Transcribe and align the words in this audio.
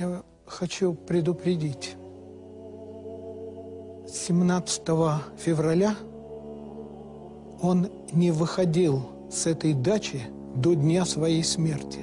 Я 0.00 0.22
хочу 0.46 0.94
предупредить. 0.94 1.94
17 4.08 4.82
февраля 5.36 5.94
он 7.60 7.90
не 8.10 8.30
выходил 8.30 9.10
с 9.30 9.46
этой 9.46 9.74
дачи 9.74 10.22
до 10.56 10.72
дня 10.72 11.04
своей 11.04 11.44
смерти. 11.44 12.00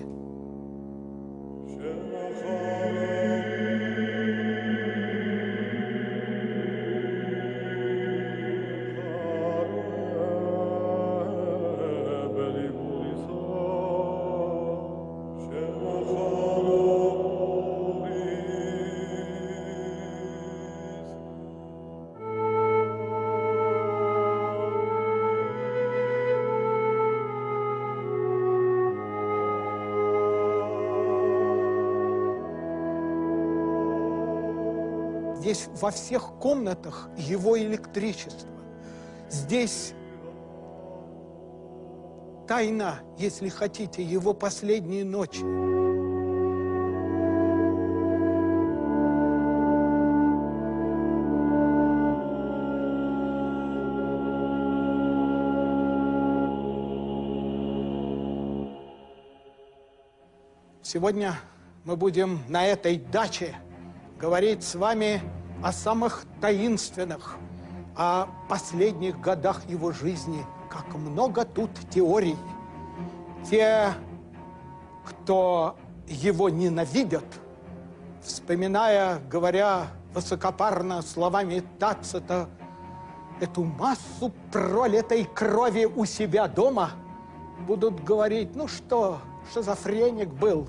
Во 35.81 35.91
всех 35.91 36.34
комнатах 36.40 37.09
его 37.17 37.58
электричество. 37.58 38.49
Здесь 39.30 39.94
тайна, 42.48 43.00
если 43.17 43.50
хотите, 43.50 44.02
его 44.02 44.34
последние 44.34 45.05
ночи. 45.05 45.44
Сегодня 60.81 61.36
мы 61.83 61.98
будем 61.98 62.39
на 62.48 62.66
этой 62.66 62.98
даче 62.98 63.55
говорить 64.17 64.64
с 64.64 64.75
вами 64.75 65.22
о 65.61 65.72
самых 65.72 66.25
таинственных, 66.39 67.38
о 67.95 68.27
последних 68.47 69.19
годах 69.19 69.67
его 69.67 69.91
жизни, 69.91 70.45
как 70.69 70.95
много 70.95 71.45
тут 71.45 71.72
теорий. 71.89 72.38
Те, 73.49 73.94
кто 75.05 75.77
его 76.08 76.49
ненавидят, 76.49 77.25
вспоминая, 78.22 79.19
говоря 79.30 79.88
высокопарно 80.14 81.02
словами 81.02 81.64
Тацита, 81.80 82.49
эту 83.39 83.64
массу 83.64 84.31
пролитой 84.52 85.25
крови 85.25 85.86
у 85.86 86.05
себя 86.05 86.47
дома, 86.47 86.92
будут 87.67 88.03
говорить, 88.03 88.55
ну 88.55 88.67
что, 88.67 89.19
шизофреник 89.53 90.30
был, 90.30 90.67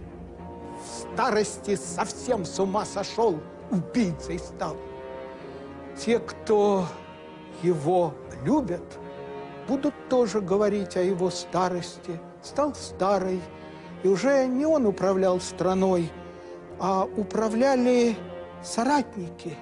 в 0.79 1.15
старости 1.15 1.77
совсем 1.77 2.45
с 2.45 2.59
ума 2.59 2.85
сошел, 2.85 3.41
убийцей 3.71 4.39
стал. 4.39 4.77
Те, 5.97 6.19
кто 6.19 6.87
его 7.63 8.15
любят, 8.45 8.99
будут 9.67 9.95
тоже 10.09 10.41
говорить 10.41 10.97
о 10.97 11.03
его 11.03 11.31
старости. 11.31 12.21
Стал 12.43 12.75
старый, 12.75 13.41
и 14.03 14.09
уже 14.09 14.47
не 14.47 14.65
он 14.65 14.87
управлял 14.87 15.41
страной, 15.41 16.11
а 16.79 17.05
управляли 17.05 18.17
соратники, 18.63 19.57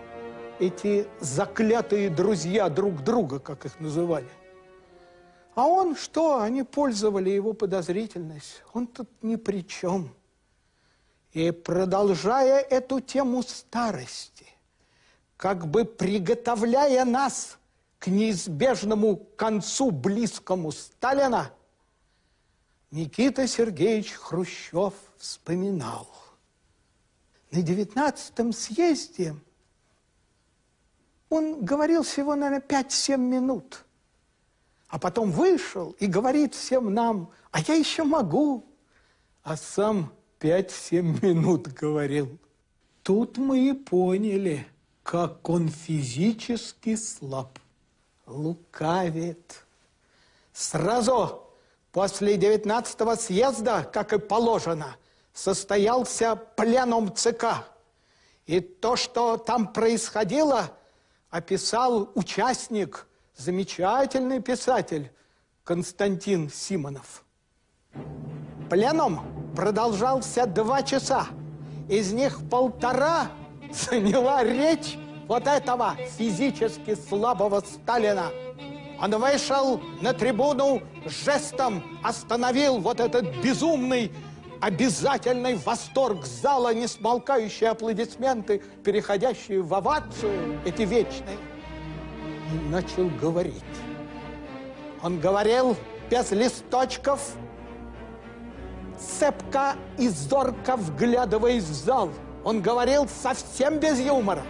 эти 0.58 1.06
заклятые 1.20 2.10
друзья 2.10 2.68
друг 2.68 3.02
друга, 3.02 3.38
как 3.38 3.66
их 3.66 3.80
называли. 3.80 4.28
А 5.54 5.66
он 5.66 5.96
что? 5.96 6.40
Они 6.40 6.62
пользовали 6.62 7.30
его 7.30 7.54
подозрительность. 7.54 8.62
Он 8.74 8.86
тут 8.86 9.08
ни 9.22 9.36
при 9.36 9.66
чем. 9.66 10.10
И 11.36 11.50
продолжая 11.50 12.60
эту 12.60 12.98
тему 13.00 13.42
старости, 13.42 14.46
как 15.36 15.66
бы 15.66 15.84
приготовляя 15.84 17.04
нас 17.04 17.58
к 17.98 18.06
неизбежному 18.06 19.16
концу 19.36 19.90
близкому 19.90 20.72
Сталина, 20.72 21.52
Никита 22.90 23.46
Сергеевич 23.46 24.14
Хрущев 24.14 24.94
вспоминал. 25.18 26.08
На 27.50 27.60
девятнадцатом 27.60 28.54
съезде 28.54 29.36
он 31.28 31.62
говорил 31.62 32.02
всего, 32.02 32.34
наверное, 32.34 32.66
5-7 32.66 33.18
минут. 33.18 33.84
А 34.88 34.98
потом 34.98 35.32
вышел 35.32 35.90
и 35.98 36.06
говорит 36.06 36.54
всем 36.54 36.94
нам, 36.94 37.30
а 37.50 37.60
я 37.60 37.74
еще 37.74 38.04
могу. 38.04 38.64
А 39.42 39.58
сам 39.58 40.15
5-7 40.40 41.24
минут 41.24 41.68
говорил. 41.80 42.38
Тут 43.02 43.38
мы 43.38 43.68
и 43.68 43.72
поняли, 43.72 44.66
как 45.02 45.48
он 45.48 45.68
физически 45.68 46.96
слаб, 46.96 47.58
лукавит. 48.26 49.64
Сразу 50.52 51.42
после 51.92 52.36
19-го 52.36 53.14
съезда, 53.14 53.88
как 53.92 54.12
и 54.12 54.18
положено, 54.18 54.96
состоялся 55.32 56.34
пленум 56.34 57.14
ЦК. 57.14 57.64
И 58.46 58.60
то, 58.60 58.96
что 58.96 59.36
там 59.36 59.72
происходило, 59.72 60.72
описал 61.30 62.10
участник, 62.14 63.06
замечательный 63.36 64.40
писатель 64.40 65.12
Константин 65.62 66.50
Симонов. 66.50 67.24
Пленум 68.70 69.45
продолжался 69.56 70.46
два 70.46 70.82
часа. 70.82 71.26
Из 71.88 72.12
них 72.12 72.38
полтора 72.48 73.28
заняла 73.72 74.44
речь 74.44 74.96
вот 75.26 75.48
этого 75.48 75.96
физически 76.18 76.94
слабого 76.94 77.60
Сталина. 77.60 78.30
Он 79.00 79.10
вышел 79.16 79.80
на 80.00 80.12
трибуну 80.12 80.82
жестом, 81.04 81.82
остановил 82.02 82.78
вот 82.78 83.00
этот 83.00 83.36
безумный, 83.42 84.12
обязательный 84.60 85.56
восторг 85.56 86.24
зала, 86.24 86.72
не 86.72 86.86
смолкающие 86.86 87.70
аплодисменты, 87.70 88.62
переходящие 88.84 89.60
в 89.62 89.74
овацию, 89.74 90.58
эти 90.64 90.82
вечные, 90.82 91.36
и 92.52 92.68
начал 92.70 93.08
говорить. 93.20 93.62
Он 95.02 95.20
говорил 95.20 95.76
без 96.10 96.30
листочков, 96.30 97.34
цепко 98.98 99.76
и 99.98 100.08
зорко 100.08 100.76
вглядываясь 100.76 101.64
в 101.64 101.74
зал. 101.74 102.10
Он 102.44 102.62
говорил 102.62 103.08
совсем 103.08 103.78
без 103.78 103.98
юмора. 103.98 104.42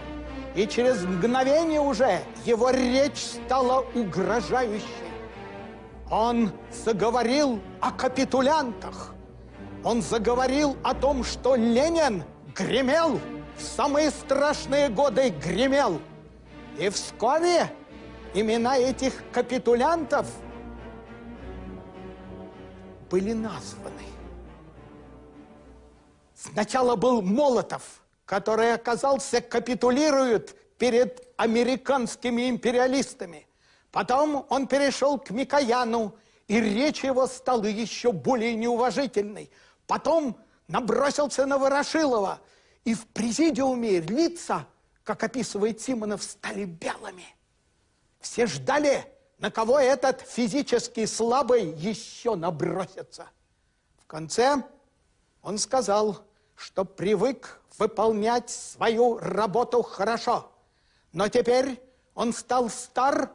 И 0.55 0.67
через 0.67 1.03
мгновение 1.03 1.79
уже 1.79 2.19
его 2.45 2.69
речь 2.71 3.23
стала 3.23 3.85
угрожающей. 3.93 4.85
Он 6.09 6.51
заговорил 6.71 7.59
о 7.79 7.91
капитулянтах. 7.91 9.13
Он 9.83 10.01
заговорил 10.01 10.77
о 10.83 10.93
том, 10.93 11.23
что 11.23 11.55
Ленин 11.55 12.23
гремел, 12.55 13.19
в 13.57 13.61
самые 13.61 14.09
страшные 14.09 14.89
годы 14.89 15.29
гремел. 15.29 15.99
И 16.77 16.89
вскоре 16.89 17.71
имена 18.33 18.77
этих 18.77 19.13
капитулянтов 19.31 20.27
были 23.09 23.33
названы. 23.33 24.16
Сначала 26.51 26.95
был 26.95 27.21
Молотов, 27.21 28.01
который 28.25 28.73
оказался 28.73 29.41
капитулирует 29.41 30.55
перед 30.77 31.27
американскими 31.37 32.49
империалистами. 32.49 33.47
Потом 33.91 34.45
он 34.49 34.67
перешел 34.67 35.17
к 35.17 35.31
Микояну, 35.31 36.15
и 36.47 36.59
речь 36.59 37.03
его 37.03 37.27
стала 37.27 37.65
еще 37.65 38.11
более 38.11 38.55
неуважительной. 38.55 39.49
Потом 39.85 40.37
набросился 40.67 41.45
на 41.45 41.57
Ворошилова, 41.57 42.41
и 42.85 42.93
в 42.93 43.07
президиуме 43.07 43.99
лица, 43.99 44.67
как 45.03 45.23
описывает 45.23 45.81
Симонов, 45.81 46.23
стали 46.23 46.65
белыми. 46.65 47.35
Все 48.19 48.45
ждали, 48.45 49.05
на 49.39 49.51
кого 49.51 49.79
этот 49.79 50.21
физически 50.21 51.05
слабый 51.05 51.71
еще 51.71 52.35
набросится. 52.35 53.27
В 54.01 54.05
конце 54.05 54.63
он 55.41 55.57
сказал, 55.57 56.25
что 56.57 56.83
привык 56.83 57.61
выполнять 57.77 58.49
свою 58.49 59.19
работу 59.19 59.83
хорошо. 59.83 60.51
Но 61.13 61.29
теперь 61.29 61.79
он 62.15 62.33
стал 62.33 62.69
стар, 62.69 63.29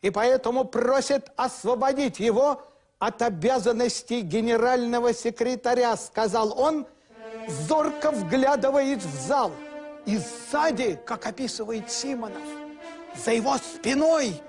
и 0.00 0.10
поэтому 0.10 0.64
просит 0.64 1.30
освободить 1.36 2.20
его 2.20 2.62
от 3.00 3.20
обязанностей 3.20 4.20
генерального 4.20 5.12
секретаря, 5.12 5.96
сказал 5.96 6.58
он, 6.58 6.86
зорко 7.66 8.12
вглядываясь 8.12 9.02
в 9.02 9.26
зал. 9.26 9.52
И 10.06 10.18
сзади, 10.18 10.98
как 11.04 11.26
описывает 11.26 11.90
Симонов, 11.90 12.42
за 13.24 13.32
его 13.32 13.56
спиной 13.58 14.40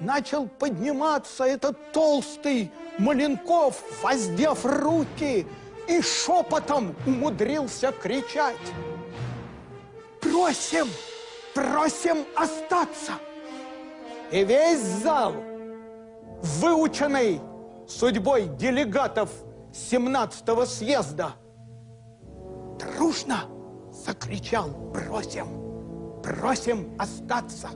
начал 0.00 0.46
подниматься 0.48 1.44
этот 1.44 1.92
толстый 1.92 2.70
Маленков, 2.98 3.82
воздев 4.02 4.64
руки, 4.64 5.46
и 5.88 6.00
шепотом 6.02 6.94
умудрился 7.06 7.92
кричать. 7.92 8.56
«Просим, 10.20 10.86
просим 11.54 12.24
остаться!» 12.34 13.12
И 14.32 14.44
весь 14.44 14.80
зал, 14.80 15.34
выученный 16.42 17.40
судьбой 17.86 18.48
делегатов 18.48 19.30
17-го 19.72 20.66
съезда, 20.66 21.32
дружно 22.78 23.44
закричал 23.92 24.70
«Просим, 24.92 26.22
просим 26.22 26.94
остаться!» 26.98 27.70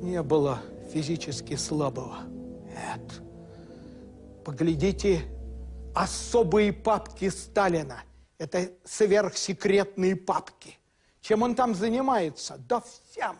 Не 0.00 0.22
было 0.22 0.60
физически 0.92 1.56
слабого. 1.56 2.18
Нет. 2.64 3.22
Поглядите, 4.44 5.22
особые 5.94 6.72
папки 6.72 7.28
Сталина. 7.28 8.02
Это 8.38 8.72
сверхсекретные 8.84 10.16
папки. 10.16 10.78
Чем 11.20 11.42
он 11.42 11.54
там 11.54 11.74
занимается? 11.74 12.56
Да 12.58 12.80
всем. 12.80 13.38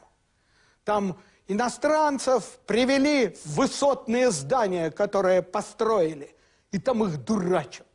Там 0.85 1.19
иностранцев 1.49 2.59
привели 2.67 3.29
в 3.29 3.47
высотные 3.57 4.31
здания, 4.31 4.91
которые 4.91 5.43
построили, 5.43 6.35
и 6.71 6.79
там 6.79 7.05
их 7.05 7.25
дурачат. 7.25 7.87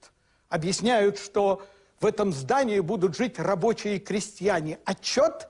Объясняют, 0.50 1.20
что 1.20 1.66
в 2.00 2.06
этом 2.06 2.34
здании 2.34 2.80
будут 2.80 3.16
жить 3.16 3.40
рабочие 3.40 3.98
и 3.98 4.00
крестьяне. 4.00 4.80
Отчет 4.86 5.48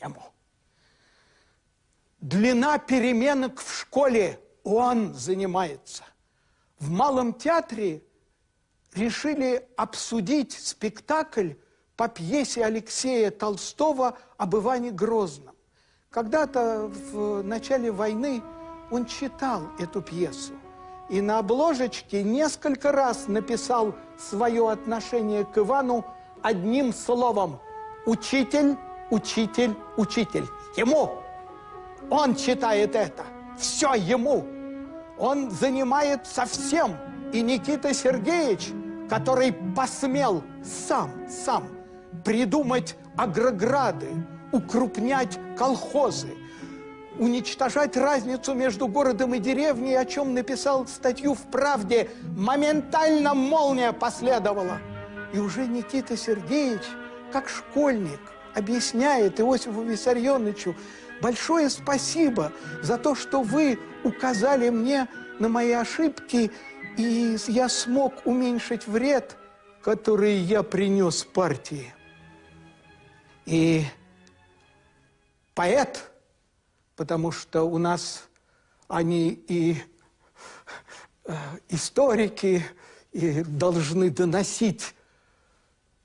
ему. 0.00 0.22
Длина 2.20 2.78
переменок 2.78 3.60
в 3.60 3.80
школе 3.80 4.38
он 4.62 5.14
занимается. 5.14 6.04
В 6.78 6.88
Малом 6.90 7.34
театре 7.34 8.02
решили 8.94 9.66
обсудить 9.76 10.52
спектакль 10.52 11.52
по 11.96 12.08
пьесе 12.08 12.64
Алексея 12.64 13.30
Толстого 13.30 14.18
об 14.36 14.56
Иване 14.56 14.90
Грозном. 14.90 15.54
Когда-то 16.10 16.90
в 17.12 17.42
начале 17.42 17.90
войны 17.90 18.42
он 18.90 19.06
читал 19.06 19.62
эту 19.78 20.02
пьесу 20.02 20.52
и 21.08 21.20
на 21.20 21.38
обложечке 21.38 22.22
несколько 22.22 22.90
раз 22.90 23.28
написал 23.28 23.94
свое 24.18 24.70
отношение 24.70 25.44
к 25.44 25.58
Ивану 25.58 26.06
одним 26.40 26.92
словом 26.92 27.60
«Учитель, 28.06 28.76
учитель, 29.10 29.76
учитель». 29.98 30.46
Ему! 30.76 31.18
Он 32.08 32.34
читает 32.34 32.96
это. 32.96 33.24
Все 33.58 33.94
ему. 33.94 34.46
Он 35.18 35.50
занимается 35.50 36.46
всем. 36.46 36.96
И 37.32 37.42
Никита 37.42 37.92
Сергеевич, 37.92 38.70
который 39.12 39.52
посмел 39.76 40.42
сам, 40.64 41.10
сам 41.28 41.68
придумать 42.24 42.96
агрограды, 43.14 44.08
укрупнять 44.52 45.38
колхозы, 45.58 46.34
уничтожать 47.18 47.98
разницу 47.98 48.54
между 48.54 48.88
городом 48.88 49.34
и 49.34 49.38
деревней, 49.38 49.96
о 49.96 50.06
чем 50.06 50.32
написал 50.32 50.86
статью 50.86 51.34
в 51.34 51.42
«Правде», 51.50 52.08
моментально 52.38 53.34
молния 53.34 53.92
последовала. 53.92 54.78
И 55.34 55.38
уже 55.38 55.66
Никита 55.66 56.16
Сергеевич, 56.16 56.84
как 57.34 57.50
школьник, 57.50 58.20
объясняет 58.54 59.38
Иосифу 59.40 59.82
Виссарионовичу, 59.82 60.74
большое 61.20 61.68
спасибо 61.68 62.50
за 62.80 62.96
то, 62.96 63.14
что 63.14 63.42
вы 63.42 63.78
указали 64.04 64.70
мне 64.70 65.06
на 65.38 65.50
мои 65.50 65.72
ошибки, 65.72 66.50
и 66.96 67.36
я 67.48 67.68
смог 67.68 68.26
уменьшить 68.26 68.86
вред, 68.86 69.36
который 69.82 70.36
я 70.36 70.62
принес 70.62 71.24
партии. 71.24 71.94
И 73.46 73.84
поэт, 75.54 76.10
потому 76.96 77.32
что 77.32 77.64
у 77.64 77.78
нас 77.78 78.28
они 78.88 79.30
и 79.48 79.82
э, 81.24 81.34
историки, 81.68 82.64
и 83.12 83.42
должны 83.42 84.10
доносить 84.10 84.94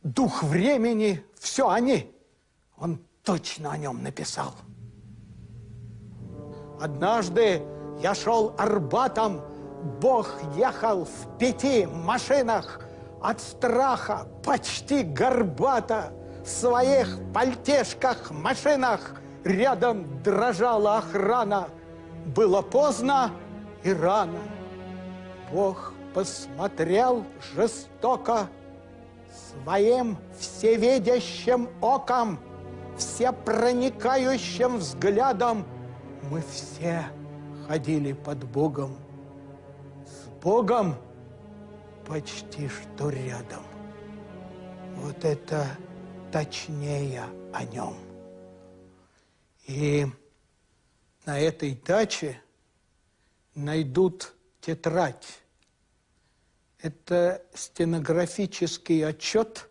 дух 0.04 0.44
времени, 0.44 1.24
все 1.40 1.70
они. 1.70 2.14
Он 2.78 3.00
точно 3.24 3.72
о 3.72 3.78
нем 3.78 4.04
написал. 4.04 4.56
Однажды 6.80 7.62
я 8.02 8.14
шел 8.14 8.54
Арбатом, 8.58 9.42
Бог 9.88 10.30
ехал 10.56 11.06
в 11.06 11.38
пяти 11.38 11.86
машинах 11.86 12.82
от 13.22 13.40
страха 13.42 14.28
почти 14.44 15.04
горбато 15.04 16.12
в 16.44 16.48
своих 16.48 17.18
пальтешках, 17.34 18.32
машинах 18.32 19.16
рядом 19.44 20.22
дрожала 20.24 20.98
охрана. 20.98 21.70
Было 22.36 22.62
поздно 22.62 23.32
и 23.84 23.94
рано. 23.94 24.40
Бог 25.52 25.94
посмотрел 26.14 27.24
жестоко 27.56 28.50
своим 29.64 30.18
всевидящим 30.38 31.70
оком, 31.82 32.40
всепроникающим 32.98 34.78
взглядом 34.78 35.66
мы 36.30 36.44
все 36.52 37.06
ходили 37.68 38.14
под 38.14 38.44
Богом. 38.44 38.98
Богом 40.48 40.96
почти 42.06 42.70
что 42.70 43.10
рядом. 43.10 43.62
Вот 44.96 45.26
это 45.26 45.68
точнее 46.32 47.26
о 47.54 47.66
нем. 47.66 47.98
И 49.66 50.08
на 51.26 51.38
этой 51.38 51.76
даче 51.76 52.42
найдут 53.56 54.36
тетрадь. 54.62 55.28
Это 56.82 57.44
стенографический 57.54 59.06
отчет 59.06 59.70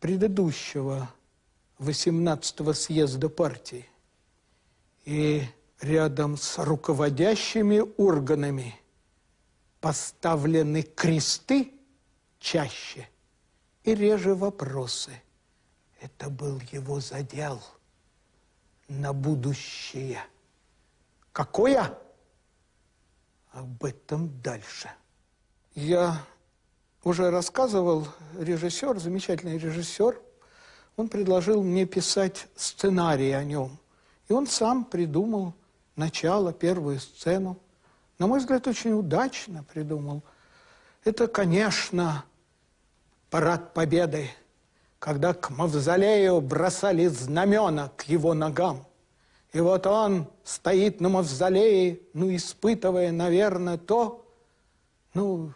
предыдущего 0.00 1.08
18-го 1.78 2.74
съезда 2.74 3.30
партии. 3.30 3.88
И 5.06 5.44
рядом 5.80 6.36
с 6.36 6.62
руководящими 6.62 7.82
органами 7.96 8.78
поставлены 9.86 10.82
кресты 10.82 11.72
чаще 12.40 13.08
и 13.84 13.94
реже 13.94 14.34
вопросы. 14.34 15.12
Это 16.00 16.28
был 16.28 16.60
его 16.72 16.98
задел 16.98 17.62
на 18.88 19.12
будущее. 19.12 20.24
Какое? 21.30 21.96
Об 23.52 23.84
этом 23.84 24.42
дальше. 24.42 24.90
Я 25.76 26.20
уже 27.04 27.30
рассказывал, 27.30 28.08
режиссер, 28.36 28.98
замечательный 28.98 29.56
режиссер, 29.56 30.20
он 30.96 31.08
предложил 31.08 31.62
мне 31.62 31.86
писать 31.86 32.48
сценарий 32.56 33.30
о 33.30 33.44
нем– 33.44 33.78
и 34.28 34.32
он 34.32 34.48
сам 34.48 34.84
придумал 34.84 35.54
начало, 35.94 36.52
первую 36.52 36.98
сцену. 36.98 37.60
На 38.18 38.26
мой 38.26 38.38
взгляд, 38.40 38.66
очень 38.66 38.92
удачно 38.92 39.62
придумал. 39.64 40.22
Это, 41.04 41.26
конечно, 41.28 42.24
парад 43.30 43.74
победы, 43.74 44.30
когда 44.98 45.34
к 45.34 45.50
мавзолею 45.50 46.40
бросали 46.40 47.06
знамена 47.06 47.90
к 47.96 48.04
его 48.04 48.34
ногам. 48.34 48.86
И 49.52 49.60
вот 49.60 49.86
он 49.86 50.30
стоит 50.44 51.00
на 51.00 51.08
мавзолее, 51.08 52.00
ну, 52.12 52.34
испытывая, 52.34 53.12
наверное, 53.12 53.78
то, 53.78 54.26
ну, 55.14 55.52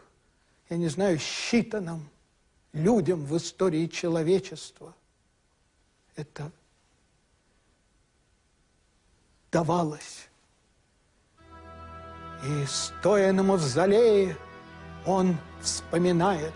я 0.69 0.76
не 0.76 0.88
знаю, 0.88 1.19
считанным 1.19 2.00
людям 2.73 3.25
в 3.25 3.37
истории 3.37 3.87
человечества. 3.88 4.95
Это 6.17 6.50
давалось. 9.50 10.30
И, 12.42 12.64
стоя 12.66 13.32
на 13.32 13.42
мавзолее, 13.42 14.35
он 15.04 15.37
вспоминает 15.61 16.54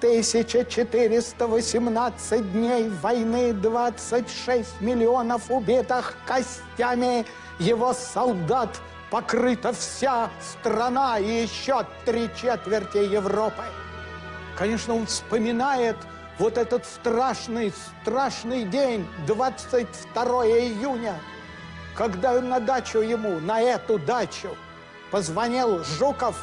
1418 0.00 2.52
дней 2.52 2.88
войны, 2.88 3.52
26 3.52 4.80
миллионов 4.80 5.50
убитых 5.50 6.16
костями 6.26 7.26
его 7.58 7.92
солдат, 7.92 8.80
покрыта 9.10 9.72
вся 9.72 10.30
страна 10.40 11.18
и 11.18 11.42
еще 11.42 11.84
три 12.04 12.30
четверти 12.34 12.98
Европы. 12.98 13.64
Конечно, 14.56 14.94
он 14.94 15.06
вспоминает 15.06 15.96
вот 16.38 16.58
этот 16.58 16.86
страшный, 16.86 17.72
страшный 18.02 18.64
день, 18.64 19.06
22 19.26 20.46
июня, 20.46 21.14
когда 21.94 22.40
на 22.40 22.60
дачу 22.60 23.00
ему, 23.00 23.40
на 23.40 23.60
эту 23.60 23.98
дачу, 23.98 24.56
позвонил 25.10 25.82
Жуков, 25.84 26.36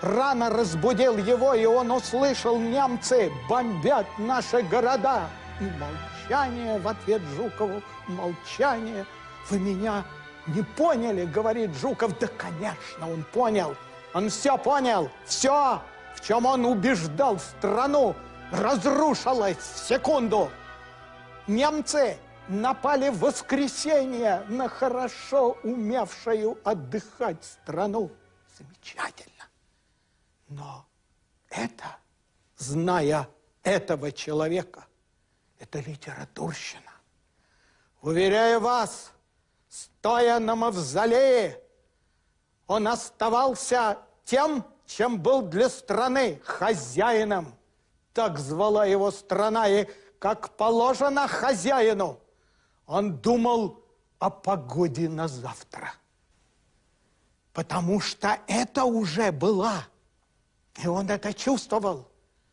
рано 0.00 0.50
разбудил 0.50 1.16
его, 1.16 1.54
и 1.54 1.64
он 1.64 1.90
услышал, 1.90 2.58
немцы 2.58 3.32
бомбят 3.48 4.06
наши 4.18 4.62
города. 4.62 5.28
И 5.60 5.64
молчание 5.64 6.78
в 6.78 6.88
ответ 6.88 7.22
Жукову, 7.36 7.82
молчание. 8.08 9.06
Вы 9.48 9.58
меня 9.58 10.04
не 10.46 10.62
поняли, 10.62 11.24
говорит 11.24 11.74
Жуков. 11.76 12.18
Да, 12.18 12.26
конечно, 12.26 13.10
он 13.10 13.24
понял. 13.32 13.76
Он 14.14 14.28
все 14.28 14.58
понял, 14.58 15.10
все, 15.24 15.80
в 16.14 16.20
чем 16.26 16.44
он 16.44 16.66
убеждал 16.66 17.38
страну, 17.38 18.14
разрушилось 18.50 19.56
в 19.56 19.88
секунду. 19.88 20.50
Немцы 21.46 22.18
напали 22.52 23.08
в 23.08 23.18
воскресенье 23.18 24.44
на 24.48 24.68
хорошо 24.68 25.58
умевшую 25.62 26.58
отдыхать 26.64 27.44
страну. 27.44 28.10
Замечательно. 28.58 29.48
Но 30.48 30.86
это, 31.48 31.96
зная 32.56 33.28
этого 33.62 34.12
человека, 34.12 34.86
это 35.58 35.80
литературщина. 35.80 36.92
Уверяю 38.02 38.60
вас, 38.60 39.12
стоя 39.68 40.38
на 40.38 40.54
мавзолее, 40.54 41.60
он 42.66 42.88
оставался 42.88 43.98
тем, 44.24 44.64
чем 44.86 45.20
был 45.20 45.42
для 45.42 45.68
страны 45.68 46.40
хозяином. 46.44 47.54
Так 48.12 48.38
звала 48.38 48.84
его 48.84 49.10
страна, 49.10 49.68
и 49.68 49.86
как 50.18 50.56
положено 50.56 51.26
хозяину, 51.28 52.20
он 52.92 53.16
думал 53.16 53.82
о 54.18 54.28
погоде 54.28 55.08
на 55.08 55.26
завтра. 55.26 55.94
Потому 57.54 58.00
что 58.00 58.38
это 58.46 58.84
уже 58.84 59.32
была, 59.32 59.88
и 60.82 60.86
он 60.86 61.08
это 61.08 61.32
чувствовал, 61.32 62.06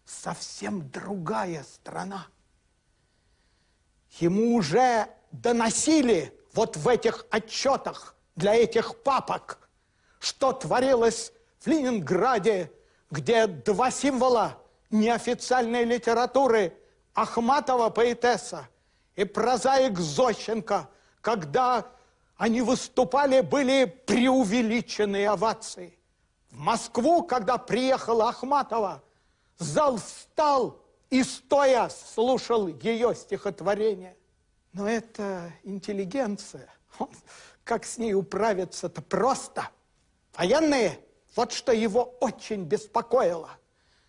совсем 0.05 0.89
другая 0.91 1.63
страна. 1.63 2.27
Ему 4.19 4.55
уже 4.55 5.10
доносили 5.31 6.34
вот 6.53 6.77
в 6.77 6.88
этих 6.88 7.25
отчетах 7.29 8.15
для 8.38 8.55
этих 8.55 9.03
папок, 9.03 9.69
что 10.22 10.53
творилось 10.53 11.34
в 11.60 11.67
Ленинграде, 11.67 12.72
где 13.12 13.46
два 13.46 13.91
символа 13.91 14.58
неофициальной 14.89 15.84
литературы 15.84 16.74
Ахматова 17.13 17.89
поэтесса 17.89 18.69
и 19.19 19.25
прозаик 19.25 19.99
Зощенко, 19.99 20.89
когда 21.19 21.85
они 22.38 22.61
выступали, 22.61 23.41
были 23.41 23.83
преувеличенные 23.83 25.29
овации. 25.29 25.99
В 26.51 26.57
Москву, 26.57 27.23
когда 27.23 27.57
приехала 27.57 28.29
Ахматова, 28.29 29.03
зал 29.57 29.97
встал 29.97 30.81
и 31.09 31.21
стоя 31.23 31.89
слушал 31.89 32.67
ее 32.67 33.13
стихотворение. 33.13 34.15
Но 34.71 34.88
это 34.88 35.51
интеллигенция. 35.63 36.69
Как 37.65 37.83
с 37.83 37.97
ней 37.97 38.13
управиться-то 38.13 39.01
просто. 39.01 39.67
Военные, 40.33 40.97
вот 41.35 41.51
что 41.51 41.73
его 41.73 42.15
очень 42.21 42.63
беспокоило. 42.63 43.49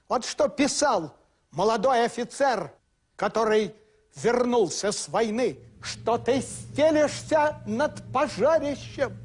Вот 0.09 0.25
что 0.25 0.47
писал 0.47 1.17
молодой 1.51 2.05
офицер, 2.05 2.73
который 3.17 3.75
вернулся 4.17 4.93
с 4.93 5.09
войны, 5.09 5.59
что 5.83 6.19
ты 6.19 6.41
стелишься 6.41 7.57
над 7.67 8.03
пожарищем, 8.13 9.17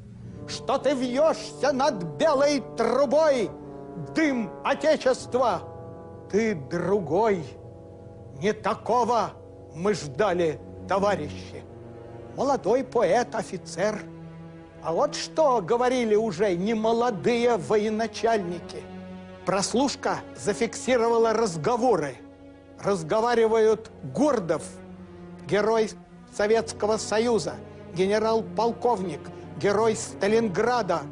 что 0.48 0.78
ты 0.78 0.94
вьешься 0.94 1.72
над 1.72 2.02
белой 2.18 2.62
трубой, 2.76 3.50
дым 4.14 4.50
Отечества. 4.64 5.62
Ты 6.30 6.54
другой, 6.54 7.44
не 8.40 8.52
такого 8.52 9.32
мы 9.74 9.94
ждали, 9.94 10.58
товарищи. 10.88 11.62
Молодой 12.36 12.84
поэт, 12.84 13.34
офицер. 13.34 14.00
А 14.82 14.92
вот 14.92 15.14
что 15.14 15.60
говорили 15.60 16.14
уже 16.14 16.54
немолодые 16.54 17.56
военачальники. 17.56 18.82
Прослушка 19.44 20.18
зафиксировала 20.36 21.32
разговоры. 21.32 22.16
Разговаривают 22.82 23.90
Гордов, 24.14 24.62
герой 25.48 25.90
Советского 26.32 26.98
Союза, 26.98 27.54
генерал-полковник, 27.94 29.20
герой 29.58 29.96
Сталинграда, 29.96 31.02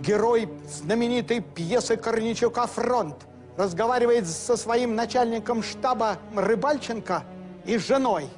герой 0.00 0.48
знаменитой 0.66 1.40
пьесы 1.40 1.96
Корничука 1.96 2.66
«Фронт», 2.66 3.16
разговаривает 3.56 4.26
со 4.26 4.56
своим 4.56 4.94
начальником 4.94 5.62
штаба 5.62 6.18
Рыбальченко 6.34 7.24
и 7.66 7.76
женой. 7.76 8.28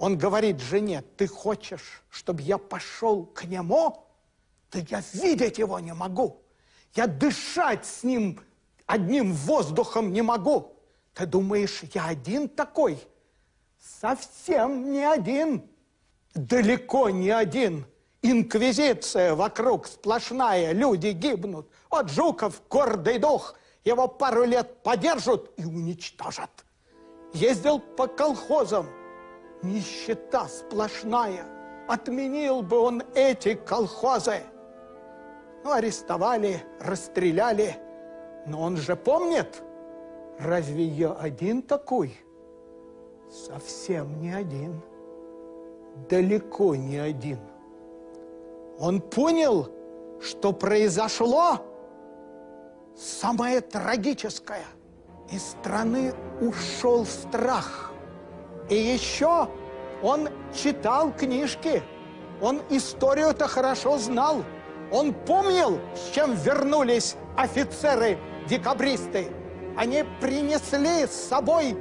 Он 0.00 0.18
говорит 0.18 0.60
жене, 0.60 1.02
ты 1.16 1.28
хочешь, 1.28 2.02
чтобы 2.10 2.42
я 2.42 2.58
пошел 2.58 3.24
к 3.24 3.44
нему? 3.44 4.04
Да 4.72 4.80
я 4.88 5.02
видеть 5.12 5.58
его 5.58 5.78
не 5.78 5.94
могу. 5.94 6.42
Я 6.94 7.06
дышать 7.06 7.86
с 7.86 8.02
ним 8.02 8.40
одним 8.86 9.32
воздухом 9.32 10.12
не 10.12 10.22
могу. 10.22 10.76
Ты 11.14 11.26
думаешь, 11.26 11.82
я 11.94 12.06
один 12.06 12.48
такой? 12.48 12.98
Совсем 14.00 14.90
не 14.92 15.04
один. 15.04 15.68
Далеко 16.34 17.10
не 17.10 17.30
один. 17.30 17.86
Инквизиция 18.22 19.34
вокруг 19.34 19.86
сплошная, 19.86 20.72
люди 20.72 21.08
гибнут. 21.08 21.68
Вот 21.90 22.10
Жуков, 22.10 22.62
гордый 22.70 23.18
дух, 23.18 23.54
его 23.84 24.08
пару 24.08 24.44
лет 24.44 24.82
подержат 24.82 25.52
и 25.58 25.64
уничтожат. 25.64 26.64
Ездил 27.34 27.78
по 27.78 28.06
колхозам, 28.06 28.86
нищета 29.62 30.48
сплошная. 30.48 31.46
Отменил 31.86 32.62
бы 32.62 32.78
он 32.78 33.02
эти 33.14 33.54
колхозы. 33.54 34.40
Ну, 35.62 35.72
арестовали, 35.72 36.64
расстреляли. 36.80 37.76
Но 38.46 38.60
он 38.60 38.76
же 38.76 38.94
помнит, 38.96 39.62
разве 40.38 40.84
я 40.84 41.12
один 41.12 41.62
такой? 41.62 42.16
Совсем 43.30 44.20
не 44.20 44.32
один. 44.32 44.80
Далеко 46.08 46.74
не 46.74 46.98
один. 46.98 47.38
Он 48.78 49.00
понял, 49.00 49.70
что 50.20 50.52
произошло 50.52 51.60
самое 52.96 53.60
трагическое. 53.60 54.64
Из 55.30 55.42
страны 55.42 56.12
ушел 56.40 57.06
страх. 57.06 57.92
И 58.68 58.74
еще 58.74 59.48
он 60.02 60.28
читал 60.54 61.12
книжки. 61.12 61.82
Он 62.42 62.60
историю-то 62.68 63.48
хорошо 63.48 63.96
знал. 63.98 64.44
Он 64.92 65.14
помнил, 65.14 65.78
с 65.94 66.14
чем 66.14 66.34
вернулись 66.34 67.16
офицеры-декабристы. 68.44 69.28
Они 69.76 70.04
принесли 70.20 71.06
с 71.06 71.28
собой 71.28 71.76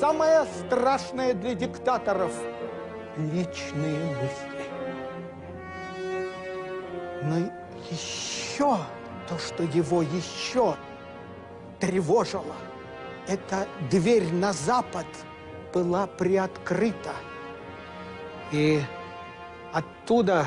самое 0.00 0.46
страшное 0.66 1.34
для 1.34 1.54
диктаторов– 1.54 2.32
личные 3.16 3.98
мысли. 4.06 4.64
Но 7.22 7.50
еще 7.90 8.78
то, 9.28 9.38
что 9.38 9.62
его 9.62 10.02
еще 10.02 10.74
тревожило, 11.80 12.56
это 13.28 13.66
дверь 13.90 14.32
на 14.32 14.52
запад 14.52 15.06
была 15.72 16.06
приоткрыта. 16.06 17.12
И 18.52 18.80
оттуда 19.72 20.46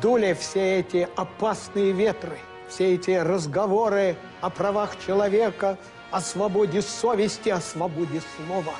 дули 0.00 0.36
все 0.38 0.80
эти 0.80 1.08
опасные 1.16 1.92
ветры, 1.92 2.38
все 2.72 2.94
эти 2.94 3.10
разговоры 3.10 4.16
о 4.40 4.48
правах 4.48 4.98
человека, 5.04 5.78
о 6.10 6.22
свободе 6.22 6.80
совести, 6.80 7.50
о 7.50 7.60
свободе 7.60 8.22
слова. 8.36 8.72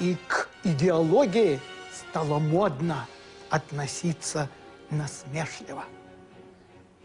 И 0.00 0.16
к 0.26 0.48
идеологии 0.64 1.60
стало 1.92 2.40
модно 2.40 3.06
относиться 3.48 4.50
насмешливо. 4.90 5.84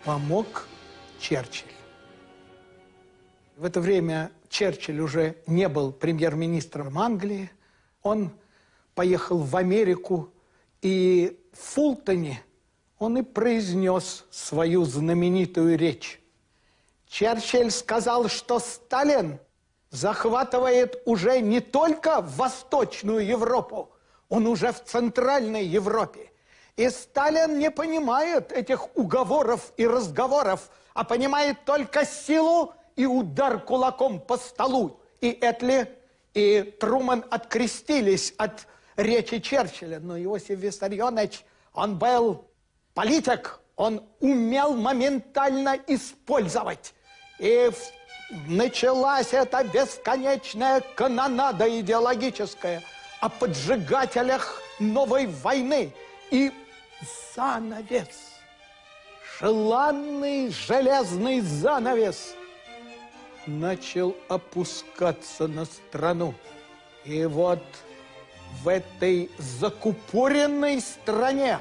Помог 0.03 0.67
Черчилль. 1.19 1.67
В 3.55 3.65
это 3.65 3.79
время 3.79 4.31
Черчилль 4.49 4.99
уже 4.99 5.35
не 5.45 5.69
был 5.69 5.91
премьер-министром 5.91 6.97
Англии. 6.97 7.51
Он 8.01 8.31
поехал 8.95 9.37
в 9.37 9.55
Америку, 9.55 10.33
и 10.81 11.39
в 11.53 11.59
Фултоне 11.59 12.41
он 12.99 13.17
и 13.17 13.21
произнес 13.21 14.25
свою 14.31 14.85
знаменитую 14.85 15.77
речь. 15.77 16.19
Черчилль 17.07 17.71
сказал, 17.71 18.27
что 18.27 18.59
Сталин 18.59 19.39
захватывает 19.91 21.01
уже 21.05 21.39
не 21.39 21.61
только 21.61 22.21
Восточную 22.21 23.25
Европу, 23.25 23.91
он 24.29 24.47
уже 24.47 24.73
в 24.73 24.83
Центральной 24.83 25.65
Европе. 25.65 26.31
И 26.75 26.89
Сталин 26.89 27.57
не 27.57 27.71
понимает 27.71 28.51
этих 28.51 28.95
уговоров 28.95 29.71
и 29.77 29.87
разговоров, 29.87 30.69
а 30.93 31.03
понимает 31.03 31.63
только 31.65 32.05
силу 32.05 32.73
и 32.95 33.05
удар 33.05 33.59
кулаком 33.59 34.19
по 34.19 34.37
столу. 34.37 34.99
И 35.21 35.29
Этли, 35.41 35.87
и 36.33 36.75
Труман 36.79 37.23
открестились 37.31 38.33
от 38.37 38.67
речи 38.95 39.39
Черчилля. 39.39 39.99
Но 39.99 40.17
Иосиф 40.19 40.59
Виссарионович, 40.59 41.45
он 41.73 41.97
был 41.97 42.45
политик, 42.97 43.59
он 43.75 44.03
умел 44.19 44.73
моментально 44.73 45.77
использовать. 45.85 46.95
И 47.37 47.69
началась 48.47 49.33
эта 49.33 49.63
бесконечная 49.63 50.81
канонада 50.95 51.65
идеологическая 51.79 52.81
о 53.21 53.29
поджигателях 53.29 54.59
новой 54.79 55.27
войны. 55.27 55.93
И 56.31 56.51
занавес, 57.35 58.33
желанный 59.39 60.49
железный 60.49 61.41
занавес 61.41 62.33
начал 63.45 64.15
опускаться 64.27 65.47
на 65.47 65.65
страну. 65.65 66.33
И 67.05 67.25
вот 67.25 67.63
в 68.63 68.67
этой 68.67 69.29
закупоренной 69.37 70.81
стране 70.81 71.59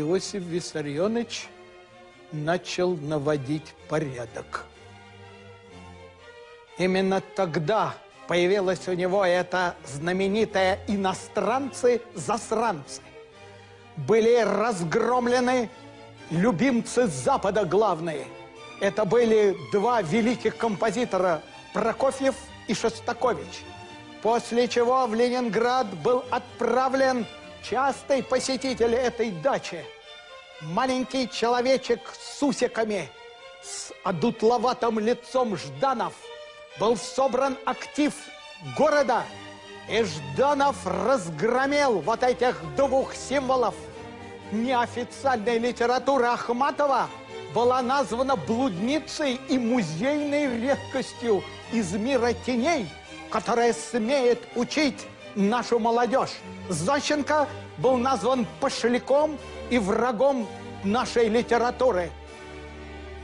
Иосиф 0.00 0.42
Виссарионович 0.42 1.48
начал 2.30 2.96
наводить 2.96 3.74
порядок. 3.88 4.66
Именно 6.76 7.22
тогда 7.34 7.94
появилась 8.28 8.86
у 8.88 8.92
него 8.92 9.24
эта 9.24 9.74
знаменитая 9.86 10.80
«иностранцы-засранцы». 10.86 13.00
Были 13.96 14.42
разгромлены 14.42 15.70
любимцы 16.30 17.06
Запада 17.06 17.64
главные. 17.64 18.26
Это 18.80 19.06
были 19.06 19.56
два 19.72 20.02
великих 20.02 20.58
композитора 20.58 21.40
Прокофьев 21.72 22.34
и 22.68 22.74
Шостакович. 22.74 23.62
После 24.20 24.68
чего 24.68 25.06
в 25.06 25.14
Ленинград 25.14 25.86
был 26.02 26.22
отправлен 26.30 27.26
частый 27.68 28.22
посетитель 28.22 28.94
этой 28.94 29.30
дачи. 29.30 29.84
Маленький 30.62 31.28
человечек 31.28 32.00
с 32.18 32.42
усиками, 32.42 33.08
с 33.62 33.92
одутловатым 34.04 34.98
лицом 34.98 35.56
Жданов. 35.56 36.14
Был 36.78 36.96
собран 36.96 37.56
актив 37.64 38.14
города, 38.76 39.24
и 39.88 40.02
Жданов 40.02 40.76
разгромил 40.86 42.00
вот 42.00 42.22
этих 42.22 42.60
двух 42.76 43.14
символов. 43.14 43.74
Неофициальная 44.52 45.58
литература 45.58 46.34
Ахматова 46.34 47.08
была 47.52 47.82
названа 47.82 48.36
блудницей 48.36 49.40
и 49.48 49.58
музейной 49.58 50.60
редкостью 50.60 51.42
из 51.72 51.92
мира 51.92 52.32
теней, 52.44 52.88
которая 53.30 53.72
смеет 53.72 54.40
учить 54.54 55.06
нашу 55.36 55.78
молодежь. 55.78 56.36
Зощенко 56.68 57.48
был 57.78 57.96
назван 57.96 58.46
пошляком 58.60 59.38
и 59.70 59.78
врагом 59.78 60.48
нашей 60.82 61.28
литературы. 61.28 62.10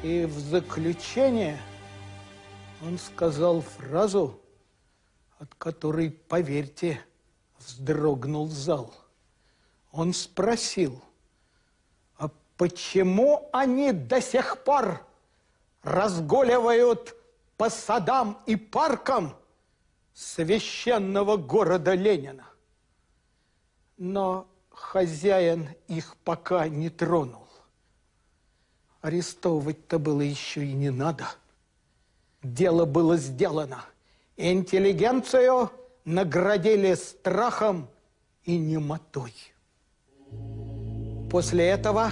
И 0.02 0.24
в 0.26 0.38
заключение 0.38 1.58
он 2.84 2.98
сказал 2.98 3.62
фразу, 3.62 4.40
от 5.38 5.54
которой, 5.54 6.10
поверьте, 6.10 7.00
вздрогнул 7.58 8.48
зал. 8.48 8.92
Он 9.92 10.12
спросил, 10.12 11.00
а 12.16 12.30
почему 12.56 13.48
они 13.52 13.92
до 13.92 14.20
сих 14.20 14.58
пор 14.64 15.04
разгуливают 15.82 17.14
по 17.56 17.70
садам 17.70 18.38
и 18.46 18.56
паркам, 18.56 19.36
священного 20.14 21.36
города 21.36 21.94
Ленина. 21.94 22.46
Но 23.96 24.46
хозяин 24.70 25.68
их 25.88 26.16
пока 26.24 26.68
не 26.68 26.90
тронул. 26.90 27.46
Арестовывать-то 29.00 29.98
было 29.98 30.20
еще 30.20 30.64
и 30.64 30.72
не 30.72 30.90
надо. 30.90 31.26
Дело 32.42 32.84
было 32.84 33.16
сделано. 33.16 33.84
Интеллигенцию 34.36 35.70
наградили 36.04 36.94
страхом 36.94 37.88
и 38.44 38.56
немотой. 38.58 39.34
После 41.30 41.66
этого 41.66 42.10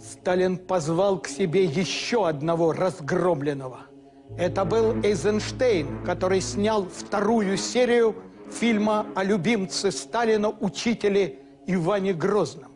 Сталин 0.00 0.58
позвал 0.58 1.18
к 1.18 1.28
себе 1.28 1.64
еще 1.64 2.28
одного 2.28 2.72
разгромленного– 2.72 3.86
это 4.36 4.64
был 4.64 4.92
Эйзенштейн, 5.02 6.04
который 6.04 6.40
снял 6.40 6.84
вторую 6.84 7.56
серию 7.56 8.14
фильма 8.50 9.06
о 9.14 9.24
любимце 9.24 9.90
Сталина, 9.90 10.50
учителе 10.50 11.38
Иване 11.66 12.12
Грозном. 12.12 12.72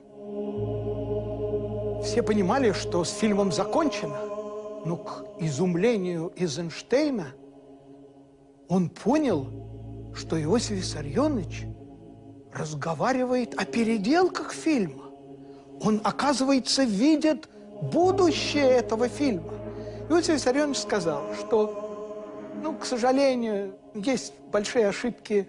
Все 2.03 2.23
понимали, 2.23 2.73
что 2.73 3.05
с 3.05 3.11
фильмом 3.11 3.53
закончено, 3.53 4.17
но 4.87 4.97
к 4.97 5.25
изумлению 5.39 6.33
Эйзенштейна 6.37 7.35
он 8.69 8.89
понял, 8.89 9.47
что 10.15 10.41
Иосиф 10.43 10.71
Виссарионович 10.71 11.67
разговаривает 12.53 13.55
о 13.61 13.65
переделках 13.65 14.53
фильма. 14.53 15.05
Он, 15.83 16.01
оказывается, 16.05 16.85
видит 16.85 17.49
будущее 17.83 18.65
этого 18.65 19.09
фильма. 19.09 19.60
Иосиф 20.11 20.35
Виссарионович 20.35 20.79
сказал, 20.79 21.33
что, 21.37 22.27
ну, 22.61 22.77
к 22.77 22.85
сожалению, 22.85 23.79
есть 23.95 24.35
большие 24.51 24.89
ошибки 24.89 25.49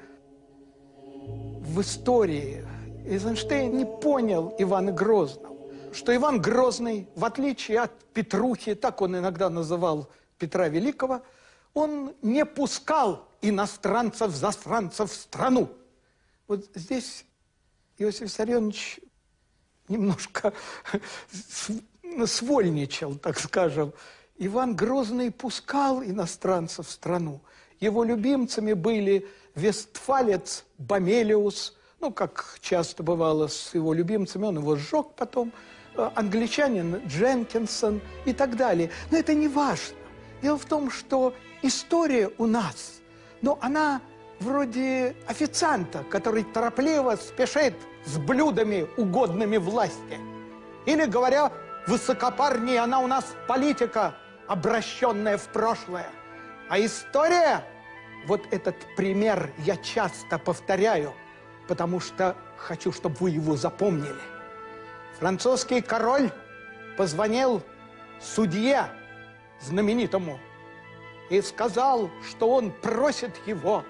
в 1.01 1.81
истории. 1.81 2.63
Эйзенштейн 3.07 3.75
не 3.75 3.85
понял 3.85 4.53
Ивана 4.59 4.91
Грозного, 4.91 5.57
что 5.91 6.15
Иван 6.15 6.39
Грозный, 6.39 7.09
в 7.15 7.25
отличие 7.25 7.79
от 7.79 7.91
Петрухи, 8.13 8.75
так 8.75 9.01
он 9.01 9.17
иногда 9.17 9.49
называл 9.49 10.07
Петра 10.37 10.67
Великого, 10.67 11.23
он 11.73 12.13
не 12.21 12.45
пускал 12.45 13.27
иностранцев, 13.41 14.29
засранцев 14.29 15.11
в 15.11 15.15
страну. 15.15 15.69
Вот 16.47 16.69
здесь 16.75 17.25
Иосиф 17.97 18.21
Виссарионович 18.21 18.99
немножко 19.87 20.53
свольничал, 22.27 23.15
так 23.15 23.39
скажем, 23.39 23.91
Иван 24.43 24.75
Грозный 24.75 25.29
пускал 25.29 26.01
иностранцев 26.01 26.87
в 26.87 26.91
страну. 26.91 27.41
Его 27.79 28.03
любимцами 28.03 28.73
были 28.73 29.27
Вестфалец 29.53 30.65
Бомелиус, 30.79 31.77
ну, 31.99 32.11
как 32.11 32.57
часто 32.59 33.03
бывало 33.03 33.49
с 33.49 33.75
его 33.75 33.93
любимцами, 33.93 34.45
он 34.45 34.57
его 34.57 34.75
сжег 34.77 35.13
потом, 35.15 35.53
э, 35.95 36.09
англичанин 36.15 37.03
Дженкинсон 37.05 38.01
и 38.25 38.33
так 38.33 38.55
далее. 38.55 38.89
Но 39.11 39.19
это 39.19 39.35
не 39.35 39.47
важно. 39.47 39.95
Дело 40.41 40.57
в 40.57 40.65
том, 40.65 40.89
что 40.89 41.35
история 41.61 42.31
у 42.39 42.47
нас, 42.47 43.01
но 43.43 43.59
она 43.61 44.01
вроде 44.39 45.15
официанта, 45.27 46.03
который 46.09 46.45
торопливо 46.45 47.15
спешит 47.15 47.75
с 48.05 48.17
блюдами, 48.17 48.87
угодными 48.97 49.57
власти. 49.57 50.17
Или, 50.87 51.05
говоря 51.05 51.51
высокопарнее, 51.85 52.79
она 52.79 53.01
у 53.01 53.07
нас 53.07 53.35
политика, 53.47 54.15
обращенная 54.51 55.37
в 55.37 55.47
прошлое. 55.47 56.09
А 56.67 56.77
история, 56.77 57.63
вот 58.25 58.41
этот 58.51 58.75
пример 58.97 59.49
я 59.59 59.77
часто 59.77 60.37
повторяю, 60.37 61.13
потому 61.69 62.01
что 62.01 62.35
хочу, 62.57 62.91
чтобы 62.91 63.15
вы 63.21 63.29
его 63.29 63.55
запомнили. 63.55 64.21
Французский 65.19 65.81
король 65.81 66.29
позвонил 66.97 67.63
судье 68.19 68.87
знаменитому 69.61 70.37
и 71.29 71.41
сказал, 71.41 72.11
что 72.29 72.49
он 72.49 72.71
просит 72.71 73.31
его, 73.47 73.85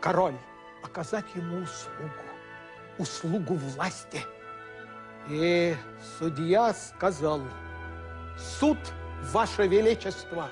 король, 0.00 0.38
оказать 0.82 1.26
ему 1.34 1.64
услугу, 1.64 2.24
услугу 2.96 3.54
власти. 3.56 4.22
И 5.28 5.76
судья 6.18 6.72
сказал, 6.72 7.42
суд– 8.38 8.78
Ваше 9.22 9.66
Величество, 9.66 10.48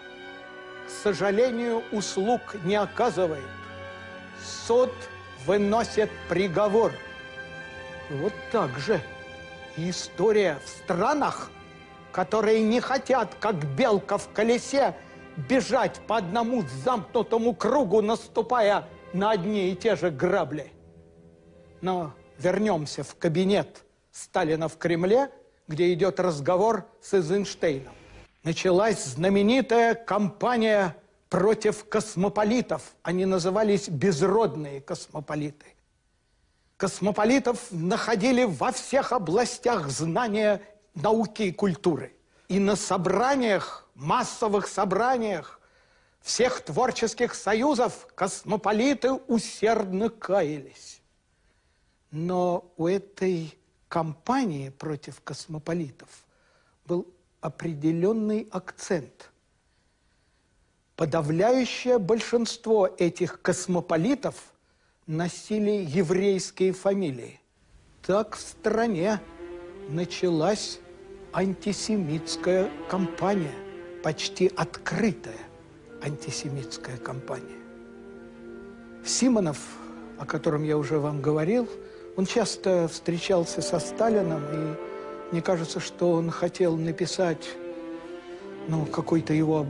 к 0.86 0.90
сожалению, 0.90 1.82
услуг 1.92 2.40
не 2.64 2.76
оказывает. 2.76 3.44
Суд 4.42 4.92
выносит 5.46 6.10
приговор. 6.28 6.92
Вот 8.10 8.32
так 8.52 8.78
же 8.78 9.00
история 9.76 10.58
в 10.64 10.68
странах, 10.68 11.50
которые 12.12 12.62
не 12.62 12.80
хотят, 12.80 13.34
как 13.40 13.56
белка 13.76 14.18
в 14.18 14.28
колесе, 14.32 14.94
бежать 15.36 16.00
по 16.06 16.16
одному 16.16 16.62
замкнутому 16.84 17.54
кругу, 17.54 18.00
наступая 18.00 18.88
на 19.12 19.30
одни 19.30 19.70
и 19.70 19.76
те 19.76 19.96
же 19.96 20.10
грабли. 20.10 20.72
Но 21.80 22.14
вернемся 22.38 23.02
в 23.02 23.16
кабинет 23.16 23.84
Сталина 24.12 24.68
в 24.68 24.76
Кремле, 24.78 25.30
где 25.68 25.92
идет 25.92 26.20
разговор 26.20 26.86
с 27.00 27.14
Эйзенштейном. 27.14 27.95
Началась 28.46 29.04
знаменитая 29.04 29.96
кампания 29.96 30.96
против 31.28 31.84
космополитов. 31.88 32.94
Они 33.02 33.26
назывались 33.26 33.88
безродные 33.88 34.80
космополиты. 34.80 35.66
Космополитов 36.76 37.66
находили 37.72 38.44
во 38.44 38.70
всех 38.70 39.10
областях 39.10 39.88
знания 39.88 40.62
науки 40.94 41.42
и 41.42 41.52
культуры. 41.52 42.14
И 42.46 42.60
на 42.60 42.76
собраниях, 42.76 43.88
массовых 43.96 44.68
собраниях 44.68 45.58
всех 46.20 46.60
творческих 46.60 47.34
союзов 47.34 48.06
космополиты 48.14 49.10
усердно 49.10 50.08
каялись. 50.08 51.02
Но 52.12 52.72
у 52.76 52.86
этой 52.86 53.58
кампании 53.88 54.68
против 54.68 55.20
космополитов 55.20 56.08
был 56.84 57.08
определенный 57.46 58.48
акцент. 58.50 59.30
Подавляющее 60.96 61.98
большинство 62.00 62.88
этих 62.98 63.40
космополитов 63.40 64.34
носили 65.06 65.70
еврейские 65.70 66.72
фамилии. 66.72 67.40
Так 68.04 68.34
в 68.34 68.40
стране 68.40 69.20
началась 69.88 70.80
антисемитская 71.32 72.68
кампания, 72.88 73.54
почти 74.02 74.50
открытая 74.56 75.38
антисемитская 76.02 76.96
кампания. 76.96 77.62
Симонов, 79.04 79.58
о 80.18 80.26
котором 80.26 80.64
я 80.64 80.76
уже 80.76 80.98
вам 80.98 81.22
говорил, 81.22 81.68
он 82.16 82.26
часто 82.26 82.88
встречался 82.88 83.62
со 83.62 83.78
Сталином, 83.78 84.42
и 84.52 84.85
мне 85.32 85.42
кажется, 85.42 85.80
что 85.80 86.12
он 86.12 86.30
хотел 86.30 86.76
написать 86.76 87.48
ну, 88.68 88.86
какой-то 88.86 89.32
его 89.32 89.66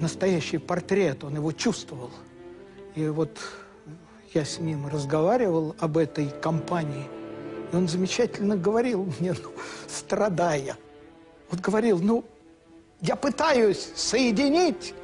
настоящий 0.00 0.58
портрет, 0.58 1.24
он 1.24 1.34
его 1.34 1.52
чувствовал. 1.52 2.10
И 2.94 3.06
вот 3.08 3.38
я 4.32 4.44
с 4.44 4.58
ним 4.58 4.86
разговаривал 4.86 5.76
об 5.78 5.96
этой 5.96 6.28
кампании, 6.28 7.06
и 7.72 7.76
он 7.76 7.88
замечательно 7.88 8.56
говорил 8.56 9.04
мне, 9.18 9.32
ну, 9.32 9.50
страдая, 9.86 10.76
вот 11.50 11.60
говорил, 11.60 11.98
ну, 11.98 12.24
я 13.00 13.16
пытаюсь 13.16 13.90
соединить 13.94 14.94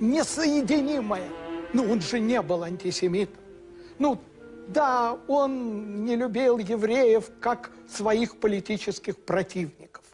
несоединимое. 0.00 1.28
Ну, 1.72 1.90
он 1.90 2.00
же 2.00 2.20
не 2.20 2.40
был 2.40 2.62
антисемитом. 2.62 3.36
Ну, 3.98 4.20
да, 4.68 5.16
он 5.28 6.04
не 6.04 6.14
любил 6.14 6.58
евреев 6.58 7.30
как 7.40 7.70
своих 7.90 8.38
политических 8.38 9.16
противников. 9.16 10.04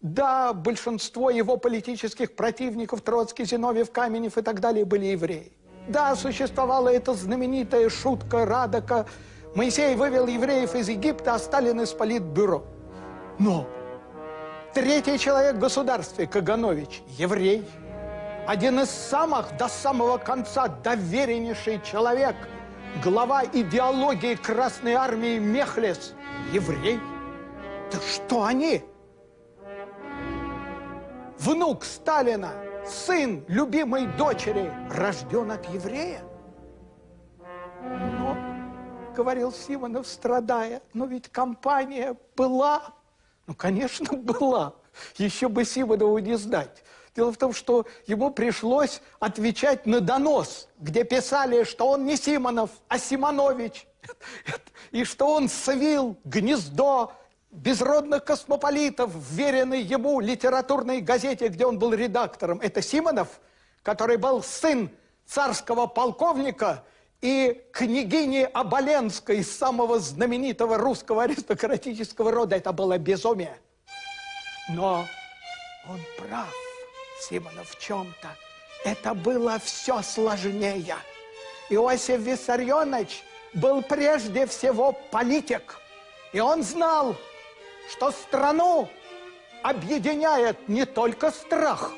Да, 0.00 0.52
большинство 0.52 1.30
его 1.30 1.56
политических 1.56 2.36
противников, 2.36 3.00
Троцкий, 3.00 3.44
Зиновьев, 3.44 3.90
Каменев 3.90 4.38
и 4.38 4.42
так 4.42 4.60
далее, 4.60 4.84
были 4.84 5.06
евреи. 5.06 5.52
Да, 5.88 6.14
существовала 6.14 6.88
эта 6.90 7.12
знаменитая 7.14 7.88
шутка 7.88 8.46
Радока. 8.46 9.06
Моисей 9.56 9.96
вывел 9.96 10.26
евреев 10.26 10.74
из 10.74 10.88
Египта, 10.88 11.34
а 11.34 11.38
Сталин 11.38 11.80
из 11.80 11.90
политбюро. 11.90 12.64
Но 13.40 13.66
третий 14.74 15.18
человек 15.18 15.56
в 15.56 15.58
государстве, 15.58 16.26
Каганович, 16.26 17.02
еврей. 17.18 17.64
Один 18.46 18.78
из 18.78 18.90
самых 18.90 19.56
до 19.56 19.68
самого 19.68 20.18
конца 20.18 20.68
довереннейший 20.68 21.80
человек– 21.82 22.36
глава 23.02 23.44
идеологии 23.44 24.36
Красной 24.36 24.94
Армии 24.94 25.38
Мехлес, 25.38 26.14
еврей. 26.52 27.00
Да 27.90 27.98
что 28.00 28.44
они? 28.44 28.84
Внук 31.38 31.84
Сталина, 31.84 32.52
сын 32.86 33.44
любимой 33.48 34.06
дочери, 34.06 34.72
рожден 34.90 35.50
от 35.50 35.68
еврея. 35.70 36.22
Но, 37.82 38.36
говорил 39.14 39.52
Симонов, 39.52 40.06
страдая, 40.06 40.80
но 40.92 41.06
ведь 41.06 41.28
компания 41.28 42.16
была. 42.36 42.94
Ну, 43.46 43.54
конечно, 43.54 44.16
была. 44.16 44.74
Еще 45.16 45.48
бы 45.48 45.64
Симонову 45.64 46.18
не 46.18 46.36
знать. 46.36 46.84
Дело 47.14 47.32
в 47.32 47.36
том, 47.36 47.52
что 47.52 47.86
ему 48.06 48.30
пришлось 48.30 49.00
отвечать 49.20 49.86
на 49.86 50.00
донос, 50.00 50.68
где 50.78 51.04
писали, 51.04 51.62
что 51.62 51.88
он 51.88 52.06
не 52.06 52.16
Симонов, 52.16 52.70
а 52.88 52.98
Симонович, 52.98 53.86
и 54.90 55.04
что 55.04 55.32
он 55.32 55.48
свил 55.48 56.16
гнездо 56.24 57.12
безродных 57.52 58.24
космополитов, 58.24 59.12
вверенной 59.14 59.80
ему 59.80 60.18
литературной 60.18 61.00
газете, 61.00 61.48
где 61.48 61.66
он 61.66 61.78
был 61.78 61.94
редактором. 61.94 62.60
Это 62.60 62.82
Симонов, 62.82 63.40
который 63.84 64.16
был 64.16 64.42
сын 64.42 64.90
царского 65.24 65.86
полковника 65.86 66.84
и 67.20 67.64
княгини 67.72 68.48
Оболенской, 68.52 69.44
самого 69.44 70.00
знаменитого 70.00 70.78
русского 70.78 71.22
аристократического 71.22 72.32
рода. 72.32 72.56
Это 72.56 72.72
было 72.72 72.98
безумие. 72.98 73.56
Но 74.68 75.04
он 75.88 76.00
прав. 76.18 76.63
Симона, 77.28 77.64
в 77.64 77.78
чем-то 77.78 78.28
это 78.84 79.14
было 79.14 79.58
все 79.58 80.02
сложнее. 80.02 80.96
Иосиф 81.70 82.20
Виссарионович 82.20 83.22
был 83.54 83.82
прежде 83.82 84.46
всего 84.46 84.92
политик. 85.10 85.76
И 86.32 86.40
он 86.40 86.62
знал, 86.62 87.16
что 87.90 88.10
страну 88.10 88.88
объединяет 89.62 90.68
не 90.68 90.84
только 90.84 91.30
страх, 91.30 91.92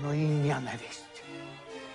но 0.00 0.14
и 0.14 0.20
ненависть. 0.20 1.02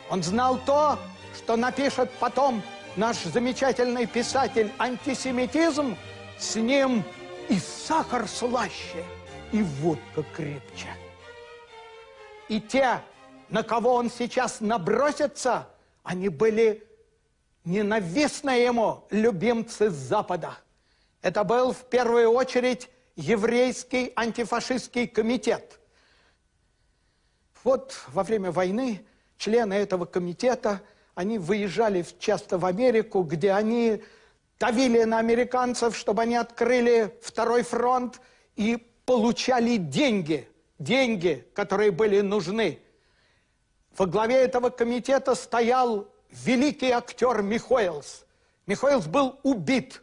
Он 0.09 0.21
знал 0.21 0.59
то, 0.65 0.99
что 1.35 1.55
напишет 1.55 2.11
потом 2.19 2.61
наш 2.95 3.17
замечательный 3.23 4.05
писатель 4.05 4.71
антисемитизм, 4.77 5.97
с 6.37 6.55
ним 6.55 7.03
и 7.47 7.57
сахар 7.59 8.27
слаще, 8.27 9.03
и 9.51 9.63
водка 9.63 10.23
крепче. 10.35 10.89
И 12.49 12.59
те, 12.59 13.01
на 13.49 13.63
кого 13.63 13.93
он 13.93 14.09
сейчас 14.09 14.59
набросится, 14.59 15.69
они 16.03 16.29
были 16.29 16.83
ненавистны 17.63 18.49
ему 18.49 19.05
любимцы 19.12 19.89
Запада. 19.91 20.57
Это 21.21 21.43
был 21.43 21.73
в 21.73 21.85
первую 21.85 22.31
очередь 22.31 22.89
еврейский 23.15 24.12
антифашистский 24.15 25.07
комитет. 25.07 25.79
Вот 27.63 27.95
во 28.07 28.23
время 28.23 28.51
войны 28.51 29.05
члены 29.38 29.75
этого 29.75 30.05
комитета, 30.05 30.81
они 31.13 31.38
выезжали 31.38 32.03
часто 32.17 32.57
в 32.57 32.65
Америку, 32.65 33.21
где 33.21 33.51
они 33.51 34.01
давили 34.59 35.03
на 35.03 35.19
американцев, 35.19 35.95
чтобы 35.95 36.23
они 36.23 36.35
открыли 36.35 37.15
второй 37.21 37.62
фронт 37.62 38.19
и 38.55 38.77
получали 39.05 39.77
деньги– 39.77 40.47
деньги, 40.79 41.47
которые 41.53 41.91
были 41.91 42.21
нужны. 42.21 42.81
Во 43.97 44.05
главе 44.05 44.37
этого 44.37 44.69
комитета 44.69 45.35
стоял 45.35 46.07
великий 46.31 46.89
актер 46.91 47.41
Михоэлс. 47.41 48.25
Михоэлс 48.65 49.07
был 49.07 49.39
убит. 49.43 50.01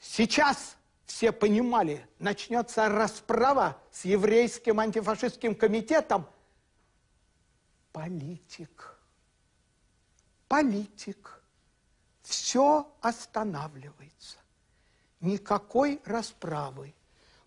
Сейчас 0.00 0.76
все 1.06 1.32
понимали, 1.32 2.06
начнется 2.18 2.88
расправа 2.88 3.78
с 3.90 4.04
еврейским 4.04 4.80
антифашистским 4.80 5.54
комитетом. 5.54 6.26
Политик. 7.92 8.98
Политик. 10.48 11.40
Все 12.22 12.90
останавливается. 13.00 14.38
Никакой 15.20 16.00
расправы 16.04 16.94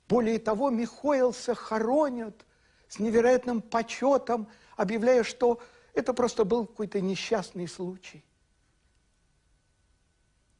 более 0.07 0.39
того, 0.39 0.69
Михоэлса 0.69 1.53
хоронят 1.55 2.45
с 2.87 2.99
невероятным 2.99 3.61
почетом, 3.61 4.47
объявляя, 4.75 5.23
что 5.23 5.59
это 5.93 6.13
просто 6.13 6.45
был 6.45 6.65
какой-то 6.65 7.01
несчастный 7.01 7.67
случай. 7.67 8.23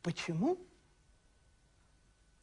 Почему? 0.02 0.58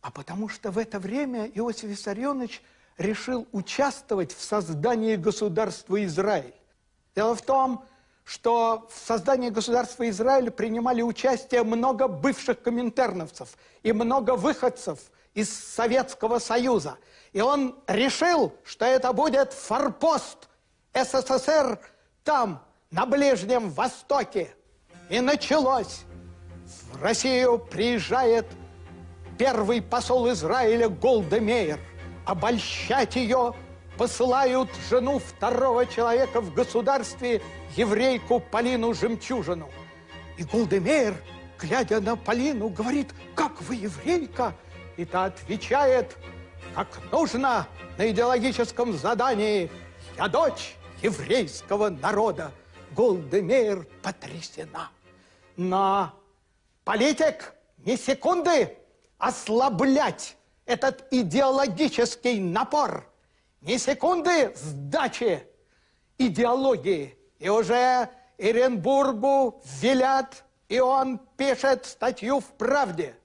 А 0.00 0.10
потому 0.10 0.48
что 0.48 0.70
в 0.70 0.78
это 0.78 0.98
время 0.98 1.46
Иосиф 1.46 1.84
Виссарионович 1.84 2.62
решил 2.98 3.46
участвовать 3.52 4.32
в 4.32 4.42
создании 4.42 5.16
государства 5.16 6.02
Израиль. 6.04 6.54
Дело 7.14 7.34
в 7.34 7.42
том, 7.42 7.84
что 8.24 8.88
в 8.90 8.98
создании 8.98 9.50
государства 9.50 10.08
Израиль 10.08 10.50
принимали 10.50 11.02
участие 11.02 11.62
много 11.62 12.08
бывших 12.08 12.62
коминтерновцев 12.62 13.56
и 13.82 13.92
много 13.92 14.36
выходцев 14.36 14.98
из 15.34 15.52
Советского 15.52 16.38
Союза. 16.38 16.98
И 17.32 17.40
он 17.40 17.76
решил, 17.86 18.54
что 18.64 18.84
это 18.84 19.12
будет 19.12 19.52
форпост 19.52 20.48
СССР 20.94 21.78
там, 22.22 22.64
на 22.90 23.06
Ближнем 23.06 23.70
Востоке. 23.70 24.54
И 25.10 25.20
началось. 25.20 26.02
В 26.92 27.02
Россию 27.02 27.58
приезжает 27.58 28.46
первый 29.36 29.82
посол 29.82 30.30
Израиля 30.30 30.88
Голдемейр. 30.88 31.78
Обольщать 32.24 33.16
ее 33.16 33.54
посылают 33.98 34.70
жену 34.88 35.18
второго 35.18 35.86
человека 35.86 36.40
в 36.40 36.54
государстве, 36.54 37.42
еврейку 37.76 38.40
Полину 38.40 38.94
Жемчужину. 38.94 39.68
И 40.38 40.44
Голдемейр, 40.44 41.14
глядя 41.58 42.00
на 42.00 42.16
Полину, 42.16 42.68
говорит, 42.68 43.12
как 43.34 43.60
вы 43.62 43.74
еврейка? 43.74 44.54
И 44.96 45.04
та 45.04 45.24
отвечает, 45.24 46.16
как 46.74 46.88
нужно 47.10 47.66
на 47.98 48.10
идеологическом 48.10 48.92
задании, 48.92 49.70
я 50.16 50.28
дочь 50.28 50.76
еврейского 51.02 51.88
народа. 51.88 52.52
Голдемейр 52.92 53.86
потрясена. 54.02 54.90
Но 55.56 56.12
политик 56.84 57.54
ни 57.78 57.96
секунды 57.96 58.76
ослаблять 59.18 60.36
этот 60.64 61.06
идеологический 61.10 62.38
напор, 62.38 63.10
ни 63.60 63.76
секунды 63.76 64.52
сдачи 64.54 65.46
идеологии. 66.18 67.18
И 67.40 67.48
уже 67.48 68.08
Иренбургу 68.38 69.60
велят, 69.80 70.44
и 70.68 70.78
он 70.78 71.18
пишет 71.36 71.84
статью 71.84 72.40
в 72.40 72.46
«Правде», 72.52 73.16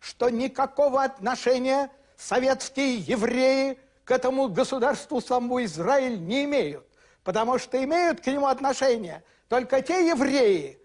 что 0.00 0.30
никакого 0.30 1.04
отношения 1.04 1.90
советские 2.16 2.96
евреи 2.96 3.78
к 4.04 4.10
этому 4.10 4.48
государству 4.48 5.20
самому 5.20 5.62
Израиль 5.64 6.18
не 6.20 6.44
имеют, 6.44 6.86
потому 7.22 7.58
что 7.58 7.82
имеют 7.82 8.20
к 8.20 8.26
нему 8.26 8.46
отношение 8.46 9.22
только 9.48 9.82
те 9.82 10.08
евреи 10.08 10.80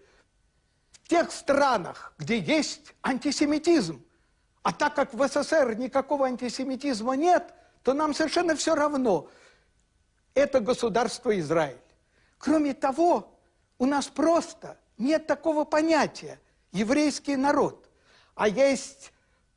в 0.92 1.08
тех 1.08 1.32
странах, 1.32 2.12
где 2.18 2.38
есть 2.38 2.94
антисемитизм. 3.02 4.04
А 4.62 4.72
так 4.72 4.94
как 4.94 5.14
в 5.14 5.26
СССР 5.26 5.76
никакого 5.76 6.26
антисемитизма 6.26 7.14
нет, 7.14 7.54
то 7.82 7.94
нам 7.94 8.14
совершенно 8.14 8.56
все 8.56 8.74
равно. 8.74 9.28
Это 10.34 10.60
государство 10.60 11.38
Израиль. 11.38 11.80
Кроме 12.38 12.74
того, 12.74 13.38
у 13.78 13.86
нас 13.86 14.08
просто 14.08 14.78
нет 14.98 15.26
такого 15.26 15.64
понятия 15.64 16.40
еврейский 16.72 17.36
народ, 17.36 17.85
а 18.36 18.48
есть 18.48 19.12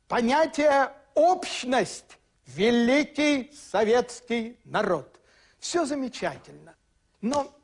понятие 0.08 0.90
общность, 1.14 2.18
великий 2.46 3.52
советский 3.52 4.58
народ. 4.64 5.20
Все 5.60 5.84
замечательно, 5.84 6.74
но 7.20 7.54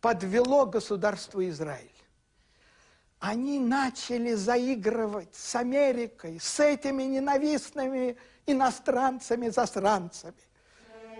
подвело 0.00 0.66
государство 0.66 1.46
Израиль. 1.48 1.90
Они 3.20 3.58
начали 3.58 4.32
заигрывать 4.32 5.34
с 5.34 5.54
Америкой, 5.54 6.40
с 6.40 6.60
этими 6.60 7.02
ненавистными 7.04 8.16
иностранцами-засранцами. 8.46 10.34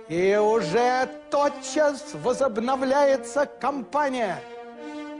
И 0.08 0.36
уже 0.36 1.06
тотчас 1.30 2.14
возобновляется 2.14 3.44
кампания. 3.44 4.40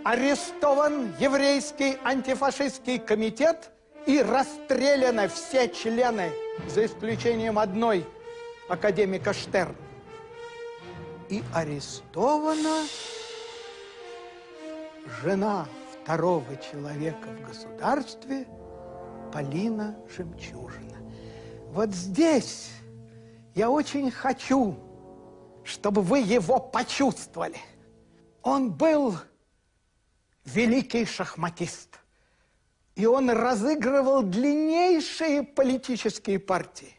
Арестован 0.07 1.16
еврейский 1.19 1.99
антифашистский 2.05 3.01
комитет 3.01 3.73
и 4.07 4.23
расстреляны 4.23 5.27
все 5.27 5.69
члены, 5.69 6.31
за 6.69 6.87
исключением 6.87 7.59
одной, 7.59 8.07
академика 8.69 9.33
Штерн. 9.33 9.75
И 11.29 11.42
арестована 11.53 12.87
жена 15.25 15.66
второго 15.90 16.57
человека 16.59 17.27
в 17.27 17.49
государстве 17.49 18.47
Полина 19.33 19.99
Жемчужина. 20.16 20.99
Вот 21.73 21.90
здесь 21.90 22.71
я 23.57 23.69
очень 23.69 24.12
хочу, 24.12 24.77
чтобы 25.64 26.01
вы 26.03 26.21
его 26.21 26.61
почувствовали. 26.61 27.59
Он 28.45 28.71
был 28.71 29.16
великий 30.46 31.04
шахматист. 31.04 32.00
И 32.94 33.04
он 33.04 33.28
разыгрывал 33.28 34.22
длиннейшие 34.22 35.42
политические 35.42 36.38
партии. 36.38 36.94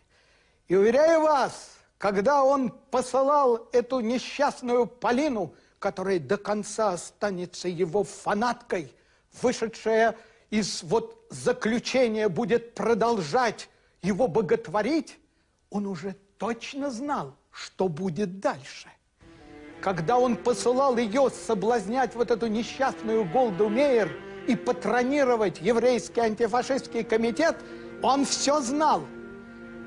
И 0.68 0.76
уверяю 0.76 1.22
вас, 1.22 1.72
когда 1.98 2.44
он 2.44 2.70
посылал 2.70 3.68
эту 3.72 4.02
несчастную 4.02 4.86
Полину, 4.86 5.56
которая 5.80 6.20
до 6.20 6.38
конца 6.38 6.94
останется 6.94 7.68
его 7.68 8.04
фанаткой, 8.04 8.94
вышедшая 9.42 10.16
из 10.50 10.84
вот 10.84 11.26
заключения 11.30 12.30
будет 12.30 12.76
продолжать 12.76 13.70
его 14.02 14.28
боготворить, 14.28 15.18
он 15.70 15.88
уже 15.88 16.16
точно 16.38 16.92
знал, 16.92 17.36
что 17.52 17.88
будет 17.88 18.40
дальше. 18.40 18.90
Когда 19.82 20.18
он 20.18 20.36
посылал 20.36 20.98
ее 20.98 21.30
соблазнять 21.30 22.16
вот 22.16 22.32
эту 22.32 22.48
несчастную 22.48 23.26
Голду 23.26 23.70
Мейер 23.70 24.12
и 24.48 24.56
патронировать 24.56 25.62
еврейский 25.62 26.22
антифашистский 26.22 27.04
комитет, 27.04 27.58
он 28.02 28.26
все 28.26 28.60
знал. 28.62 29.04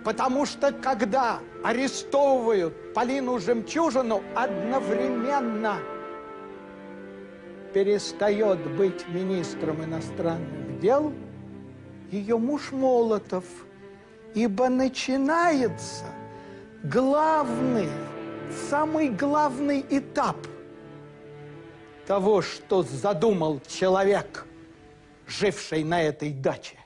Потому 0.05 0.46
что 0.46 0.72
когда 0.72 1.40
арестовывают 1.62 2.94
Полину 2.94 3.38
Жемчужину, 3.38 4.22
одновременно 4.35 5.79
перестает 7.74 8.59
быть 8.76 9.07
министром 9.09 9.85
иностранных 9.85 10.81
дел 10.81 11.12
ее 12.11 12.38
муж 12.38 12.72
Молотов, 12.72 13.44
ибо 14.35 14.68
начинается– 14.68 16.07
главный, 16.83 17.88
самый 18.51 19.09
главный 19.09 19.85
этап 19.89 20.37
того, 22.07 22.43
что 22.43 22.83
задумал 22.83 23.61
человек, 23.67 24.47
живший 25.27 25.85
на 25.85 26.03
этой 26.03 26.33
даче. 26.33 26.77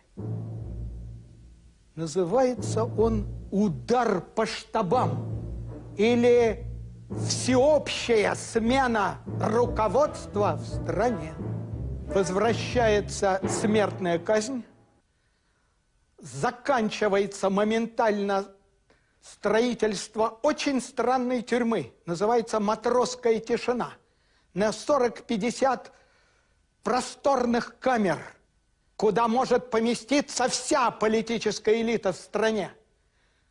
Называется 1.94 2.84
он 2.84 3.26
«Удар 3.50 4.20
по 4.20 4.46
штабам» 4.46 5.94
или 5.96 6.66
«Всеобщая 7.28 8.34
смена 8.34 9.18
руководства 9.40 10.58
в 10.60 10.66
стране». 10.66 11.32
Возвращается 12.08 13.40
смертная 13.48 14.18
казнь, 14.18 14.64
заканчивается 16.18 17.48
моментально 17.48 18.46
строительство 19.24 20.38
очень 20.42 20.82
странной 20.82 21.40
тюрьмы, 21.40 21.94
называется 22.04 22.60
«Матросская 22.60 23.40
тишина», 23.40 23.94
на 24.52 24.68
40-50 24.68 25.86
просторных 26.82 27.78
камер, 27.78 28.18
куда 28.96 29.26
может 29.26 29.70
поместиться 29.70 30.48
вся 30.48 30.90
политическая 30.90 31.80
элита 31.80 32.12
в 32.12 32.16
стране. 32.16 32.70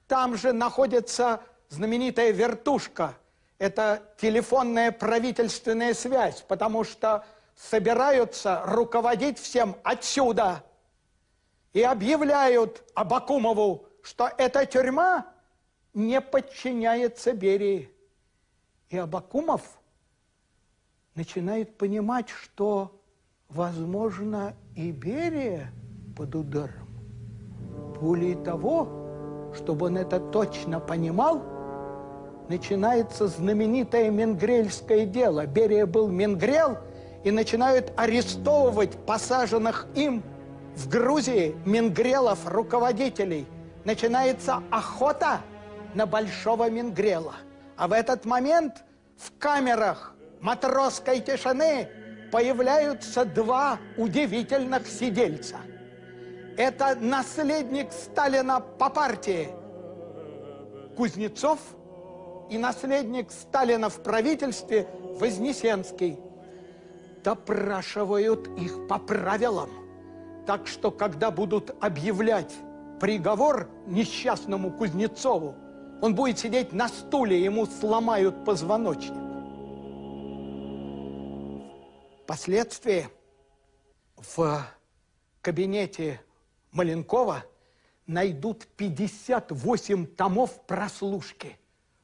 Там 0.07 0.37
же 0.37 0.53
находится 0.53 1.41
знаменитая 1.69 2.31
вертушка, 2.31 3.17
это 3.57 4.03
телефонная 4.21 4.91
правительственная 4.91 5.95
связь, 5.95 6.41
потому 6.41 6.83
что 6.83 7.25
собираются 7.55 8.61
руководить 8.65 9.39
всем 9.39 9.75
отсюда 9.83 10.63
и 11.71 11.81
объявляют 11.81 12.83
Абакумову, 12.93 13.87
что 14.03 14.29
эта 14.37 14.65
тюрьма 14.65 15.32
не 15.93 16.19
подчиняется 16.21 17.33
Берии. 17.33 17.89
И 18.89 18.97
Абакумов 18.97 19.61
начинает 21.15 21.77
понимать, 21.77 22.29
что, 22.29 22.99
возможно, 23.49 24.55
и 24.75 24.91
Берия 24.91 25.71
под 26.17 26.35
ударом. 26.35 26.89
Более 27.99 28.35
того, 28.35 29.51
чтобы 29.55 29.87
он 29.87 29.97
это 29.97 30.19
точно 30.19 30.79
понимал, 30.79 31.41
начинается 32.49 33.27
знаменитое 33.27 34.09
менгрельское 34.09 35.05
дело. 35.05 35.45
Берия 35.45 35.85
был 35.85 36.07
менгрел, 36.07 36.77
и 37.23 37.31
начинают 37.31 37.93
арестовывать 37.95 38.97
посаженных 39.05 39.87
им 39.95 40.23
в 40.75 40.89
Грузии 40.89 41.55
менгрелов, 41.65 42.45
руководителей. 42.45 43.45
Начинается 43.85 44.61
охота– 44.71 45.39
на 45.95 46.05
Большого 46.05 46.69
Менгрела. 46.69 47.35
А 47.77 47.87
в 47.87 47.91
этот 47.91 48.25
момент 48.25 48.83
в 49.17 49.37
камерах 49.37 50.15
матросской 50.41 51.19
тишины 51.19 51.87
появляются 52.31 53.25
два 53.25 53.77
удивительных 53.97 54.87
сидельца. 54.87 55.57
Это 56.57 56.95
наследник 56.99 57.91
Сталина 57.91 58.59
по 58.59 58.89
партии. 58.89 59.49
Кузнецов 60.95 61.59
и 62.49 62.57
наследник 62.57 63.31
Сталина 63.31 63.89
в 63.89 64.03
правительстве 64.03 64.87
Вознесенский. 65.19 66.19
Допрашивают 67.23 68.47
их 68.59 68.87
по 68.87 68.99
правилам. 68.99 69.69
Так 70.45 70.67
что, 70.67 70.91
когда 70.91 71.31
будут 71.31 71.75
объявлять 71.81 72.53
приговор 72.99 73.69
несчастному 73.87 74.71
Кузнецову, 74.71 75.55
он 76.01 76.15
будет 76.15 76.39
сидеть 76.39 76.73
на 76.73 76.87
стуле, 76.87 77.43
ему 77.43 77.65
сломают 77.65 78.43
позвоночник. 78.45 79.13
Впоследствии 82.23 83.09
в 84.15 84.65
кабинете 85.41 86.21
Маленкова 86.71 87.43
найдут 88.07 88.65
58 88.77 90.07
томов 90.07 90.65
прослушки. 90.65 91.57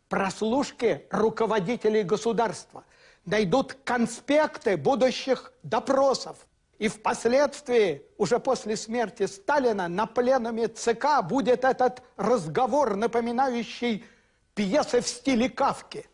Прослушки 0.08 1.06
руководителей 1.12 2.04
государства. 2.04 2.84
Найдут 3.25 3.73
конспекты 3.84 4.75
будущих 4.75 5.54
допросов. 5.63 6.38
И 6.80 6.88
впоследствии, 6.88 8.04
уже 8.18 8.39
после 8.39 8.78
смерти 8.78 9.26
Сталина, 9.26 9.89
на 9.89 10.06
пленуме 10.06 10.70
ЦК 10.70 11.22
будет 11.22 11.65
этот 11.65 12.02
разговор, 12.15 12.96
напоминающий 12.96 14.06
пьесы 14.56 15.02
в 15.02 15.08
стиле 15.08 15.50
Кавки. 15.50 16.06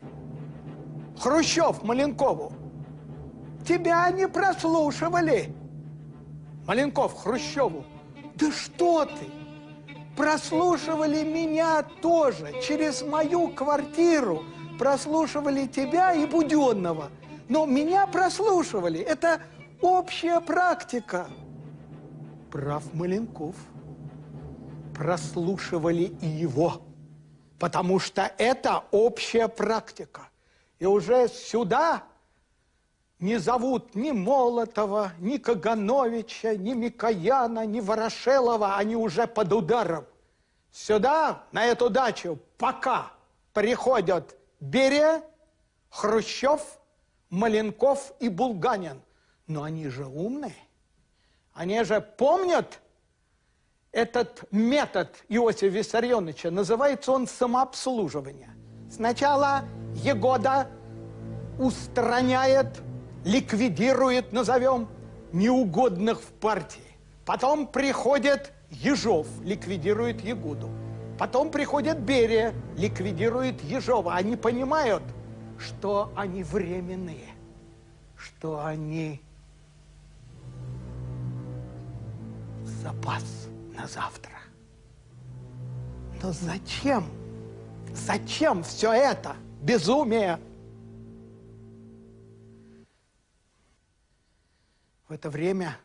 Хрущев 1.20 1.84
Маленкову. 1.84 2.52
Тебя 3.66 4.10
не 4.10 4.28
прослушивали. 4.28 5.56
Маленков 6.66 7.16
Хрущеву. 7.16 7.86
Да 8.34 8.52
что 8.52 9.06
ты? 9.06 9.30
Прослушивали 10.18 11.24
меня 11.24 11.84
тоже. 12.02 12.54
Через 12.64 13.04
мою 13.04 13.50
квартиру 13.50 14.44
прослушивали 14.80 15.68
тебя 15.68 16.14
и 16.14 16.26
Буденного. 16.26 17.12
Но 17.50 17.68
меня 17.68 18.08
прослушивали. 18.08 19.00
Это 19.00 19.42
общая 19.82 20.40
практика. 20.42 21.28
Прав 22.52 22.94
Маленков. 22.94 23.56
Прослушивали 24.94 26.16
и 26.22 26.28
его. 26.28 26.82
Потому 27.60 28.00
что 28.00 28.32
это 28.38 28.84
общая 28.92 29.48
практика. 29.48 30.30
И 30.80 30.86
уже 30.86 31.28
сюда 31.28 32.04
не 33.20 33.38
зовут 33.38 33.96
ни 33.96 34.12
Молотова, 34.12 35.14
ни 35.20 35.38
Кагановича, 35.38 36.56
ни 36.56 36.74
Микояна, 36.74 37.66
ни 37.66 37.80
Ворошелова, 37.80 38.76
они 38.76 38.96
уже 38.96 39.26
под 39.26 39.54
ударом. 39.54 40.06
Сюда, 40.72 41.44
на 41.52 41.66
эту 41.66 41.90
дачу, 41.90 42.38
пока 42.58 43.14
приходят 43.54 44.36
Берия, 44.60 45.24
Хрущев, 45.90 46.62
Маленков 47.30 48.12
и 48.20 48.28
Булганин. 48.28 49.02
Но 49.48 49.64
они 49.64 49.88
же 49.90 50.06
умные. 50.06 50.56
Они 51.54 51.84
же 51.84 52.02
помнят 52.02 52.82
этот 53.92 54.44
метод 54.52 55.16
Иосифа 55.30 55.68
Виссарионовича. 55.68 56.52
Называется 56.52 57.12
он 57.12 57.28
самообслуживание. 57.28 58.50
Сначала 58.92 59.64
Егода 59.96 60.70
устраняет 61.58 62.82
ликвидирует, 63.26 64.32
назовем, 64.32 64.88
неугодных 65.34 66.22
в 66.22 66.32
партии. 66.34 66.82
Потом 67.26 67.68
приходит 67.68 68.54
Ежов, 68.70 69.28
ликвидирует 69.42 70.22
Ягуду. 70.22 70.70
Потом 71.18 71.50
приходит 71.50 72.00
Берия, 72.00 72.54
ликвидирует 72.78 73.64
Ежова. 73.64 74.14
Они 74.14 74.36
понимают, 74.36 75.04
что 75.58 76.12
они 76.16 76.44
временные, 76.44 77.30
что 78.16 78.64
они 78.64 79.22
запас 82.86 83.48
на 83.74 83.88
завтра. 83.88 84.38
Но 86.22 86.32
зачем? 86.32 87.04
Зачем 87.94 88.62
все 88.62 88.94
это? 88.94 89.36
Безумие, 89.64 90.40
в 95.08 95.12
это 95.12 95.32
время, 95.32 95.80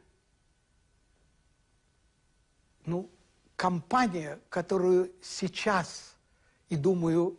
ну, 2.85 3.09
компания, 3.57 4.39
которую 4.51 5.11
сейчас, 5.23 6.17
и 6.69 6.77
думаю, 6.77 7.39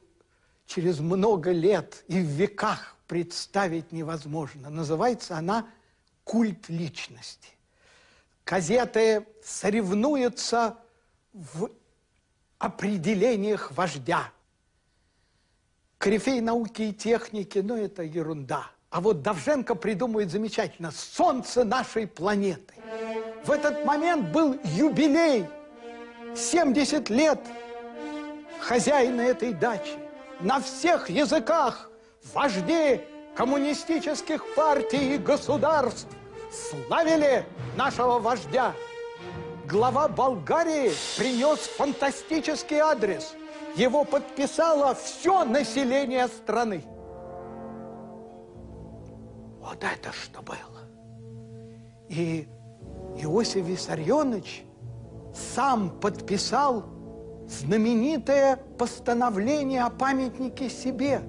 через 0.65 0.99
много 0.99 1.51
лет 1.51 2.03
и 2.07 2.19
в 2.19 2.25
веках 2.25 2.95
представить 3.05 3.91
невозможно. 3.91 4.71
Называется 4.71 5.37
она 5.37 5.69
«Культ 6.23 6.67
личности». 6.69 7.50
Газеты 8.51 9.25
соревнуются 9.41 10.77
в 11.31 11.71
определениях 12.59 13.71
вождя. 13.71 14.29
Корифей 15.97 16.41
науки 16.41 16.81
и 16.81 16.93
техники, 16.93 17.59
ну, 17.59 17.77
это 17.77 18.03
ерунда– 18.03 18.69
а 18.91 18.99
вот 18.99 19.21
Давженко 19.21 19.73
придумывает 19.75 20.31
замечательно 20.31 20.91
«Солнце 20.91 21.63
нашей 21.63 22.05
планеты». 22.05 22.73
В 23.45 23.51
этот 23.51 23.85
момент 23.85 24.33
был 24.33 24.59
юбилей, 24.65 25.47
70 26.35 27.09
лет 27.09 27.39
хозяина 28.59 29.21
этой 29.21 29.53
дачи. 29.53 29.97
На 30.41 30.59
всех 30.59 31.09
языках 31.09 31.89
вожди 32.33 32.99
коммунистических 33.33 34.43
партий 34.55 35.15
и 35.15 35.17
государств 35.17 36.09
славили 36.51 37.45
нашего 37.75 38.19
вождя. 38.19 38.73
Глава 39.67 40.07
Болгарии 40.07 40.91
принес 41.17 41.59
фантастический 41.59 42.77
адрес. 42.77 43.33
Его 43.75 44.03
подписало 44.03 44.95
все 44.95 45.45
население 45.45 46.27
страны. 46.27 46.83
Вот 49.61 49.81
это 49.81 50.11
что 50.11 50.41
было. 50.41 50.57
И 52.09 52.47
Иосиф 53.17 53.65
Виссарионович 53.65 54.65
сам 55.33 55.89
подписал 56.01 56.83
знаменитое 57.47 58.57
постановление 58.77 59.83
о 59.83 59.89
памятнике 59.89 60.69
себе. 60.69 61.21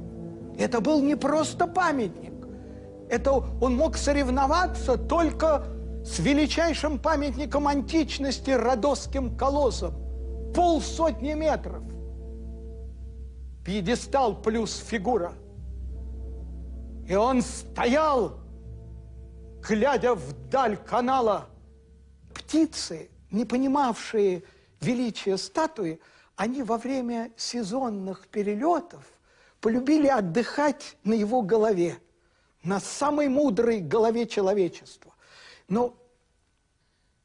Это 0.59 0.81
был 0.81 1.01
не 1.01 1.15
просто 1.15 1.69
памятник. 1.69 2.32
Это 3.13 3.33
он 3.33 3.77
мог 3.77 3.97
соревноваться 3.97 4.97
только 4.97 5.67
с 6.05 6.19
величайшим 6.19 6.99
памятником 6.99 7.69
античности 7.69 8.51
Родосским 8.51 9.37
колоссом. 9.37 9.95
Полсотни 10.55 11.35
метров. 11.35 11.85
Пьедестал 13.65 14.35
плюс 14.43 14.77
фигура– 14.77 15.35
и 17.07 17.15
он 17.15 17.43
стоял, 17.43 18.41
глядя 19.61 20.15
вдаль 20.15 20.77
канала. 20.77 21.49
Птицы, 22.35 23.11
не 23.31 23.45
понимавшие 23.45 24.45
величия 24.81 25.37
статуи, 25.37 26.01
они 26.37 26.63
во 26.63 26.79
время 26.79 27.31
сезонных 27.37 28.29
перелетов 28.29 29.05
полюбили 29.61 30.09
отдыхать 30.09 30.97
на 31.05 31.13
его 31.13 31.43
голове, 31.43 31.99
на 32.63 32.81
самой 32.81 33.29
мудрой 33.29 33.81
голове 33.81 34.27
человечества. 34.27 35.13
Но 35.69 35.97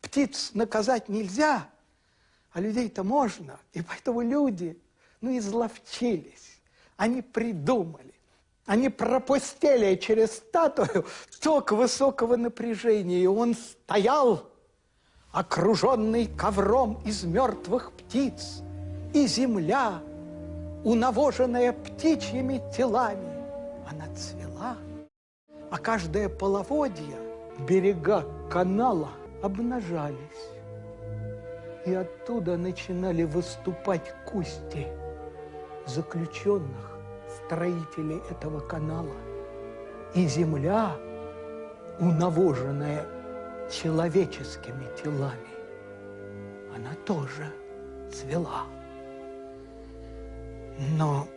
птиц 0.02 0.52
наказать 0.54 1.10
нельзя, 1.10 1.70
а 2.52 2.62
людей-то 2.62 3.04
можно. 3.04 3.60
И 3.74 3.82
поэтому 3.82 4.22
люди, 4.22 4.80
ну, 5.22 5.38
изловчились. 5.38 6.60
Они 6.96 7.22
придумали 7.22 8.18
они 8.68 8.90
пропустили 8.90 9.96
через 9.96 10.34
статую 10.34 11.06
ток 11.42 11.72
высокого 11.72 12.36
напряжения, 12.36 13.22
и 13.22 13.26
он 13.26 13.56
стоял, 13.56 14.52
окруженный 15.32 16.28
ковром 16.28 17.02
из 17.06 17.24
мертвых 17.24 17.94
птиц, 17.94 18.62
и 19.14 19.26
земля, 19.26 20.02
унавоженная 20.84 21.72
птичьими 21.72 22.62
телами, 22.76 23.38
она 23.90 24.14
цвела, 24.16 24.47
а 25.70 25.78
каждое 25.78 26.30
половодье 26.30 27.18
берега 27.60 28.26
канала 28.50 29.10
обнажались, 29.42 30.52
и 31.86 31.94
оттуда 31.94 32.58
начинали 32.58 33.24
выступать 33.24 34.14
кусти 34.26 34.88
заключенных, 35.86 36.98
строителей 37.46 38.22
этого 38.30 38.60
канала. 38.60 39.16
И 40.14 40.28
земля, 40.28 40.96
унавоженная 42.00 43.06
человеческими 43.72 44.86
телами, 45.02 45.58
она 46.76 46.94
тоже 47.06 47.52
цвела. 48.12 48.64
Но 50.98 51.28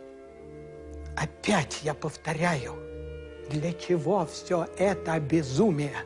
опять 1.17 1.81
я 1.83 1.93
повторяю, 1.93 2.73
для 3.51 3.73
чего 3.73 4.25
все 4.25 4.65
это 4.77 5.19
безумие? 5.19 6.05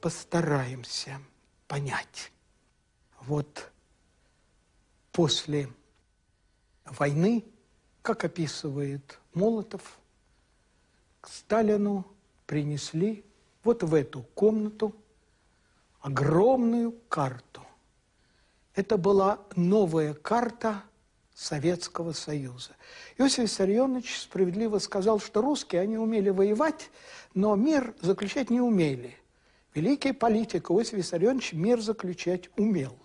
Постараемся 0.00 1.20
понять. 1.68 2.32
Вот 3.20 3.70
после 5.12 5.70
войны, 6.86 7.44
как 8.00 8.24
описывает 8.24 9.20
Молотов, 9.34 9.98
к 11.20 11.28
Сталину 11.28 12.06
принесли 12.46 13.24
вот 13.62 13.82
в 13.82 13.92
эту 13.92 14.22
комнату 14.34 14.94
огромную 16.00 16.92
карту. 17.08 17.62
Это 18.74 18.96
была 18.96 19.40
новая 19.54 20.14
карта 20.14 20.82
Советского 21.34 22.12
Союза. 22.12 22.70
Иосиф 23.18 23.40
Виссарионович 23.40 24.20
справедливо 24.20 24.78
сказал, 24.78 25.18
что 25.18 25.42
русские, 25.42 25.82
они 25.82 25.98
умели 25.98 26.30
воевать, 26.30 26.90
но 27.34 27.56
мир 27.56 27.94
заключать 28.00 28.50
не 28.50 28.60
умели. 28.60 29.16
Великий 29.74 30.12
политик 30.12 30.70
Иосиф 30.70 30.94
Виссарионович 30.94 31.52
мир 31.52 31.80
заключать 31.80 32.48
умел. 32.56 32.96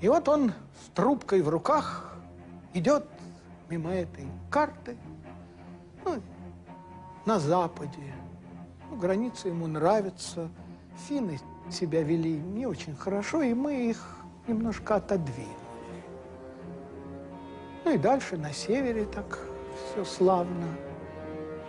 И 0.00 0.08
вот 0.08 0.28
он 0.28 0.52
с 0.84 0.88
трубкой 0.96 1.42
в 1.42 1.48
руках 1.48 2.16
идет 2.74 3.06
мимо 3.68 3.92
этой 3.94 4.26
карты, 4.50 4.96
ну, 6.04 6.20
на 7.24 7.38
Западе. 7.38 8.12
Ну, 8.90 8.96
границы 8.96 9.48
ему 9.48 9.68
нравятся. 9.68 10.50
Финны 11.06 11.38
себя 11.70 12.02
вели 12.02 12.32
не 12.32 12.66
очень 12.66 12.96
хорошо, 12.96 13.42
и 13.42 13.54
мы 13.54 13.90
их 13.90 14.16
немножко 14.48 14.96
отодвинули. 14.96 15.61
Ну 17.84 17.94
и 17.94 17.98
дальше 17.98 18.36
на 18.36 18.52
севере 18.52 19.04
так 19.04 19.40
все 19.92 20.04
славно. 20.04 20.66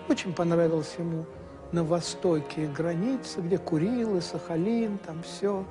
Очень 0.09 0.33
понравилось 0.33 0.95
ему 0.97 1.25
на 1.71 1.83
востоке 1.83 2.67
границы, 2.67 3.41
где 3.41 3.57
Курилы, 3.57 4.21
Сахалин, 4.21 4.99
там 4.99 5.23
все. 5.23 5.65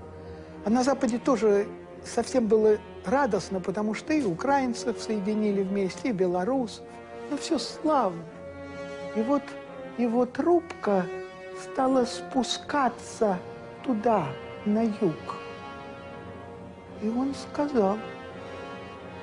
А 0.64 0.70
на 0.70 0.82
западе 0.82 1.18
тоже 1.18 1.66
совсем 2.04 2.48
было 2.48 2.78
радостно, 3.04 3.60
потому 3.60 3.94
что 3.94 4.12
и 4.12 4.24
украинцев 4.24 5.00
соединили 5.00 5.62
вместе, 5.62 6.08
и 6.08 6.12
белорусов. 6.12 6.84
Ну, 7.30 7.36
все 7.36 7.58
славно. 7.58 8.22
И 9.14 9.22
вот 9.22 9.42
его 9.98 10.26
трубка 10.26 11.06
стала 11.62 12.04
спускаться 12.04 13.38
туда, 13.84 14.26
на 14.64 14.82
юг. 14.82 15.36
И 17.00 17.08
он 17.08 17.34
сказал, 17.34 17.98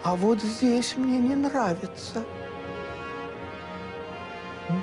а 0.03 0.15
вот 0.15 0.41
здесь 0.41 0.95
мне 0.95 1.19
не 1.19 1.35
нравится. 1.35 2.23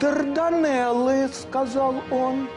Дарданеллы, 0.00 1.28
сказал 1.28 2.02
он, 2.10 2.48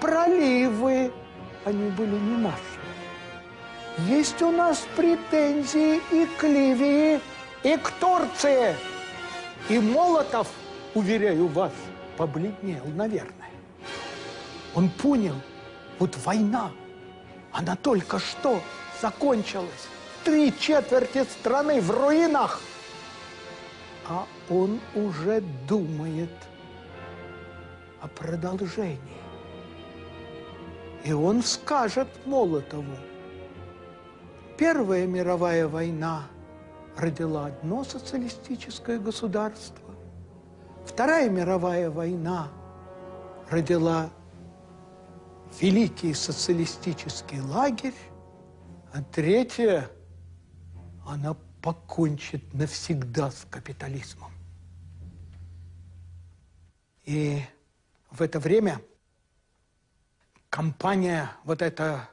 проливы, 0.00 1.12
они 1.64 1.90
были 1.90 2.14
не 2.14 2.36
наши. 2.36 2.56
Есть 4.06 4.40
у 4.42 4.52
нас 4.52 4.86
претензии 4.96 6.00
и 6.12 6.26
к 6.38 6.44
Ливии, 6.44 7.20
и 7.64 7.76
к 7.76 7.90
Турции. 8.00 8.76
И 9.68 9.78
Молотов, 9.80 10.48
уверяю 10.94 11.48
вас, 11.48 11.72
побледнел, 12.16 12.84
наверное. 12.94 13.50
Он 14.74 14.88
понял, 14.88 15.34
вот 15.98 16.16
война, 16.24 16.70
она 17.52 17.74
только 17.74 18.20
что 18.20 18.60
закончилась. 19.02 19.88
Три 20.28 20.52
четверти 20.58 21.24
страны 21.24 21.80
в 21.80 21.90
руинах. 21.90 22.60
А 24.06 24.26
он 24.50 24.78
уже 24.94 25.40
думает 25.66 26.28
о 28.02 28.08
продолжении. 28.08 29.00
И 31.02 31.14
он 31.14 31.42
скажет 31.42 32.08
Молотову, 32.26 32.92
Первая 34.58 35.06
мировая 35.06 35.66
война 35.66 36.24
родила 36.94 37.46
одно 37.46 37.82
социалистическое 37.82 38.98
государство. 38.98 39.94
Вторая 40.84 41.30
мировая 41.30 41.90
война 41.90 42.48
родила 43.48 44.10
великий 45.58 46.12
социалистический 46.12 47.40
лагерь. 47.40 47.94
А 48.92 49.02
третья, 49.02 49.88
она 51.08 51.34
покончит 51.62 52.52
навсегда 52.52 53.30
с 53.30 53.46
капитализмом. 53.50 54.30
И 57.04 57.42
в 58.10 58.20
это 58.20 58.38
время 58.38 58.82
компания, 60.50 61.32
вот 61.44 61.62
эта 61.62 62.10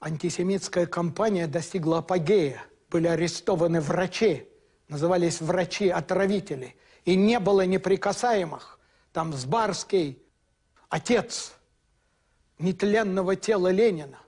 антисемитская 0.00 0.86
кампания 0.86 1.46
достигла 1.46 1.98
апогея. 1.98 2.62
Были 2.88 3.06
арестованы 3.06 3.80
врачи, 3.80 4.48
назывались 4.88 5.40
врачи-отравители. 5.40 6.76
И 7.04 7.14
не 7.14 7.38
было 7.38 7.66
неприкасаемых. 7.66 8.80
Там 9.12 9.34
Сбарский, 9.34 10.22
отец 10.88 11.52
нетленного 12.58 13.36
тела 13.36 13.70
Ленина, 13.70 14.18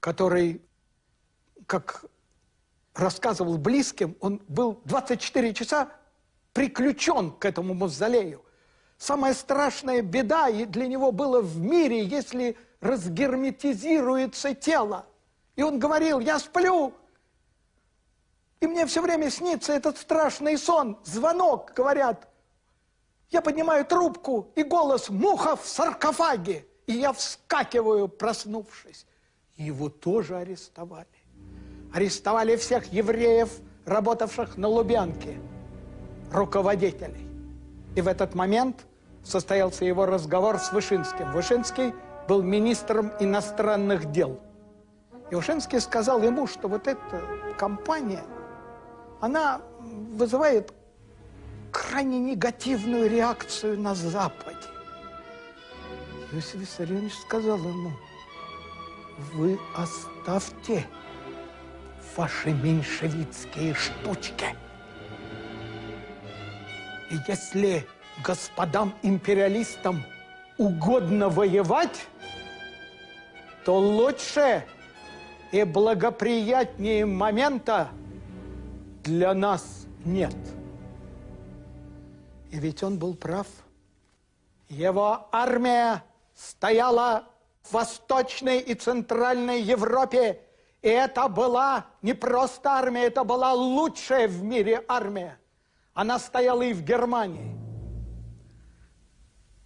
который, 0.00 0.60
как 1.66 2.04
рассказывал 2.94 3.58
близким, 3.58 4.16
он 4.20 4.42
был 4.48 4.80
24 4.84 5.54
часа 5.54 5.88
приключен 6.52 7.32
к 7.32 7.44
этому 7.44 7.74
мавзолею. 7.74 8.44
Самая 8.98 9.34
страшная 9.34 10.02
беда 10.02 10.50
для 10.50 10.86
него 10.86 11.12
была 11.12 11.40
в 11.40 11.58
мире, 11.58 12.04
если 12.04 12.56
разгерметизируется 12.80 14.54
тело. 14.54 15.06
И 15.56 15.62
он 15.62 15.78
говорил, 15.78 16.20
я 16.20 16.38
сплю, 16.38 16.94
и 18.62 18.66
мне 18.68 18.86
все 18.86 19.02
время 19.02 19.28
снится 19.28 19.72
этот 19.72 19.98
страшный 19.98 20.56
сон, 20.56 20.96
звонок, 21.02 21.72
говорят. 21.74 22.28
Я 23.28 23.42
поднимаю 23.42 23.84
трубку, 23.84 24.52
и 24.54 24.62
голос 24.62 25.08
«Муха 25.08 25.56
в 25.56 25.66
саркофаге!» 25.66 26.64
И 26.86 26.92
я 26.92 27.12
вскакиваю, 27.12 28.06
проснувшись. 28.06 29.04
Его 29.56 29.88
тоже 29.88 30.36
арестовали. 30.36 31.08
Арестовали 31.94 32.56
всех 32.56 32.92
евреев, 32.92 33.50
работавших 33.84 34.56
на 34.56 34.68
Лубянке, 34.68 35.38
руководителей. 36.32 37.28
И 37.96 38.00
в 38.00 38.08
этот 38.08 38.34
момент 38.34 38.86
состоялся 39.22 39.84
его 39.84 40.06
разговор 40.06 40.58
с 40.58 40.72
Вышинским. 40.72 41.32
Вышинский– 41.32 41.92
был 42.28 42.42
министром 42.42 43.12
иностранных 43.20 44.10
дел. 44.10 44.40
И 45.30 45.34
Ушинский 45.34 45.80
сказал 45.80 46.22
ему, 46.22 46.46
что 46.46 46.68
вот 46.68 46.86
эта 46.86 47.22
компания, 47.56 48.22
она 49.20 49.60
вызывает 49.80 50.72
крайне 51.70 52.18
негативную 52.18 53.08
реакцию 53.08 53.80
на 53.80 53.94
Западе. 53.94 54.56
Иосиф 56.32 56.54
Виссарионович 56.56 57.14
сказал 57.14 57.58
ему, 57.58 57.92
вы 59.32 59.58
оставьте 59.74 60.86
ваши 62.16 62.52
меньшевицкие 62.52 63.74
штучки. 63.74 64.56
И 67.10 67.16
если 67.28 67.86
господам 68.24 68.94
империалистам 69.02 70.02
угодно 70.58 71.28
воевать, 71.28 72.06
то 73.64 73.78
лучше 73.78 74.64
и 75.52 75.64
благоприятнее 75.64 77.06
момента 77.06 77.88
для 79.04 79.34
нас 79.34 79.86
нет. 80.04 80.34
И 82.50 82.58
ведь 82.58 82.82
он 82.82 82.98
был 82.98 83.14
прав. 83.14 83.46
Его 84.68 85.28
армия 85.32 86.02
стояла 86.34 87.24
в 87.62 87.72
Восточной 87.72 88.58
и 88.58 88.74
Центральной 88.74 89.60
Европе, 89.60 90.40
и 90.82 90.88
это 90.88 91.28
была 91.28 91.86
не 92.02 92.12
просто 92.12 92.70
армия, 92.70 93.04
это 93.04 93.22
была 93.24 93.52
лучшая 93.52 94.26
в 94.26 94.42
мире 94.42 94.84
армия. 94.88 95.38
Она 95.94 96.18
стояла 96.18 96.62
и 96.62 96.72
в 96.72 96.82
Германии. 96.82 97.56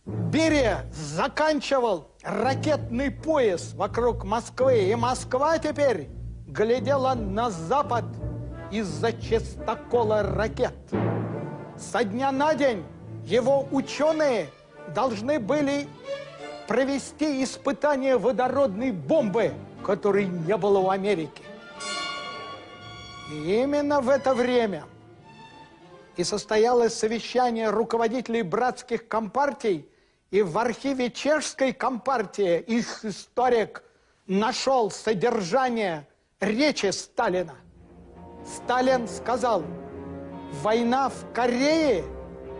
Берия 0.04 0.84
заканчивал 0.92 2.08
ракетный 2.22 3.10
пояс 3.10 3.72
вокруг 3.74 4.24
Москвы, 4.24 4.90
и 4.90 4.94
Москва 4.94 5.58
теперь 5.58 6.08
глядела 6.46 7.14
на 7.14 7.50
запад 7.50 8.04
из-за 8.70 9.12
чистокола 9.12 10.22
ракет. 10.22 10.74
Со 11.78 12.04
дня 12.04 12.30
на 12.30 12.54
день 12.54 12.84
его 13.24 13.66
ученые 13.70 14.48
должны 14.94 15.38
были 15.38 15.88
провести 16.66 17.42
испытание 17.42 18.16
водородной 18.16 18.90
бомбы, 18.92 19.52
которой 19.84 20.26
не 20.26 20.56
было 20.56 20.78
у 20.78 20.90
Америки. 20.90 21.42
И 23.32 23.62
именно 23.62 24.00
в 24.00 24.08
это 24.08 24.34
время 24.34 24.84
и 26.16 26.24
состоялось 26.24 26.94
совещание 26.94 27.70
руководителей 27.70 28.42
братских 28.42 29.06
компартий, 29.06 29.88
и 30.30 30.42
в 30.42 30.56
архиве 30.58 31.10
чешской 31.10 31.72
компартии 31.72 32.58
их 32.58 33.04
историк 33.04 33.82
нашел 34.26 34.90
содержание 34.90 36.06
речи 36.40 36.90
Сталина. 36.90 37.54
Сталин 38.44 39.06
сказал, 39.08 39.64
война 40.62 41.10
в 41.10 41.32
Корее 41.32 42.04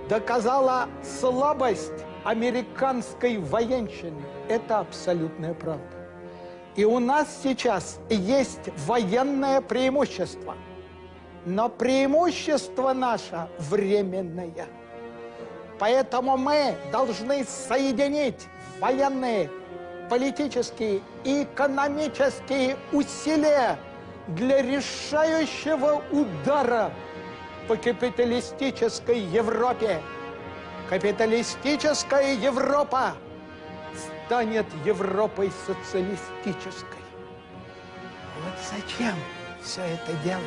доказала 0.09 0.89
слабость 1.03 2.06
американской 2.27 3.39
военщины. 3.39 4.21
Это 4.49 4.81
абсолютная 4.81 5.55
правда. 5.55 5.87
И 6.75 6.85
у 6.85 6.99
нас 6.99 7.29
сейчас 7.43 8.01
есть 8.11 8.69
военное 8.87 9.61
преимущество. 9.61 10.57
Но 11.45 11.69
преимущество 11.69 12.93
наше 12.93 13.49
временное. 13.59 14.67
Поэтому 15.79 16.37
мы 16.37 16.75
должны 16.91 17.45
соединить 17.45 18.49
военные, 18.81 19.49
политические 20.11 21.03
и 21.23 21.45
экономические 21.45 22.77
усилия 22.93 23.79
для 24.27 24.63
решающего 24.63 26.03
удара 26.11 26.91
по 27.69 27.77
капиталистической 27.77 29.21
Европе. 29.21 30.03
Капиталистическая 30.89 32.35
Европа 32.35 33.15
станет 34.27 34.67
Европой 34.85 35.51
социалистической. 35.67 37.03
Вот 38.43 38.55
зачем 38.71 39.15
все 39.63 39.81
это 39.83 40.13
делалось? 40.23 40.47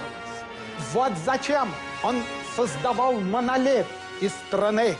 Вот 0.93 1.11
зачем 1.25 1.69
он 2.03 2.23
создавал 2.55 3.19
монолит 3.19 3.85
из 4.21 4.31
страны. 4.47 4.95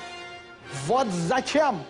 Вот 0.87 1.07
зачем 1.07 1.83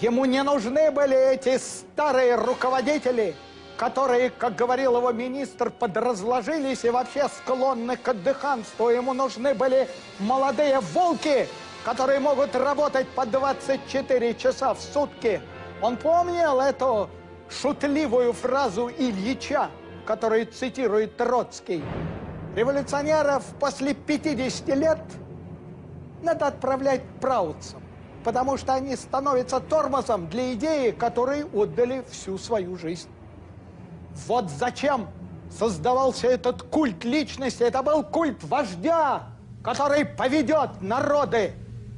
ему 0.00 0.26
не 0.26 0.42
нужны 0.42 0.90
были 0.90 1.34
эти 1.34 1.56
старые 1.58 2.34
руководители– 2.34 3.34
которые, 3.82 4.30
как 4.30 4.54
говорил 4.54 4.96
его 4.96 5.10
министр, 5.10 5.70
подразложились 5.70 6.84
и 6.84 6.90
вообще 6.90 7.28
склонны 7.28 7.96
к 7.96 8.06
отдыханству. 8.06 8.90
Ему 8.90 9.12
нужны 9.12 9.54
были 9.54 9.88
молодые 10.20 10.78
волки, 10.78 11.48
которые 11.84 12.20
могут 12.20 12.54
работать 12.54 13.08
по 13.08 13.26
24 13.26 14.34
часа 14.34 14.74
в 14.74 14.80
сутки. 14.80 15.40
Он 15.80 15.96
помнил 15.96 16.60
эту 16.60 17.10
шутливую 17.48 18.32
фразу 18.32 18.88
Ильича, 18.88 19.70
которую 20.06 20.46
цитирует 20.46 21.16
Троцкий. 21.16 21.82
Революционеров 22.54 23.44
после 23.58 23.94
50 23.94 24.68
лет 24.76 25.00
надо 26.22 26.46
отправлять 26.46 27.02
праутцам, 27.20 27.82
потому 28.24 28.56
что 28.56 28.74
они 28.74 28.94
становятся 28.94 29.58
тормозом 29.58 30.28
для 30.28 30.52
идеи, 30.54 30.90
которой 30.90 31.44
отдали 31.44 32.04
всю 32.10 32.38
свою 32.38 32.76
жизнь. 32.76 33.08
Вот 34.26 34.50
зачем 34.50 35.08
создавался 35.50 36.28
этот 36.28 36.62
культ 36.62 37.04
личности. 37.04 37.62
Это 37.62 37.82
был 37.82 38.04
культ 38.04 38.42
вождя, 38.44 39.24
который 39.64 40.04
поведет 40.04 40.80
народы. 40.80 41.54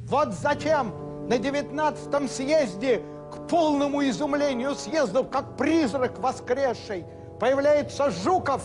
Вот 0.07 0.33
зачем 0.33 0.93
на 1.27 1.37
19 1.37 2.31
съезде 2.31 3.03
к 3.31 3.47
полному 3.47 4.07
изумлению 4.07 4.75
съездов, 4.75 5.29
как 5.29 5.57
призрак 5.57 6.19
воскресший, 6.19 7.05
появляется 7.39 8.11
Жуков, 8.11 8.63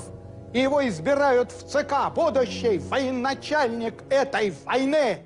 и 0.52 0.60
его 0.60 0.86
избирают 0.86 1.50
в 1.50 1.66
ЦК, 1.68 2.12
будущий 2.14 2.78
военачальник 2.78 4.02
этой 4.10 4.50
войны. 4.64 5.24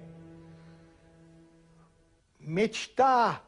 Мечта 2.39 3.41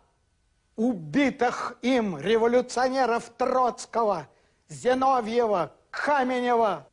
убитых 0.74 1.76
им 1.82 2.18
революционеров 2.18 3.30
Троцкого– 3.36 4.28
Зиновьева, 4.68 5.72
Каменева 5.90 6.88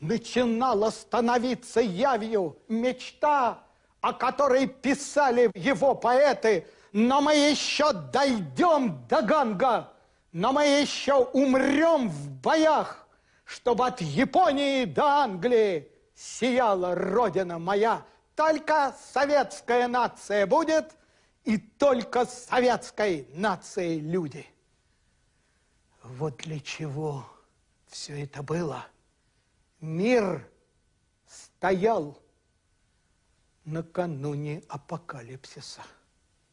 начинала 0.00 0.90
становиться 0.90 1.80
явью 1.80 2.56
мечта, 2.68 3.62
о 4.00 4.12
которой 4.12 4.66
писали 4.66 5.50
его 5.54 5.94
поэты. 5.94 6.66
Но 6.92 7.20
мы 7.20 7.34
еще 7.34 7.92
дойдем 7.92 9.06
до 9.08 9.22
Ганга, 9.22 9.92
но 10.32 10.52
мы 10.52 10.64
еще 10.64 11.14
умрем 11.14 12.08
в 12.08 12.30
боях, 12.40 13.06
чтобы 13.44 13.86
от 13.86 14.00
Японии 14.00 14.84
до 14.84 15.04
Англии 15.04 15.90
сияла 16.14 16.94
Родина 16.94 17.58
моя. 17.58 18.02
Только 18.34 18.94
советская 19.12 19.88
нация 19.88 20.46
будет, 20.46 20.94
и 21.44 21.56
только 21.56 22.26
советской 22.26 23.26
нации 23.32 23.98
люди. 23.98 24.46
Вот 26.02 26.36
для 26.38 26.60
чего 26.60 27.24
все 27.86 28.22
это 28.24 28.42
было. 28.42 28.86
Мир 29.80 30.46
стоял 31.26 32.18
накануне 33.70 34.62
апокалипсиса, 34.68 35.82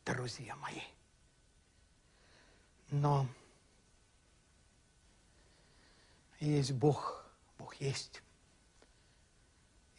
друзья 0.06 0.56
мои. 0.58 0.82
Но 2.92 3.28
есть 6.40 6.72
Бог, 6.74 7.26
Бог 7.58 7.76
есть. 7.76 8.22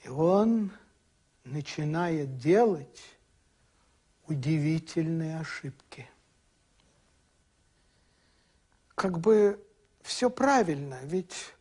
И 0.04 0.08
Он 0.08 0.70
начинает 1.44 2.38
делать 2.38 3.02
удивительные 4.26 5.40
ошибки– 5.40 6.08
как 8.96 9.20
бы 9.20 9.62
все 10.02 10.30
правильно, 10.30 10.98
ведь 11.04 11.54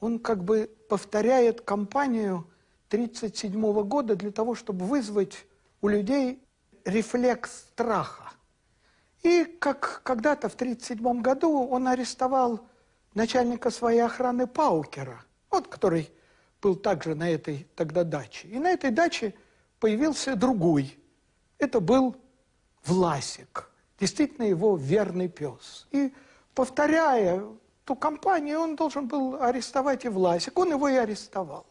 он 0.00 0.18
как 0.18 0.42
бы 0.42 0.74
повторяет 0.88 1.60
кампанию 1.60 2.48
1937 2.92 3.82
года 3.84 4.16
для 4.16 4.30
того, 4.30 4.54
чтобы 4.54 4.84
вызвать 4.84 5.46
у 5.80 5.88
людей 5.88 6.42
рефлекс 6.84 7.68
страха. 7.70 8.32
И 9.22 9.44
как 9.44 10.02
когда-то 10.02 10.48
в 10.48 10.54
1937 10.54 11.22
году 11.22 11.66
он 11.66 11.88
арестовал 11.88 12.60
начальника 13.14 13.70
своей 13.70 14.00
охраны 14.00 14.46
Паукера, 14.46 15.24
вот 15.50 15.68
который 15.68 16.10
был 16.60 16.76
также 16.76 17.14
на 17.14 17.30
этой 17.30 17.66
тогда 17.74 18.04
даче. 18.04 18.48
И 18.48 18.58
на 18.58 18.70
этой 18.70 18.90
даче 18.90 19.34
появился 19.80 20.36
другой. 20.36 20.98
Это 21.58 21.80
был 21.80 22.16
Власик, 22.84 23.70
действительно 23.98 24.44
его 24.44 24.76
верный 24.76 25.28
пес. 25.28 25.86
И 25.92 26.12
повторяя 26.54 27.42
ту 27.84 27.94
кампанию, 27.94 28.60
он 28.60 28.76
должен 28.76 29.06
был 29.06 29.40
арестовать 29.40 30.04
и 30.04 30.08
Власик. 30.08 30.58
Он 30.58 30.70
его 30.70 30.88
и 30.88 30.96
арестовал. 30.96 31.66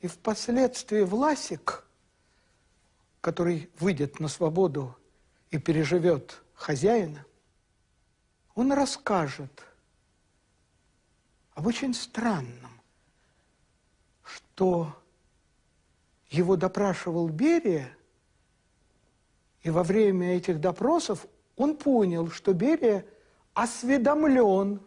И 0.00 0.06
впоследствии 0.06 1.02
Власик, 1.02 1.84
который 3.20 3.70
выйдет 3.78 4.20
на 4.20 4.28
свободу 4.28 4.96
и 5.50 5.58
переживет 5.58 6.40
хозяина, 6.54 7.24
он 8.54 8.72
расскажет 8.72 9.64
об 11.54 11.66
очень 11.66 11.94
странном, 11.94 12.80
что 14.22 14.96
его 16.30 16.56
допрашивал 16.56 17.28
Берия, 17.28 17.96
и 19.62 19.70
во 19.70 19.82
время 19.82 20.36
этих 20.36 20.60
допросов 20.60 21.26
он 21.56 21.76
понял, 21.76 22.30
что 22.30 22.52
Берия– 22.52 23.04
осведомлен 23.58 24.80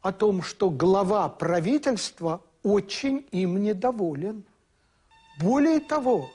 о 0.00 0.12
том, 0.12 0.40
что 0.40 0.70
глава 0.70 1.28
правительства 1.28 2.40
очень 2.66 3.24
им 3.30 3.62
недоволен. 3.62 4.42
Более 5.38 5.78
того, 5.78 6.28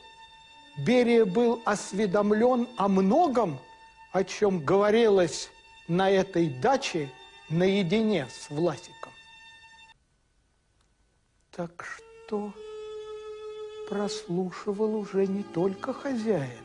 Берия 0.78 1.26
был 1.26 1.62
осведомлен 1.66 2.70
о 2.78 2.88
многом, 2.88 3.60
о 4.14 4.24
чем 4.24 4.64
говорилось 4.64 5.50
на 5.90 6.10
этой 6.10 6.48
даче 6.50 7.10
наедине 7.50 8.28
с 8.30 8.50
Власиком. 8.50 9.12
Так 11.52 11.86
что 11.86 12.54
прослушивал 13.90 14.96
уже 14.96 15.28
не 15.28 15.44
только 15.44 15.92
хозяин, 15.92 16.64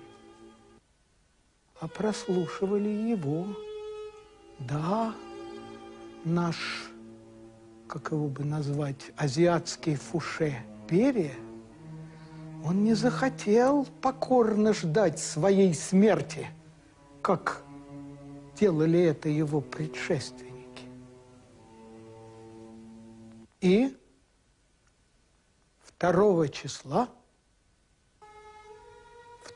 а 1.80 1.88
прослушивали 1.88 2.88
его 2.88 3.48
да, 4.60 5.12
наш, 6.24 6.88
как 7.88 8.10
его 8.10 8.28
бы 8.28 8.44
назвать, 8.44 9.12
азиатский 9.16 9.96
фуше 9.96 10.56
Берия, 10.88 11.34
он 12.64 12.84
не 12.84 12.94
захотел 12.94 13.86
покорно 14.00 14.72
ждать 14.72 15.18
своей 15.18 15.72
смерти, 15.74 16.48
как 17.22 17.62
сделали 18.54 19.00
это 19.00 19.28
его 19.28 19.60
предшественники. 19.60 20.84
И 23.60 23.96
2 25.98 26.48
числа, 26.48 27.08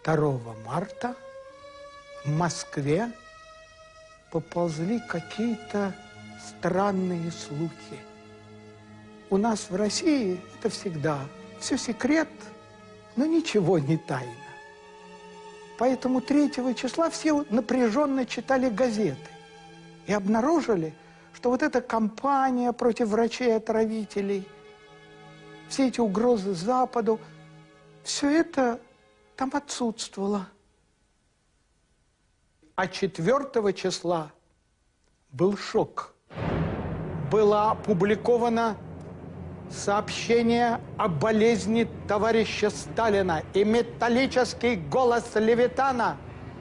2 0.05 0.41
марта 0.65 1.17
в 2.25 2.31
Москве 2.31 3.13
поползли 4.31 5.01
какие-то 5.01 5.95
странные 6.41 7.31
слухи. 7.31 8.10
У 9.31 9.37
нас 9.37 9.71
в 9.71 9.77
России 9.77 10.41
это 10.59 10.69
всегда 10.69 11.19
все 11.59 11.79
секрет, 11.79 12.29
но 13.17 13.27
ничего 13.27 13.79
не 13.79 13.97
тайно. 13.97 14.35
Поэтому 15.79 16.21
3 16.21 16.53
числа 16.75 17.09
все 17.11 17.47
напряженно 17.49 18.27
читали 18.27 18.69
газеты 18.69 19.31
и 20.07 20.13
обнаружили, 20.13 20.95
что 21.33 21.51
вот 21.51 21.63
эта 21.63 21.81
кампания 21.81 22.73
против 22.73 23.09
врачей-отравителей– 23.09 24.47
все 25.71 25.87
эти 25.87 26.01
угрозы 26.01 26.53
Западу, 26.53 27.21
все 28.03 28.29
это 28.29 28.81
там 29.37 29.51
отсутствовало. 29.55 30.49
А 32.75 32.89
4 32.89 33.73
числа 33.73 34.33
был 35.31 35.57
шок. 35.57 36.13
Было 37.31 37.71
опубликовано 37.71 38.77
сообщение 39.71 40.81
о 40.97 41.09
болезни 41.09 41.89
товарища 42.09 42.71
Сталина. 42.71 43.43
И 43.55 43.65
металлический 43.65 44.77
голос 44.77 45.25
Левитана 45.35 46.17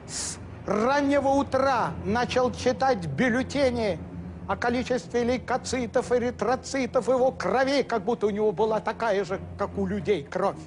с 0.06 0.38
раннего 0.66 1.28
утра 1.28 1.92
начал 2.04 2.52
читать 2.52 3.06
бюллетени 3.06 3.98
о 4.46 4.56
количестве 4.56 5.24
лейкоцитов, 5.24 6.12
эритроцитов, 6.12 7.08
его 7.08 7.30
крови, 7.32 7.82
как 7.82 8.04
будто 8.04 8.26
у 8.26 8.30
него 8.30 8.52
была 8.52 8.80
такая 8.80 9.24
же, 9.24 9.40
как 9.58 9.76
у 9.78 9.86
людей, 9.86 10.24
кровь. 10.24 10.58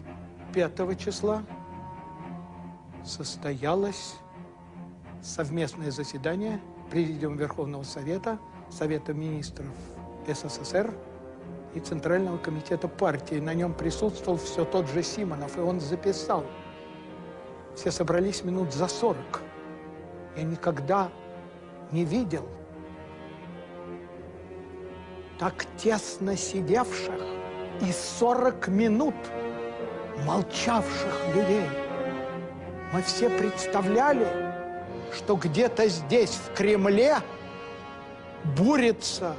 5 0.53 0.99
числа 0.99 1.43
состоялось 3.03 4.15
совместное 5.21 5.91
заседание 5.91 6.61
Президиума 6.91 7.37
Верховного 7.37 7.83
Совета, 7.83 8.37
Совета 8.69 9.13
Министров 9.13 9.73
СССР 10.27 10.93
и 11.75 11.79
Центрального 11.79 12.37
комитета 12.37 12.87
партии. 12.87 13.35
На 13.35 13.53
нем 13.53 13.73
присутствовал 13.73 14.37
все 14.37 14.65
тот 14.65 14.87
же 14.89 15.03
Симонов, 15.03 15.57
и 15.57 15.61
он 15.61 15.79
записал. 15.79 16.45
Все 17.75 17.91
собрались 17.91 18.43
минут 18.43 18.73
за 18.73 18.87
40. 18.87 19.41
Я 20.37 20.43
никогда 20.43 21.09
не 21.91 22.05
видел– 22.05 22.47
так 25.43 25.65
тесно 25.77 26.37
сидевших 26.37 27.21
и 27.81 27.91
40 27.91 28.67
минут 28.69 29.15
молчавших 30.25 31.35
людей. 31.35 31.67
Мы 32.93 33.01
все 33.01 33.29
представляли, 33.29 34.27
что 35.13 35.35
где-то 35.35 35.89
здесь, 35.89 36.29
в 36.29 36.53
Кремле, 36.55 37.17
бурится 38.55 39.35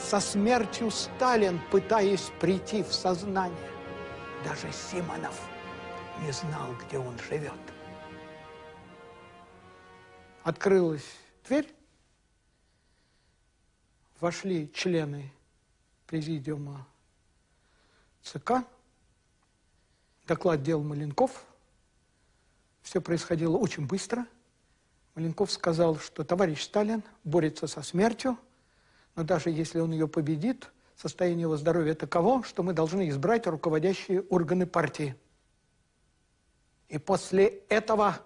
со 0.00 0.20
смертью 0.20 0.90
Сталин, 0.90 1.60
пытаясь 1.70 2.30
прийти 2.40 2.82
в 2.82 2.92
сознание. 2.92 3.70
Даже 4.44 4.72
Симонов 4.72 5.38
не 6.24 6.32
знал, 6.32 6.74
где 6.84 6.98
он 6.98 7.18
живет. 7.18 7.52
Открылась 10.42 11.04
дверь, 11.46 11.72
вошли 14.20 14.72
члены 14.72 15.30
президиума 16.06 16.86
ЦК, 18.22 18.64
доклад 20.26 20.62
делал 20.62 20.82
Маленков, 20.82 21.44
все 22.82 23.00
происходило 23.00 23.56
очень 23.56 23.86
быстро. 23.86 24.26
Маленков 25.14 25.52
сказал, 25.52 25.98
что 25.98 26.24
товарищ 26.24 26.62
Сталин 26.62 27.02
борется 27.24 27.66
со 27.66 27.82
смертью, 27.82 28.38
но 29.16 29.24
даже 29.24 29.50
если 29.50 29.80
он 29.80 29.92
ее 29.92 30.08
победит, 30.08 30.70
состояние 30.96 31.42
его 31.42 31.56
здоровья 31.56 31.94
таково, 31.94 32.42
что 32.44 32.62
мы 32.62 32.72
должны 32.72 33.08
избрать 33.08 33.46
руководящие 33.46 34.22
органы 34.22 34.66
партии. 34.66 35.16
И 36.88 36.98
после 36.98 37.46
этого 37.68 38.18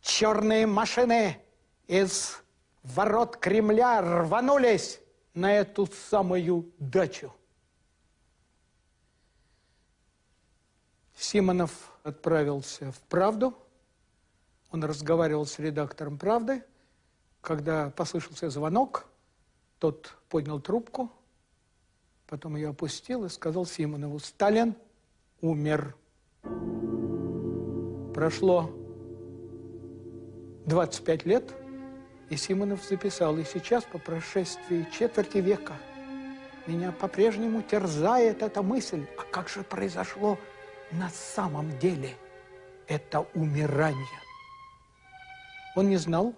черные 0.00 0.66
машины 0.66 1.38
из 1.86 2.38
ворот 2.82 3.36
Кремля 3.36 4.00
рванулись 4.00 5.00
на 5.34 5.52
эту 5.52 5.86
самую 5.86 6.72
дачу. 6.78 7.32
Симонов 11.16 11.72
отправился 12.04 12.92
в 12.92 13.00
«Правду». 13.02 13.56
Он 14.70 14.84
разговаривал 14.84 15.46
с 15.46 15.58
редактором 15.58 16.16
«Правды». 16.18 16.64
Когда 17.40 17.90
послышался 17.90 18.50
звонок, 18.50 19.06
тот 19.78 20.16
поднял 20.28 20.60
трубку, 20.60 21.10
потом 22.26 22.56
ее 22.56 22.70
опустил 22.70 23.24
и 23.24 23.28
сказал 23.28 23.66
Симонову, 23.66 24.18
«Сталин 24.18 24.74
умер». 25.40 25.94
Прошло 28.14 28.70
25 30.66 31.26
лет– 31.26 31.54
и 32.30 32.36
Симонов 32.36 32.84
записал, 32.84 33.38
и 33.38 33.44
сейчас, 33.44 33.84
по 33.84 33.98
прошествии 33.98 34.86
четверти 34.92 35.38
века, 35.38 35.74
меня 36.66 36.92
по-прежнему 36.92 37.62
терзает 37.62 38.42
эта 38.42 38.62
мысль, 38.62 39.06
а 39.16 39.22
как 39.22 39.48
же 39.48 39.62
произошло 39.62 40.38
на 40.90 41.08
самом 41.08 41.78
деле 41.78 42.14
это 42.86 43.20
умирание? 43.34 44.20
Он 45.74 45.88
не 45.88 45.96
знал, 45.96 46.34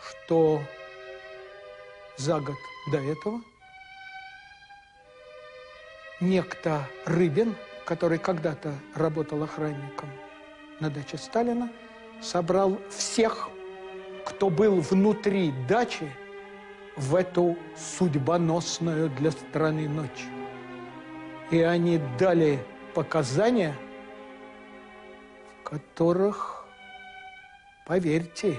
что 0.00 0.62
за 2.16 2.40
год 2.40 2.56
до 2.92 2.98
этого 2.98 3.40
некто 6.20 6.88
Рыбин, 7.04 7.54
который 7.84 8.18
когда-то 8.18 8.74
работал 8.94 9.42
охранником 9.42 10.08
на 10.80 10.90
даче 10.90 11.18
Сталина, 11.18 11.70
собрал 12.22 12.78
всех 12.90 13.50
кто 14.26 14.50
был 14.50 14.80
внутри 14.80 15.52
дачи 15.68 16.10
в 16.96 17.14
эту 17.14 17.56
судьбоносную 17.76 19.08
для 19.10 19.30
страны 19.30 19.88
ночь. 19.88 20.26
И 21.52 21.60
они 21.60 22.00
дали 22.18 22.58
показания, 22.92 23.74
в 25.60 25.68
которых, 25.68 26.66
поверьте, 27.86 28.58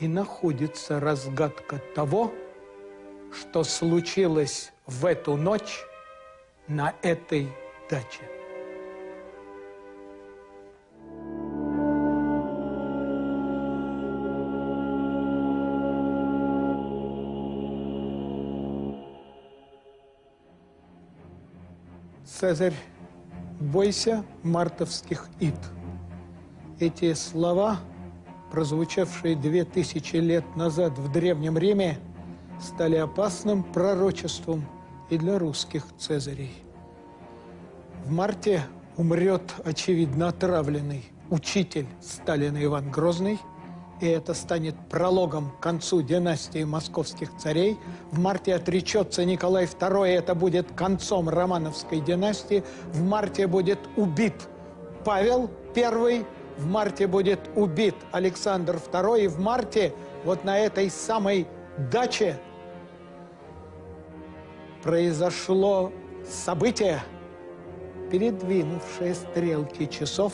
и 0.00 0.08
находится 0.08 1.00
разгадка 1.00 1.80
того, 1.94 2.32
что 3.32 3.64
случилось 3.64 4.72
в 4.86 5.04
эту 5.04 5.36
ночь 5.36 5.84
на 6.66 6.94
этой 7.02 7.48
даче. 7.90 8.22
Цезарь, 22.24 22.74
бойся 23.58 24.24
мартовских 24.44 25.28
ид. 25.40 25.56
Эти 26.78 27.12
слова, 27.14 27.80
прозвучавшие 28.50 29.36
две 29.36 29.64
тысячи 29.64 30.16
лет 30.16 30.44
назад 30.56 30.98
в 30.98 31.10
Древнем 31.12 31.58
Риме, 31.58 31.98
стали 32.60 32.96
опасным 32.96 33.62
пророчеством 33.62 34.66
и 35.10 35.18
для 35.18 35.38
русских 35.38 35.84
цезарей. 35.96 36.52
В 38.04 38.10
марте 38.10 38.62
умрет, 38.96 39.54
очевидно, 39.64 40.28
отравленный 40.28 41.04
учитель 41.30 41.86
Сталина 42.00 42.62
Иван 42.62 42.90
Грозный– 42.90 43.38
и 44.00 44.06
это 44.06 44.34
станет 44.34 44.76
прологом 44.88 45.50
к 45.50 45.60
концу 45.60 46.02
династии 46.02 46.62
московских 46.64 47.36
царей. 47.36 47.76
В 48.10 48.18
марте 48.18 48.54
отречется 48.54 49.24
Николай 49.24 49.64
II, 49.64 50.08
и 50.08 50.12
это 50.12 50.34
будет 50.34 50.70
концом 50.72 51.28
Романовской 51.28 52.00
династии. 52.00 52.62
В 52.92 53.02
марте 53.02 53.46
будет 53.46 53.78
убит 53.96 54.34
Павел 55.04 55.50
I, 55.74 56.24
в 56.58 56.66
марте 56.66 57.06
будет 57.06 57.40
убит 57.54 57.94
Александр 58.12 58.76
II, 58.76 59.24
и 59.24 59.28
в 59.28 59.38
марте 59.38 59.92
вот 60.24 60.44
на 60.44 60.58
этой 60.58 60.90
самой 60.90 61.46
даче 61.90 62.38
произошло 64.82 65.92
событие, 66.28 67.00
передвинувшее 68.10 69.14
стрелки 69.14 69.86
часов 69.86 70.32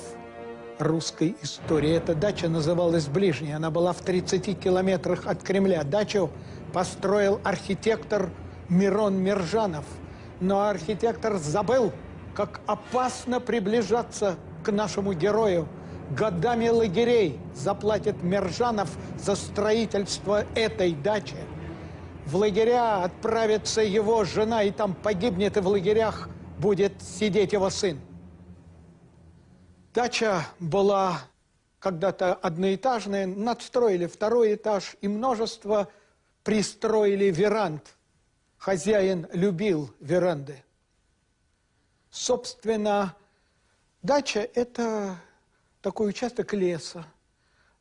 русской 0.78 1.36
истории. 1.42 1.90
Эта 1.90 2.14
дача 2.14 2.48
называлась 2.48 3.06
Ближней. 3.06 3.54
Она 3.54 3.70
была 3.70 3.92
в 3.92 4.00
30 4.00 4.58
километрах 4.58 5.26
от 5.26 5.42
Кремля. 5.42 5.82
Дачу 5.84 6.30
построил 6.72 7.40
архитектор 7.44 8.30
Мирон 8.68 9.16
Мержанов. 9.16 9.84
Но 10.40 10.66
архитектор 10.66 11.36
забыл, 11.36 11.92
как 12.34 12.60
опасно 12.66 13.40
приближаться 13.40 14.36
к 14.64 14.72
нашему 14.72 15.12
герою. 15.12 15.68
Годами 16.16 16.68
лагерей 16.68 17.40
заплатит 17.54 18.22
Мержанов 18.22 18.96
за 19.18 19.34
строительство 19.34 20.44
этой 20.54 20.92
дачи. 20.94 21.36
В 22.26 22.36
лагеря 22.36 23.02
отправится 23.02 23.80
его 23.80 24.24
жена, 24.24 24.62
и 24.62 24.70
там 24.70 24.94
погибнет, 24.94 25.56
и 25.56 25.60
в 25.60 25.66
лагерях 25.66 26.28
будет 26.58 27.02
сидеть 27.02 27.52
его 27.52 27.68
сын. 27.68 27.98
Дача 29.92 30.46
была 30.60 31.18
когда-то 31.80 32.34
одноэтажная, 32.34 33.26
надстроили 33.26 34.06
второй 34.06 34.54
этаж, 34.54 34.96
и 35.00 35.08
множество 35.08 35.88
пристроили 36.44 37.26
веранд. 37.26 37.96
Хозяин 38.56 39.26
любил 39.32 39.90
веранды. 39.98 40.62
Собственно, 42.10 43.16
дача– 44.02 44.48
это 44.54 45.16
такой 45.84 46.08
участок 46.08 46.54
леса. 46.54 47.04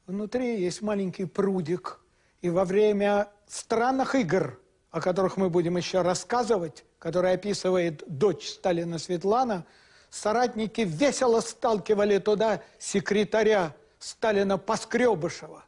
Внутри 0.08 0.62
есть 0.62 0.82
маленький 0.82 1.24
прудик. 1.24 2.02
И 2.42 2.50
во 2.50 2.66
время 2.66 3.30
странных 3.48 4.14
игр, 4.14 4.60
о 4.92 5.00
которых 5.00 5.38
мы 5.38 5.50
будем 5.50 5.78
еще 5.78 6.02
рассказывать, 6.02 6.84
которые 7.00 7.36
описывает 7.36 8.04
дочь 8.06 8.50
Сталина 8.50 9.00
Светлана, 9.00 9.66
соратники 10.10 10.82
весело 10.82 11.40
сталкивали 11.40 12.18
туда 12.18 12.62
секретаря 12.78 13.74
Сталина 14.00 14.58
Поскребышева. 14.58 15.64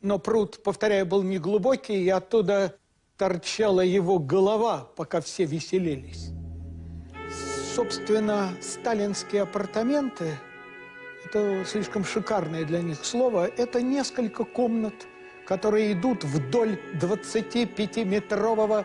Но 0.00 0.18
пруд, 0.18 0.64
повторяю, 0.64 1.06
был 1.06 1.22
неглубокий, 1.22 2.02
и 2.02 2.08
оттуда 2.08 2.76
торчала 3.16 3.82
его 3.82 4.18
голова, 4.18 4.90
пока 4.96 5.20
все 5.20 5.44
веселились. 5.44 6.30
Собственно, 7.76 8.50
сталинские 8.60 9.42
апартаменты, 9.42 10.36
это 11.36 11.64
слишком 11.64 12.04
шикарное 12.04 12.64
для 12.64 12.80
них 12.80 13.04
слово, 13.04 13.50
это 13.56 13.82
несколько 13.82 14.44
комнат, 14.44 14.94
которые 15.44 15.92
идут 15.92 16.24
вдоль 16.24 16.78
25-метрового 16.94 18.84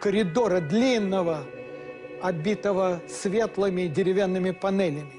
коридора, 0.00 0.60
длинного, 0.60 1.44
обитого 2.22 3.02
светлыми 3.08 3.88
деревянными 3.88 4.52
панелями. 4.52 5.12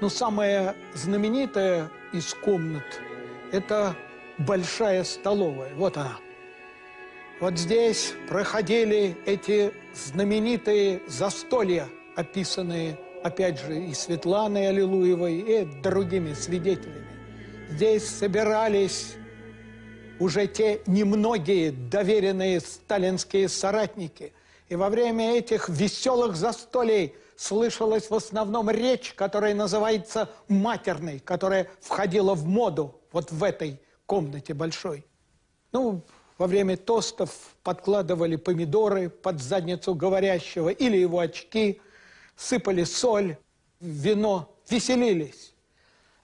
Но 0.00 0.08
самая 0.08 0.74
знаменитая 0.94 1.90
из 2.12 2.32
комнат– 2.34 3.00
это 3.52 3.94
большая 4.38 5.04
столовая. 5.04 5.74
Вот 5.74 5.96
она. 5.96 6.16
Вот 7.40 7.58
здесь 7.58 8.14
проходили 8.28 9.16
эти 9.26 9.72
знаменитые 9.94 11.02
застолья, 11.06 11.88
описанные, 12.16 12.98
опять 13.28 13.60
же, 13.60 13.78
и 13.78 13.94
Светланой 13.94 14.68
Аллилуевой, 14.68 15.38
и 15.38 15.64
другими 15.82 16.34
свидетелями. 16.34 17.06
Здесь 17.70 18.08
собирались 18.08 19.14
уже 20.18 20.46
те 20.46 20.80
немногие 20.86 21.70
доверенные 21.70 22.60
сталинские 22.60 23.48
соратники. 23.48 24.32
И 24.68 24.76
во 24.76 24.88
время 24.88 25.36
этих 25.36 25.68
веселых 25.68 26.36
застолий 26.36 27.14
слышалась 27.36 28.10
в 28.10 28.14
основном 28.14 28.70
речь, 28.70 29.12
которая 29.14 29.54
называется 29.54 30.28
матерной, 30.48 31.20
которая 31.20 31.68
входила 31.80 32.34
в 32.34 32.46
моду 32.46 33.00
вот 33.12 33.30
в 33.30 33.44
этой 33.44 33.80
комнате 34.06 34.54
большой. 34.54 35.06
Ну, 35.72 36.02
во 36.38 36.46
время 36.46 36.76
тостов 36.76 37.30
подкладывали 37.62 38.36
помидоры 38.36 39.10
под 39.10 39.40
задницу 39.40 39.94
говорящего 39.94 40.70
или 40.70 40.96
его 40.96 41.20
очки, 41.20 41.80
сыпали 42.38 42.84
соль, 42.84 43.36
вино, 43.80 44.56
веселились. 44.70 45.52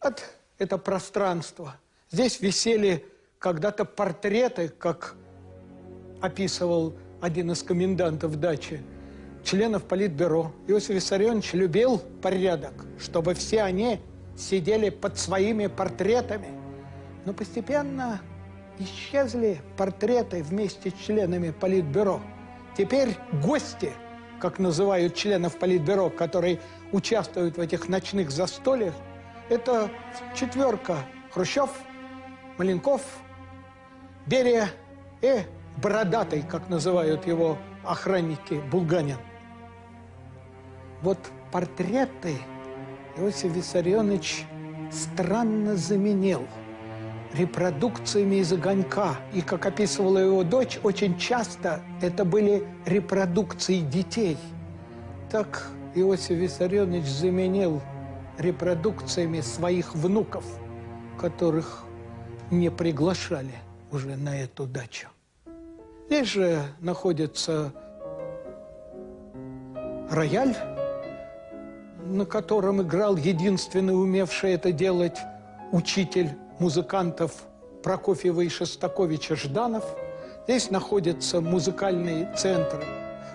Вот 0.02 0.22
это 0.58 0.78
пространство. 0.78 1.76
Здесь 2.10 2.40
висели 2.40 3.04
когда-то 3.38 3.84
портреты, 3.84 4.68
как 4.68 5.16
описывал 6.22 6.94
один 7.20 7.50
из 7.50 7.62
комендантов 7.62 8.38
дачи, 8.38 8.80
членов 9.42 9.84
Политбюро. 9.84 10.52
Иосиф 10.68 10.90
Виссарионович 10.90 11.52
любил 11.54 11.98
порядок, 12.22 12.72
чтобы 12.98 13.34
все 13.34 13.62
они 13.62 14.00
сидели 14.36 14.90
под 14.90 15.18
своими 15.18 15.66
портретами. 15.66 16.48
Но 17.24 17.32
постепенно 17.32 18.20
исчезли 18.78 19.60
портреты 19.76 20.42
вместе 20.42 20.90
с 20.90 20.94
членами 20.94 21.50
Политбюро. 21.50 22.20
Теперь 22.76 23.16
гости, 23.42 23.92
как 24.44 24.58
называют 24.58 25.14
членов 25.14 25.58
Политбюро, 25.58 26.10
которые 26.10 26.60
участвуют 26.92 27.56
в 27.56 27.60
этих 27.62 27.88
ночных 27.88 28.30
застольях, 28.30 28.92
это 29.48 29.90
четверка 30.36 30.98
Хрущев, 31.30 31.70
Маленков, 32.58 33.00
Берия 34.26 34.68
и 35.22 35.44
Бородатый, 35.78 36.42
как 36.42 36.68
называют 36.68 37.26
его 37.26 37.56
охранники, 37.84 38.60
Булганин. 38.70 39.16
Вот 41.00 41.18
портреты 41.50 42.36
Иосиф 43.16 43.50
Виссарионович 43.50 44.44
странно 44.92 45.74
заменил– 45.74 46.46
репродукциями 47.36 48.36
из 48.36 48.52
огонька. 48.52 49.16
И, 49.32 49.40
как 49.40 49.66
описывала 49.66 50.18
его 50.18 50.44
дочь, 50.44 50.78
очень 50.82 51.18
часто 51.18 51.82
это 52.00 52.24
были 52.24 52.66
репродукции 52.86 53.80
детей. 53.80 54.38
Так 55.30 55.68
Иосиф 55.94 56.38
Виссарионович 56.38 57.06
заменил 57.06 57.82
репродукциями 58.38 59.40
своих 59.40 59.94
внуков, 59.94 60.44
которых 61.18 61.84
не 62.50 62.70
приглашали 62.70 63.54
уже 63.90 64.16
на 64.16 64.36
эту 64.36 64.66
дачу. 64.66 65.08
Здесь 66.06 66.28
же 66.28 66.62
находится 66.80 67.72
рояль, 70.10 70.54
на 72.04 72.26
котором 72.26 72.82
играл 72.82 73.16
единственный 73.16 73.98
умевший 73.98 74.52
это 74.52 74.72
делать 74.72 75.18
учитель 75.72 76.30
музыкантов 76.58 77.44
Прокофьева 77.82 78.40
и 78.40 78.48
Шостаковича 78.48 79.36
Жданов. 79.36 79.84
Здесь 80.44 80.70
находится 80.70 81.40
музыкальный 81.40 82.26
центр 82.36 82.84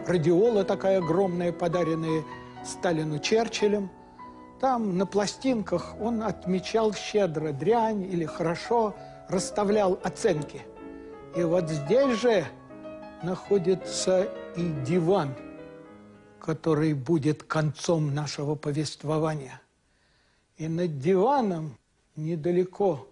радиола 0.09 0.63
такая 0.63 0.97
огромная, 0.97 1.51
подаренная 1.51 2.23
Сталину 2.65 3.19
Черчиллем. 3.19 3.89
Там 4.59 4.97
на 4.97 5.05
пластинках 5.05 5.95
он 6.01 6.21
отмечал 6.23 6.93
щедро 6.93 7.51
дрянь 7.53 8.03
или 8.03 8.25
хорошо, 8.25 8.95
расставлял 9.29 9.99
оценки. 10.03 10.61
И 11.35 11.43
вот 11.43 11.69
здесь 11.69 12.19
же 12.19 12.45
находится 13.23 14.27
и 14.55 14.69
диван, 14.85 15.35
который 16.41 16.93
будет 16.93 17.43
концом 17.43 18.13
нашего 18.13 18.55
повествования. 18.55 19.61
И 20.57 20.67
над 20.67 20.99
диваном 20.99 21.77
недалеко 22.15 23.07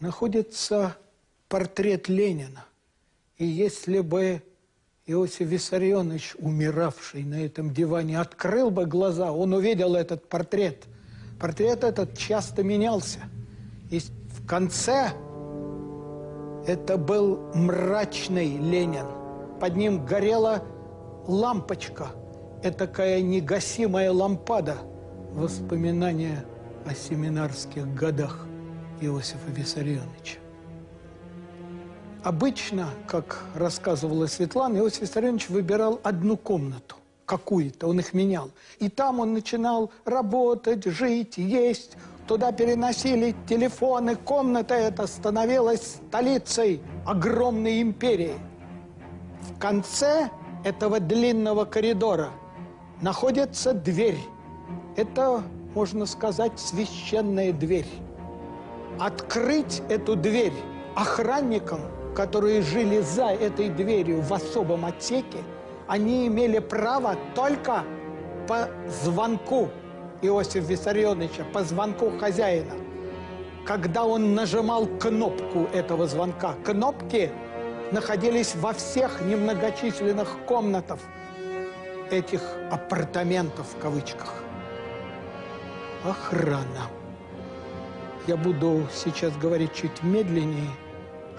находится 0.00 0.96
портрет 1.48 2.08
Ленина. 2.08 2.64
И 3.36 3.44
если 3.46 4.00
бы 4.00 4.42
Иосиф 5.06 5.48
Виссарионович, 5.48 6.36
умиравший 6.38 7.24
на 7.24 7.44
этом 7.44 7.72
диване, 7.72 8.20
открыл 8.20 8.70
бы 8.70 8.86
глаза, 8.86 9.32
он 9.32 9.52
увидел 9.52 9.94
этот 9.94 10.28
портрет. 10.28 10.84
Портрет 11.40 11.84
этот 11.84 12.16
часто 12.16 12.62
менялся. 12.62 13.20
И 13.90 13.98
в 13.98 14.46
конце 14.46 15.10
это 16.66 16.96
был 16.96 17.40
мрачный 17.54 18.56
Ленин. 18.58 19.06
Под 19.58 19.76
ним 19.76 20.04
горела 20.04 20.62
лампочка, 21.26 22.08
этакая 22.62 23.20
негасимая 23.20 24.12
лампада. 24.12 24.78
Воспоминания 25.32 26.44
о 26.86 26.94
семинарских 26.94 27.92
годах. 27.94 28.46
Иосифа 29.00 29.50
Виссарионовича. 29.50 30.38
Обычно, 32.22 32.90
как 33.06 33.44
рассказывала 33.54 34.26
Светлана, 34.26 34.78
Иосиф 34.78 35.02
Виссарионович 35.02 35.48
выбирал 35.48 36.00
одну 36.02 36.36
комнату, 36.36 36.96
какую-то, 37.24 37.86
он 37.86 37.98
их 37.98 38.12
менял. 38.12 38.50
И 38.78 38.90
там 38.90 39.20
он 39.20 39.32
начинал 39.32 39.90
работать, 40.04 40.84
жить, 40.84 41.38
есть. 41.38 41.96
Туда 42.26 42.52
переносили 42.52 43.34
телефоны, 43.48 44.16
комната 44.16 44.74
эта 44.74 45.06
становилась 45.06 45.98
столицей 46.08 46.82
огромной 47.06 47.80
империи. 47.80 48.34
В 49.40 49.58
конце 49.58 50.28
этого 50.62 51.00
длинного 51.00 51.64
коридора 51.64 52.30
находится 53.00 53.72
дверь. 53.72 54.18
Это 54.96 55.42
можно 55.74 56.06
сказать, 56.06 56.58
священная 56.58 57.52
дверь. 57.52 57.86
Открыть 58.98 59.82
эту 59.88 60.16
дверь 60.16 60.52
охранникам, 60.94 61.80
которые 62.14 62.62
жили 62.62 63.00
за 63.00 63.26
этой 63.26 63.68
дверью 63.68 64.20
в 64.20 64.32
особом 64.32 64.84
отсеке, 64.84 65.38
они 65.86 66.26
имели 66.26 66.58
право 66.58 67.16
только 67.34 67.84
по 68.46 68.68
звонку 69.02 69.68
Иосифа 70.22 70.66
Виссарионовича, 70.66 71.44
по 71.52 71.62
звонку 71.62 72.10
хозяина. 72.18 72.74
Когда 73.64 74.04
он 74.04 74.34
нажимал 74.34 74.86
кнопку 74.86 75.68
этого 75.72 76.06
звонка, 76.06 76.54
кнопки 76.64 77.30
находились 77.92 78.54
во 78.56 78.72
всех 78.72 79.20
немногочисленных 79.20 80.38
комнатах 80.46 80.98
этих 82.10 82.42
апартаментов 82.70 83.66
в 83.74 83.80
кавычках. 83.80 84.39
Охрана. 86.04 86.88
Я 88.26 88.36
буду 88.36 88.86
сейчас 88.92 89.36
говорить 89.36 89.74
чуть 89.74 90.02
медленнее, 90.02 90.70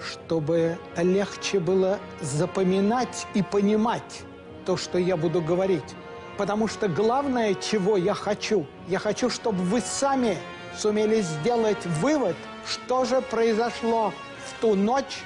чтобы 0.00 0.78
легче 0.96 1.58
было 1.58 1.98
запоминать 2.20 3.26
и 3.34 3.42
понимать 3.42 4.22
то, 4.64 4.76
что 4.76 4.98
я 4.98 5.16
буду 5.16 5.40
говорить. 5.40 5.96
Потому 6.38 6.68
что 6.68 6.88
главное, 6.88 7.54
чего 7.54 7.96
я 7.96 8.14
хочу, 8.14 8.66
я 8.88 8.98
хочу, 8.98 9.30
чтобы 9.30 9.64
вы 9.64 9.80
сами 9.80 10.36
сумели 10.76 11.20
сделать 11.22 11.84
вывод, 12.00 12.36
что 12.66 13.04
же 13.04 13.20
произошло 13.20 14.12
в 14.46 14.60
ту 14.60 14.74
ночь 14.74 15.22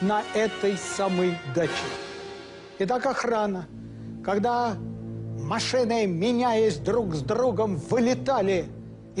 на 0.00 0.22
этой 0.34 0.76
самой 0.76 1.38
даче. 1.54 1.70
Итак, 2.80 3.06
охрана. 3.06 3.68
Когда 4.24 4.74
машины, 5.38 6.06
меняясь 6.06 6.76
друг 6.76 7.14
с 7.14 7.22
другом, 7.22 7.76
вылетали 7.76 8.68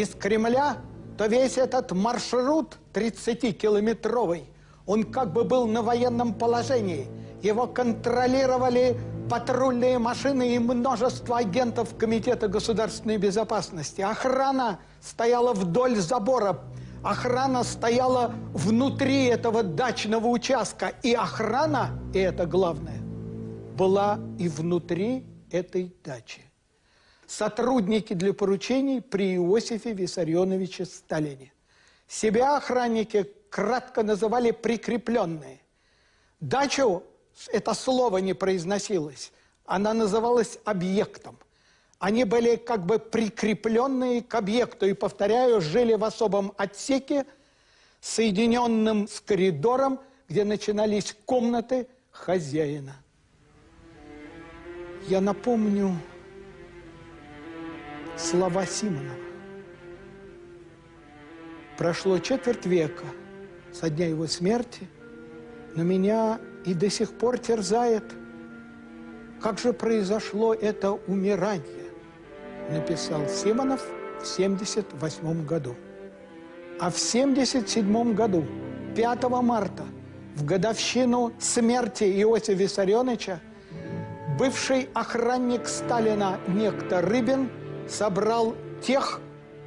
из 0.00 0.14
Кремля, 0.14 0.78
то 1.16 1.26
весь 1.26 1.58
этот 1.58 1.92
маршрут 1.92 2.78
30-километровый, 2.94 4.44
он 4.86 5.04
как 5.04 5.32
бы 5.32 5.44
был 5.44 5.66
на 5.66 5.82
военном 5.82 6.34
положении. 6.34 7.06
Его 7.42 7.66
контролировали 7.66 8.98
патрульные 9.30 9.98
машины 9.98 10.54
и 10.54 10.58
множество 10.58 11.38
агентов 11.38 11.96
Комитета 11.96 12.48
государственной 12.48 13.18
безопасности. 13.18 14.00
Охрана 14.00 14.80
стояла 15.00 15.52
вдоль 15.52 15.96
забора, 15.96 16.60
охрана 17.02 17.62
стояла 17.62 18.34
внутри 18.52 19.26
этого 19.26 19.62
дачного 19.62 20.26
участка. 20.26 20.92
И 21.02 21.14
охрана, 21.14 21.90
и 22.12 22.18
это 22.18 22.46
главное, 22.46 23.00
была 23.76 24.18
и 24.38 24.48
внутри 24.48 25.26
этой 25.50 25.94
дачи. 26.04 26.49
Сотрудники 27.30 28.12
для 28.12 28.34
поручений 28.34 29.00
при 29.00 29.36
Иосифе 29.36 29.92
Виссарионовиче 29.92 30.84
Сталине. 30.84 31.52
Себя 32.08 32.56
охранники 32.56 33.24
кратко 33.48 34.02
называли 34.02 34.50
прикрепленные. 34.50 35.60
Дачу 36.40 37.04
это 37.52 37.72
слово 37.74 38.18
не 38.18 38.34
произносилось, 38.34 39.30
она 39.64 39.94
называлась 39.94 40.58
объектом. 40.64 41.38
Они 42.00 42.24
были 42.24 42.56
как 42.56 42.84
бы 42.84 42.98
прикрепленные 42.98 44.22
к 44.22 44.34
объекту 44.34 44.86
и, 44.86 44.92
повторяю, 44.92 45.60
жили 45.60 45.94
в 45.94 46.02
особом 46.02 46.52
отсеке, 46.56 47.26
соединенном 48.00 49.06
с 49.06 49.20
коридором, 49.20 50.00
где 50.28 50.42
начинались 50.42 51.16
комнаты 51.26 51.86
хозяина. 52.10 52.96
Я 55.06 55.20
напомню 55.20 55.94
слова 58.20 58.66
Симонова. 58.66 59.16
Прошло 61.78 62.18
четверть 62.18 62.66
века 62.66 63.06
со 63.72 63.88
дня 63.88 64.06
его 64.06 64.26
смерти, 64.26 64.86
но 65.74 65.82
меня 65.82 66.38
и 66.66 66.74
до 66.74 66.90
сих 66.90 67.12
пор 67.12 67.38
терзает, 67.38 68.04
как 69.40 69.58
же 69.58 69.72
произошло 69.72 70.52
это 70.52 70.92
умирание, 70.92 71.64
написал 72.70 73.26
Симонов 73.28 73.82
в 74.20 74.26
78 74.26 75.46
году. 75.46 75.74
А 76.78 76.90
в 76.90 76.98
77 76.98 78.14
году, 78.14 78.44
5 78.94 79.22
марта, 79.42 79.84
в 80.36 80.44
годовщину 80.44 81.32
смерти 81.38 82.04
Иосифа 82.04 82.52
Виссарионовича, 82.52 83.40
бывший 84.38 84.88
охранник 84.94 85.66
Сталина 85.66 86.38
некто 86.48 87.00
Рыбин 87.00 87.50
собрал 87.90 88.54
тех, 88.82 89.20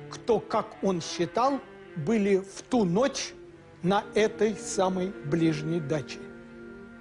кто, 0.09 0.39
как 0.39 0.67
он 0.82 1.01
считал, 1.01 1.59
были 1.95 2.38
в 2.38 2.61
ту 2.63 2.86
ночь 2.86 3.34
на 3.84 4.03
этой 4.15 4.55
самой 4.55 5.13
ближней 5.26 5.80
даче 5.80 6.19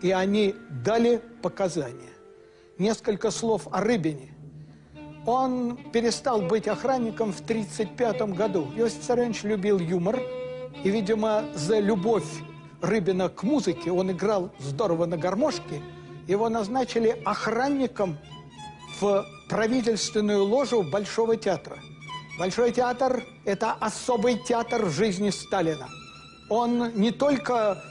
и 0.03 0.11
они 0.11 0.55
дали 0.69 1.23
показания. 1.41 2.13
Несколько 2.77 3.31
слов 3.31 3.69
о 3.71 3.81
Рыбине. 3.81 4.35
Он 5.25 5.77
перестал 5.93 6.43
быть 6.43 6.67
охранником 6.67 7.33
в 7.33 7.41
1935 7.41 8.35
году. 8.35 8.67
Иосиф 8.77 8.99
Виссарионович 8.99 9.45
любил 9.45 9.79
юмор, 9.79 10.21
и, 10.83 10.91
видимо, 10.91 11.45
за 11.55 11.79
любовь 11.79 12.27
Рыбина 12.81 13.29
к 13.29 13.45
музыке, 13.45 13.93
он 13.93 14.11
играл 14.11 14.51
здорово 14.59 15.07
на 15.07 15.17
гармошке, 15.17 15.81
его 16.27 16.49
назначили 16.49 17.17
охранником 17.25 18.19
в 19.01 19.25
правительственную 19.53 20.45
ложу 20.45 20.83
Большого 20.83 21.37
театра. 21.37 21.79
Большой 22.39 22.73
театр– 22.73 23.23
это 23.45 23.73
особый 23.73 24.39
театр 24.39 24.87
в 24.87 24.91
жизни 24.91 25.29
Сталина. 25.29 25.91
Он 26.49 26.91
не 26.95 27.11
только 27.11 27.85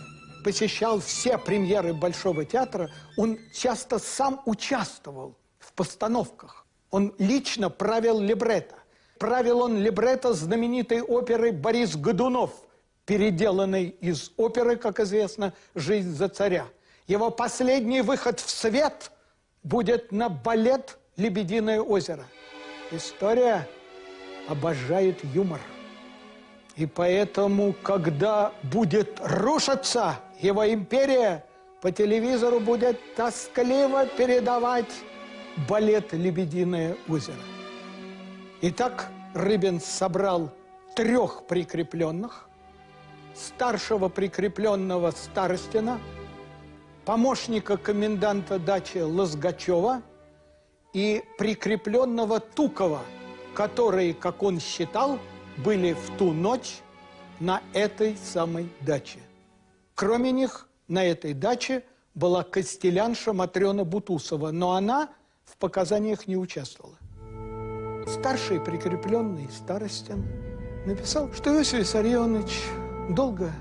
посещал 0.43 0.99
все 0.99 1.37
премьеры 1.37 1.93
Большого 1.93 2.45
театра, 2.45 2.89
он 3.15 3.37
часто 3.53 3.99
сам 3.99 4.41
участвовал 4.47 5.37
в 5.59 5.71
постановках. 5.73 6.65
Он 6.89 7.13
лично 7.19 7.69
правил 7.69 8.19
либретто. 8.19 8.77
Правил 9.19 9.61
он 9.61 9.77
либретто 9.77 10.33
знаменитой 10.33 11.03
оперы 11.03 11.51
«Борис 11.51 11.95
Годунов», 11.95 12.53
переделанной 13.05 13.89
из 14.01 14.31
оперы, 14.35 14.77
как 14.77 14.99
известно, 14.99 15.53
«Жизнь 15.75 16.15
за 16.15 16.27
царя». 16.27 16.65
Его 17.05 17.29
последний 17.29 18.01
выход 18.01 18.39
в 18.39 18.49
свет 18.49 19.11
будет 19.61 20.11
на 20.11 20.27
балет 20.27 20.97
«Лебединое 21.17 21.81
озеро». 21.81 22.25
История 22.91 23.67
обожает 24.47 25.23
юмор. 25.33 25.59
И 26.75 26.85
поэтому, 26.85 27.73
когда 27.83 28.53
будет 28.63 29.19
рушиться 29.21 30.15
его 30.39 30.67
империя, 30.67 31.45
по 31.81 31.91
телевизору 31.91 32.59
будет 32.59 32.99
тоскливо 33.15 34.05
передавать 34.05 34.91
балет 35.67 36.13
«Лебединое 36.13 36.95
озеро». 37.07 37.35
Итак, 38.61 39.09
Рыбин 39.33 39.79
собрал 39.79 40.51
трех 40.95 41.45
прикрепленных, 41.47 42.49
старшего 43.33 44.09
прикрепленного 44.09 45.11
Старостина, 45.11 45.99
помощника 47.05 47.77
коменданта 47.77 48.59
дачи 48.59 48.99
Лозгачева 48.99 50.01
и 50.93 51.23
прикрепленного 51.37 52.39
Тукова, 52.39 53.01
которые, 53.53 54.13
как 54.13 54.43
он 54.43 54.59
считал, 54.59 55.19
были 55.57 55.93
в 55.93 56.17
ту 56.17 56.31
ночь 56.31 56.81
на 57.39 57.61
этой 57.73 58.17
самой 58.17 58.69
даче. 58.81 59.19
Кроме 59.95 60.31
них 60.31 60.67
на 60.87 61.03
этой 61.05 61.33
даче 61.33 61.83
была 62.15 62.43
костелянша 62.43 63.33
Матрена 63.33 63.83
Бутусова, 63.83 64.51
но 64.51 64.73
она 64.73 65.09
в 65.45 65.57
показаниях 65.57 66.27
не 66.27 66.37
участвовала. 66.37 66.95
Старший 68.07 68.59
прикрепленный 68.59 69.49
Старостин 69.51 70.25
написал, 70.85 71.31
что 71.33 71.55
Иосиф 71.55 71.79
Виссарионович 71.79 72.63
долго 73.09 73.51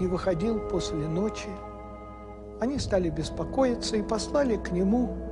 не 0.00 0.06
выходил 0.06 0.58
после 0.60 1.08
ночи. 1.08 1.48
Они 2.60 2.78
стали 2.78 3.10
беспокоиться 3.10 3.96
и 3.96 4.02
послали 4.02 4.56
к 4.56 4.72
нему 4.72 5.25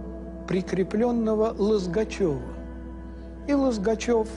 прикрепленного 0.47 1.55
Лозгачева. 1.57 2.40
И 3.49 3.53
Лозгачев 3.53 4.28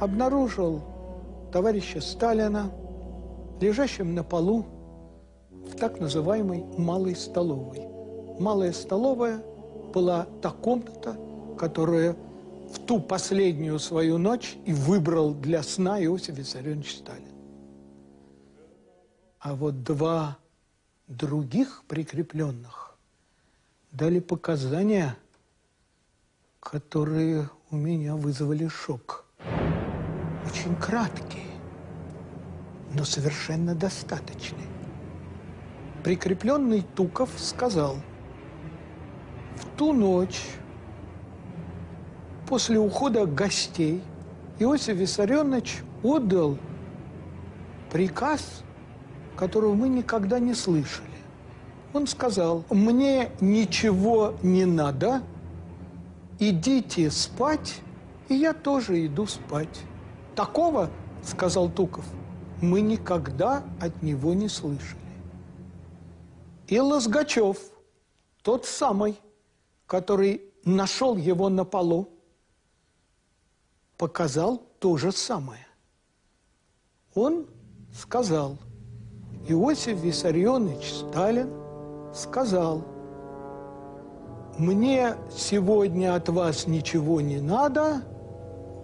обнаружил 0.00 0.82
товарища 1.52 2.00
Сталина, 2.00 2.70
лежащим 3.60 4.14
на 4.14 4.24
полу 4.24 4.66
в 5.50 5.76
так 5.76 6.00
называемой 6.00 6.64
малой 6.76 7.14
столовой. 7.14 7.82
Малая 8.38 8.72
столовая 8.72 9.42
была 9.92 10.26
та 10.40 10.50
комната, 10.50 11.16
которая 11.58 12.16
в 12.72 12.78
ту 12.78 13.00
последнюю 13.00 13.78
свою 13.78 14.18
ночь 14.18 14.56
и 14.64 14.72
выбрал 14.72 15.34
для 15.34 15.62
сна 15.62 16.02
Иосиф 16.02 16.38
Виссарионович 16.38 16.96
Сталин. 16.98 17.24
А 19.40 19.54
вот 19.54 19.82
два 19.82 20.38
других 21.08 21.82
прикрепленных 21.88 22.98
дали 23.90 24.20
показания, 24.20 25.16
которые 26.60 27.48
у 27.70 27.76
меня 27.76 28.14
вызвали 28.14 28.68
шок. 28.68 29.24
очень 30.46 30.74
краткие, 30.76 31.46
но 32.94 33.04
совершенно 33.04 33.74
достаточные. 33.74 34.66
Прикрепленный 36.04 36.82
Туков 36.94 37.30
сказал, 37.36 37.96
в 39.56 39.64
ту 39.76 39.92
ночь 39.92 40.42
после 42.48 42.78
ухода 42.78 43.26
гостей 43.26 44.02
Иосиф 44.58 44.96
Виссарионович 44.96 45.82
отдал 46.02 46.58
приказ, 47.90 48.62
которого 49.36 49.74
мы 49.74 49.88
никогда 49.88 50.38
не 50.38 50.54
слышали. 50.54 51.08
Он 51.92 52.06
сказал, 52.06 52.64
мне 52.70 53.30
ничего 53.40 54.34
не 54.42 54.64
надо, 54.64 55.22
идите 56.40 57.10
спать, 57.10 57.80
и 58.28 58.34
я 58.34 58.52
тоже 58.52 59.06
иду 59.06 59.26
спать. 59.26 59.82
Такого, 60.34 60.90
сказал 61.22 61.68
Туков, 61.68 62.04
мы 62.60 62.80
никогда 62.80 63.62
от 63.80 64.02
него 64.02 64.34
не 64.34 64.48
слышали. 64.48 64.98
И 66.66 66.80
Лозгачев, 66.80 67.58
тот 68.42 68.64
самый, 68.64 69.20
который 69.86 70.42
нашел 70.64 71.16
его 71.16 71.48
на 71.48 71.64
полу, 71.64 72.08
показал 73.96 74.62
то 74.78 74.96
же 74.96 75.12
самое. 75.12 75.66
Он 77.14 77.46
сказал, 77.92 78.56
Иосиф 79.48 80.00
Виссарионович 80.00 80.92
Сталин 80.92 81.50
сказал, 82.14 82.84
мне 84.58 85.14
сегодня 85.34 86.14
от 86.14 86.28
вас 86.28 86.66
ничего 86.66 87.20
не 87.20 87.40
надо, 87.40 88.02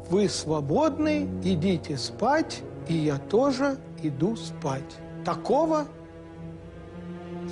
вы 0.08 0.28
свободны, 0.28 1.28
идите 1.42 1.96
спать, 1.96 2.62
и 2.88 2.94
я 2.94 3.18
тоже 3.18 3.78
иду 4.02 4.36
спать. 4.36 4.96
Такого, 5.24 5.86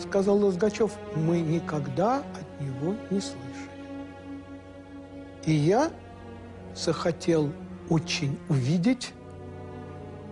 сказал 0.00 0.38
Лозгачев, 0.38 0.92
мы 1.16 1.40
никогда 1.40 2.18
от 2.18 2.60
него 2.60 2.94
не 3.10 3.20
слышали. 3.20 3.40
И 5.46 5.52
я 5.52 5.90
захотел 6.74 7.50
очень 7.90 8.38
увидеть 8.48 9.12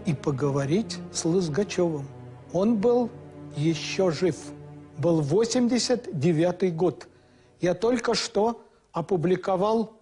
и 0.07 0.15
поговорить 0.15 0.99
с 1.13 1.25
Лозгачевым. 1.25 2.07
Он 2.53 2.77
был 2.77 3.11
еще 3.57 4.11
жив. 4.11 4.37
Был 4.99 5.21
89 5.21 6.75
год. 6.77 7.09
Я 7.63 7.75
только 7.75 8.15
что 8.15 8.67
опубликовал 8.91 9.97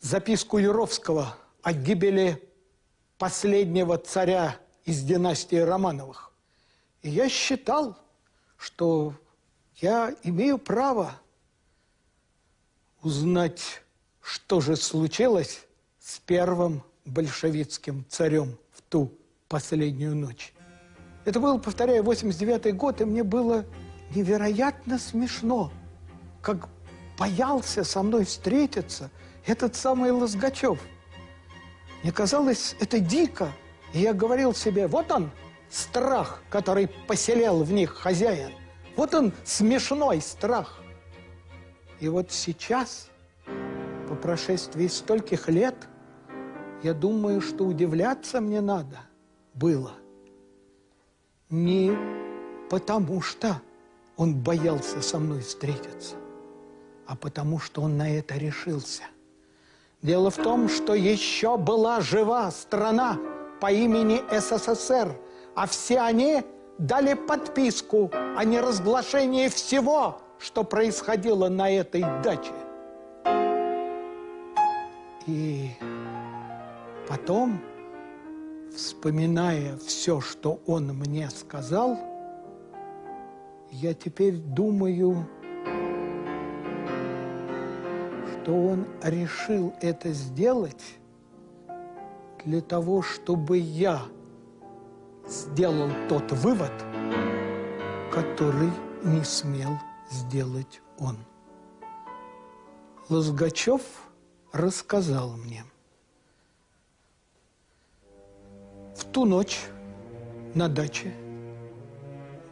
записку 0.00 0.56
Юровского 0.56 1.36
о 1.62 1.74
гибели 1.74 2.42
последнего 3.18 3.98
царя 3.98 4.56
из 4.86 5.02
династии 5.02 5.56
Романовых. 5.56 6.32
И 7.02 7.10
я 7.10 7.28
считал, 7.28 7.98
что 8.56 9.12
я 9.76 10.16
имею 10.22 10.56
право 10.56 11.20
узнать, 13.02 13.82
что 14.22 14.62
же 14.62 14.76
случилось 14.76 15.60
с 16.00 16.18
первым 16.20 16.82
большевистским 17.04 18.06
царем 18.08 18.56
в 18.72 18.80
ту 18.80 19.12
последнюю 19.48 20.16
ночь. 20.16 20.54
Это 21.26 21.38
был, 21.38 21.60
повторяю, 21.60 22.02
89-й 22.02 22.72
год, 22.72 23.02
и 23.02 23.04
мне 23.04 23.24
было 23.24 23.66
невероятно 24.14 24.98
смешно, 24.98 25.70
как 26.46 26.68
боялся 27.18 27.82
со 27.82 28.04
мной 28.04 28.24
встретиться 28.24 29.10
этот 29.46 29.74
самый 29.74 30.12
Лозгачев. 30.12 30.78
Мне 32.04 32.12
казалось, 32.12 32.76
это 32.78 33.00
дико. 33.00 33.50
И 33.92 33.98
я 33.98 34.12
говорил 34.12 34.54
себе, 34.54 34.86
вот 34.86 35.10
он, 35.10 35.32
страх, 35.70 36.44
который 36.48 36.86
поселял 37.08 37.64
в 37.64 37.72
них 37.72 37.94
хозяин. 37.94 38.52
Вот 38.94 39.12
он, 39.12 39.32
смешной 39.42 40.20
страх. 40.20 40.80
И 41.98 42.08
вот 42.08 42.30
сейчас, 42.30 43.08
по 44.08 44.14
прошествии 44.14 44.86
стольких 44.86 45.48
лет, 45.48 45.74
я 46.84 46.94
думаю, 46.94 47.40
что 47.40 47.64
удивляться 47.64 48.40
мне 48.40 48.60
надо 48.60 49.00
было– 49.52 49.94
не 51.50 51.96
потому 52.70 53.20
что 53.20 53.60
он 54.16 54.34
боялся 54.34 55.00
со 55.02 55.18
мной 55.18 55.40
встретиться, 55.40 56.16
а 57.06 57.16
потому 57.16 57.58
что 57.58 57.82
он 57.82 57.96
на 57.96 58.10
это 58.10 58.36
решился. 58.36 59.02
Дело 60.02 60.30
в 60.30 60.36
том, 60.36 60.68
что 60.68 60.94
еще 60.94 61.56
была 61.56 62.00
жива 62.00 62.50
страна 62.50 63.18
по 63.60 63.72
имени 63.72 64.22
СССР, 64.30 65.16
а 65.54 65.66
все 65.66 66.00
они 66.00 66.42
дали 66.78 67.14
подписку 67.14 68.10
о 68.12 68.44
неразглашении 68.44 69.48
всего, 69.48 70.20
что 70.38 70.64
происходило 70.64 71.48
на 71.48 71.70
этой 71.70 72.02
даче. 72.22 72.52
И 75.26 75.70
потом 77.08 77.60
вспоминая 78.76 79.76
все, 79.78 80.20
что 80.20 80.60
он 80.66 80.88
мне 80.88 81.30
сказал, 81.30 81.98
я 83.72 83.94
теперь 83.94 84.36
думаю, 84.36 85.26
что 88.46 88.54
он 88.54 88.86
решил 89.02 89.74
это 89.80 90.12
сделать 90.12 90.98
для 92.44 92.60
того, 92.60 93.02
чтобы 93.02 93.58
я 93.58 94.00
сделал 95.26 95.90
тот 96.08 96.30
вывод, 96.30 96.70
который 98.12 98.70
не 99.02 99.24
смел 99.24 99.80
сделать 100.12 100.80
он. 100.96 101.16
Лозгачев 103.08 103.82
рассказал 104.52 105.36
мне– 105.36 105.64
В 108.96 109.04
ту 109.12 109.24
ночь 109.24 109.66
на 110.54 110.68
даче 110.68 111.12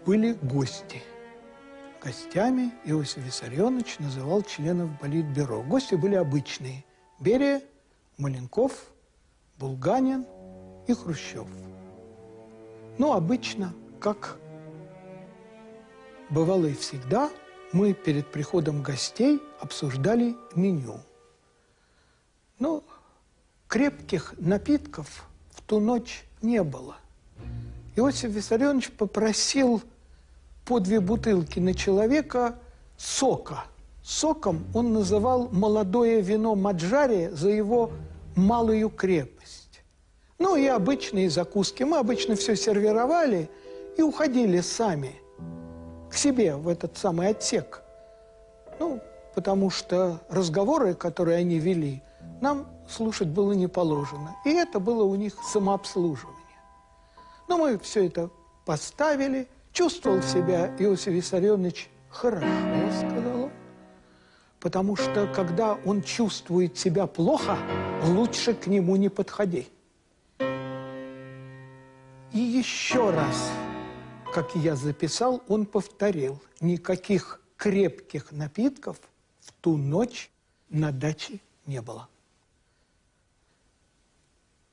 были 0.04 0.32
гости. 0.42 1.02
Гостями 2.04 2.70
Иосиф 2.84 3.24
Виссарионович 3.24 3.98
называл 3.98 4.42
членов 4.42 4.90
Политбюро. 5.00 5.62
Гости 5.62 5.94
были 5.94 6.16
обычные. 6.16 6.84
Берия, 7.18 7.62
Маленков, 8.18 8.92
Булганин 9.58 10.26
и 10.86 10.92
Хрущев. 10.92 11.48
Ну, 12.98 13.14
обычно, 13.14 13.72
как 14.00 14.36
бывало 16.28 16.66
и 16.66 16.74
всегда, 16.74 17.30
мы 17.72 17.94
перед 17.94 18.30
приходом 18.30 18.82
гостей 18.82 19.40
обсуждали 19.58 20.36
меню. 20.54 21.00
Ну, 22.58 22.84
крепких 23.66 24.34
напитков 24.36 25.26
в 25.52 25.62
ту 25.62 25.80
ночь 25.80 26.24
не 26.42 26.62
было. 26.62 26.98
Иосиф 27.96 28.30
Виссарионович 28.30 28.90
попросил 28.90 29.82
по 30.64 30.80
две 30.80 31.00
бутылки 31.00 31.58
на 31.58 31.74
человека 31.74 32.56
сока. 32.96 33.64
Соком 34.02 34.64
он 34.74 34.92
называл 34.92 35.48
молодое 35.50 36.20
вино 36.20 36.54
Маджари 36.54 37.30
за 37.32 37.50
его 37.50 37.90
малую 38.36 38.90
крепость. 38.90 39.82
Ну 40.38 40.56
и 40.56 40.66
обычные 40.66 41.30
закуски. 41.30 41.84
Мы 41.84 41.98
обычно 41.98 42.36
все 42.36 42.56
сервировали 42.56 43.48
и 43.96 44.02
уходили 44.02 44.60
сами 44.60 45.14
к 46.10 46.14
себе 46.14 46.56
в 46.56 46.68
этот 46.68 46.96
самый 46.98 47.28
отсек. 47.28 47.82
Ну, 48.78 49.00
потому 49.34 49.70
что 49.70 50.20
разговоры, 50.28 50.94
которые 50.94 51.38
они 51.38 51.58
вели, 51.58 52.02
нам 52.40 52.66
слушать 52.88 53.28
было 53.28 53.52
не 53.52 53.68
положено. 53.68 54.36
И 54.44 54.50
это 54.50 54.80
было 54.80 55.04
у 55.04 55.14
них 55.14 55.34
самообслуживание. 55.50 56.34
Но 57.48 57.56
мы 57.58 57.78
все 57.78 58.06
это 58.06 58.30
поставили. 58.64 59.48
Чувствовал 59.74 60.22
себя 60.22 60.74
Иосиф 60.78 61.08
Виссарионович 61.08 61.90
хорошо, 62.08 62.46
сказал 62.96 63.42
он. 63.42 63.50
Потому 64.60 64.94
что, 64.94 65.26
когда 65.34 65.74
он 65.84 66.02
чувствует 66.02 66.78
себя 66.78 67.08
плохо, 67.08 67.58
лучше 68.04 68.54
к 68.54 68.68
нему 68.68 68.94
не 68.94 69.08
подходи. 69.08 69.66
И 70.38 72.38
еще 72.38 73.10
раз, 73.10 73.50
как 74.32 74.54
я 74.54 74.76
записал, 74.76 75.42
он 75.48 75.66
повторил, 75.66 76.40
никаких 76.60 77.40
крепких 77.56 78.30
напитков 78.30 79.00
в 79.40 79.50
ту 79.54 79.76
ночь 79.76 80.30
на 80.70 80.92
даче 80.92 81.40
не 81.66 81.82
было. 81.82 82.08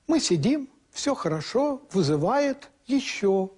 Мы 0.06 0.20
сидим, 0.20 0.70
все 0.92 1.16
хорошо, 1.16 1.82
вызывает 1.92 2.70
еще 2.86 3.50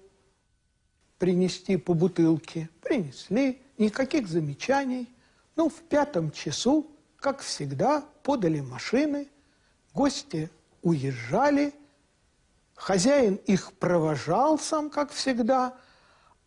принести 1.18 1.76
по 1.76 1.94
бутылке. 1.94 2.68
Принесли, 2.80 3.62
никаких 3.78 4.28
замечаний. 4.28 5.08
Ну, 5.56 5.68
в 5.68 5.82
пятом 5.82 6.30
часу, 6.30 6.90
как 7.16 7.40
всегда, 7.40 8.04
подали 8.22 8.60
машины, 8.60 9.28
гости 9.92 10.50
уезжали, 10.82 11.72
хозяин 12.74 13.36
их 13.46 13.72
провожал 13.74 14.58
сам, 14.58 14.90
как 14.90 15.12
всегда, 15.12 15.76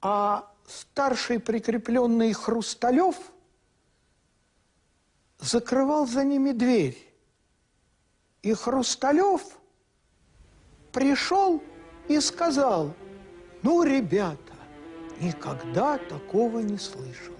а 0.01 0.51
старший 0.67 1.39
прикрепленный 1.39 2.33
Хрусталев 2.33 3.15
закрывал 5.39 6.05
за 6.05 6.23
ними 6.23 6.51
дверь. 6.51 6.97
И 8.41 8.53
Хрусталев 8.53 9.41
пришел 10.91 11.63
и 12.07 12.19
сказал, 12.19 12.93
ну, 13.63 13.83
ребята, 13.83 14.46
никогда 15.19 15.97
такого 15.97 16.59
не 16.59 16.77
слышал. 16.77 17.33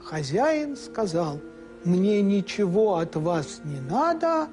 Хозяин 0.00 0.76
сказал, 0.76 1.40
мне 1.84 2.22
ничего 2.22 2.96
от 2.96 3.16
вас 3.16 3.60
не 3.64 3.80
надо, 3.80 4.48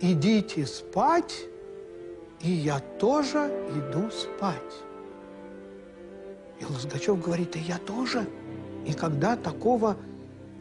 идите 0.00 0.66
спать, 0.66 1.46
и 2.40 2.50
я 2.50 2.80
тоже 2.98 3.50
иду 3.74 4.10
спать. 4.10 4.56
И 6.60 6.64
Лозгачев 6.64 7.20
говорит, 7.22 7.56
и 7.56 7.60
я 7.60 7.78
тоже 7.78 8.26
никогда 8.86 9.36
такого 9.36 9.96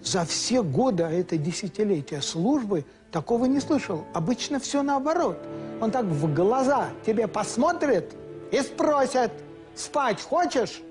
за 0.04 0.26
все 0.26 0.64
годы, 0.64 1.04
а 1.04 1.12
это 1.12 1.38
десятилетия 1.38 2.22
службы, 2.22 2.86
такого 3.12 3.46
не 3.46 3.60
слышал. 3.60 4.06
Обычно 4.14 4.60
все 4.60 4.84
наоборот. 4.84 5.38
Он 5.82 5.92
так 5.92 6.06
в 6.06 6.34
глаза 6.34 6.90
тебе 7.06 7.28
посмотрит 7.28 8.16
и 8.52 8.60
спросит, 8.62 9.32
спать 9.76 10.22
хочешь? 10.22 10.82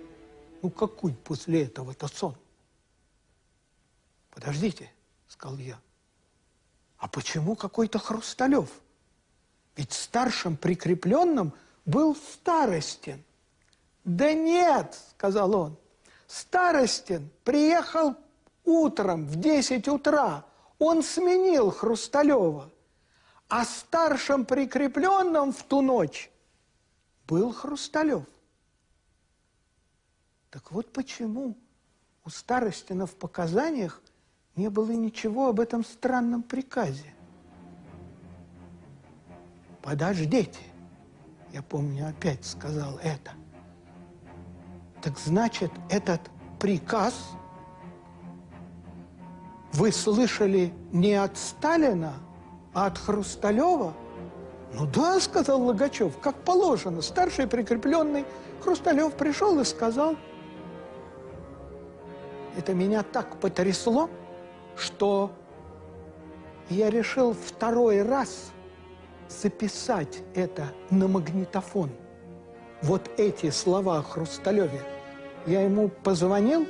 Ну 0.66 0.70
какой 0.70 1.12
после 1.12 1.62
этого-то 1.66 2.08
сон? 2.08 2.34
Подождите, 4.34 4.90
сказал 5.28 5.58
я. 5.58 5.78
А 6.98 7.06
почему 7.06 7.54
какой-то 7.54 8.00
Хрусталев? 8.00 8.68
Ведь 9.76 9.92
старшим 9.92 10.56
прикрепленным 10.56 11.52
был 11.84 12.16
Старостин. 12.16 13.22
Да 14.02 14.32
нет, 14.32 14.98
сказал 15.12 15.54
он, 15.54 15.76
Старостин 16.26 17.30
приехал 17.44 18.16
утром 18.64 19.24
в 19.24 19.36
10 19.36 19.86
утра. 19.86 20.44
Он 20.80 21.04
сменил 21.04 21.70
Хрусталева. 21.70 22.72
А 23.48 23.64
старшим 23.64 24.44
прикрепленным 24.44 25.52
в 25.52 25.62
ту 25.62 25.80
ночь 25.80 26.28
был 27.28 27.52
Хрусталев. 27.52 28.24
Так 30.50 30.72
вот 30.72 30.92
почему 30.92 31.56
у 32.24 32.30
Старостина 32.30 33.06
в 33.06 33.14
показаниях 33.14 34.02
не 34.56 34.70
было 34.70 34.90
ничего 34.92 35.48
об 35.48 35.60
этом 35.60 35.84
странном 35.84 36.42
приказе. 36.42 37.12
Подождите, 39.82 40.60
я 41.52 41.62
помню, 41.62 42.08
опять 42.08 42.44
сказал 42.44 42.98
это– 42.98 43.32
так 45.06 45.20
значит, 45.20 45.70
этот 45.88 46.20
приказ 46.58 47.14
вы 49.72 49.92
слышали 49.92 50.72
не 50.90 51.14
от 51.14 51.38
Сталина, 51.38 52.14
а 52.74 52.86
от 52.86 52.98
Хрусталева? 52.98 53.94
Ну 54.74 54.86
да, 54.86 55.20
сказал 55.20 55.62
Логачев, 55.62 56.18
как 56.18 56.34
положено. 56.42 57.02
Старший 57.02 57.46
прикрепленный 57.46 58.24
Хрусталев 58.64 59.12
пришел 59.14 59.60
и 59.60 59.64
сказал. 59.64 60.16
Это 62.56 62.74
меня 62.74 63.02
так 63.02 63.38
потрясло, 63.38 64.08
что 64.76 65.30
я 66.68 66.90
решил 66.90 67.34
второй 67.34 68.02
раз 68.02 68.52
записать 69.28 70.22
это 70.34 70.72
на 70.90 71.08
магнитофон. 71.08 71.90
Вот 72.82 73.10
эти 73.18 73.50
слова 73.50 73.98
о 73.98 74.02
Хрусталеве– 74.02 74.82
я 75.46 75.62
ему 75.62 75.88
позвонил 75.88 76.66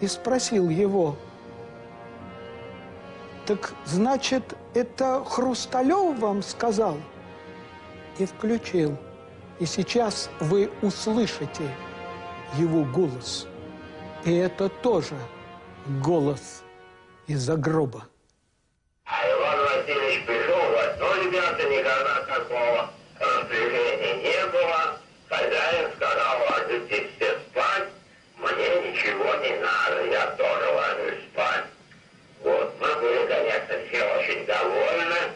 и 0.00 0.06
спросил 0.06 0.68
его, 0.68 1.16
так 3.46 3.74
значит, 3.84 4.56
это 4.74 5.24
Хрусталев 5.24 6.18
вам 6.20 6.42
сказал? 6.42 6.96
И 8.18 8.26
включил. 8.26 8.96
И 9.58 9.66
сейчас 9.66 10.30
вы 10.38 10.70
услышите 10.82 11.68
его 12.56 12.84
голос. 12.84 13.48
И 14.24 14.36
это 14.36 14.68
тоже 14.68 15.16
голос 16.02 16.62
из-за 17.26 17.56
гроба. 17.56 18.06
А 19.06 19.28
Иван 19.30 19.58
Васильевич 19.60 20.26
пришел 20.26 20.58
в 20.58 20.76
одно, 20.76 21.14
ребята, 21.24 21.68
никогда 21.68 22.22
такого 22.26 22.90
распоряжения 23.18 24.16
не 24.16 24.46
было. 24.52 24.98
Хозяин 25.28 25.90
сказал, 25.96 26.38
ложитесь 26.50 27.08
все 27.16 27.40
мне 28.36 28.90
ничего 28.90 29.34
не 29.36 29.56
надо, 29.56 30.04
я 30.06 30.26
тоже 30.32 30.68
ложусь 30.70 31.24
спать. 31.32 31.64
Вот, 32.42 32.74
мы 32.80 32.94
были, 32.96 33.26
конечно, 33.26 33.74
все 33.88 34.04
очень 34.16 34.46
довольны, 34.46 35.32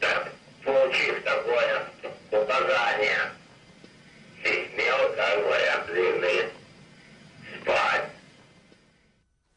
так, 0.00 0.32
получив 0.64 1.22
такое 1.22 1.86
указание. 2.30 3.32
Смел, 4.42 5.14
как 5.16 5.38
говорят, 5.42 5.86
длинный 5.86 6.38
спать. 6.38 6.63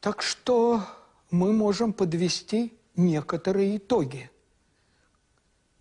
Так 0.00 0.22
что 0.22 0.82
мы 1.30 1.52
можем 1.52 1.92
подвести 1.92 2.76
некоторые 2.96 3.76
итоги, 3.76 4.30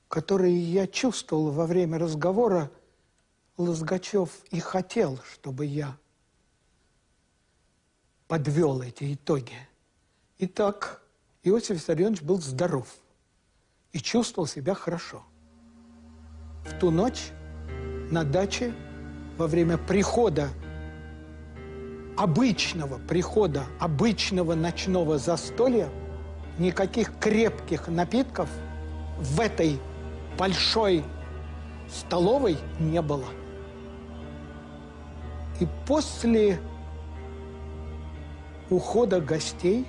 которые 0.08 0.58
я 0.58 0.88
чувствовал 0.88 1.52
во 1.52 1.66
время 1.66 1.98
разговора. 2.00 2.72
Лозгачев 3.58 4.30
и 4.52 4.60
хотел, 4.60 5.20
чтобы 5.34 5.66
я 5.66 5.98
подвел 8.28 8.82
эти 8.82 9.16
итоги. 9.16 9.58
Итак, 10.38 11.02
Иосиф 11.44 11.78
Виссарионович 11.78 12.22
был 12.22 12.40
здоров 12.40 12.88
и 13.94 14.00
чувствовал 14.00 14.48
себя 14.48 14.76
хорошо. 14.76 15.24
В 16.66 16.78
ту 16.80 16.92
ночь 16.92 17.32
на 18.12 18.24
даче 18.24 18.76
во 19.38 19.48
время 19.48 19.78
прихода, 19.78 20.50
обычного 22.18 22.98
прихода, 22.98 23.64
обычного 23.80 24.56
ночного 24.56 25.18
застолья, 25.18 25.90
никаких 26.58 27.18
крепких 27.20 27.88
напитков 27.88 28.50
в 29.20 29.40
этой 29.40 29.80
большой 30.38 31.04
столовой 31.88 32.58
не 32.80 33.02
было. 33.02 33.26
И 35.60 35.68
после 35.86 36.60
ухода 38.70 39.22
гостей 39.22 39.86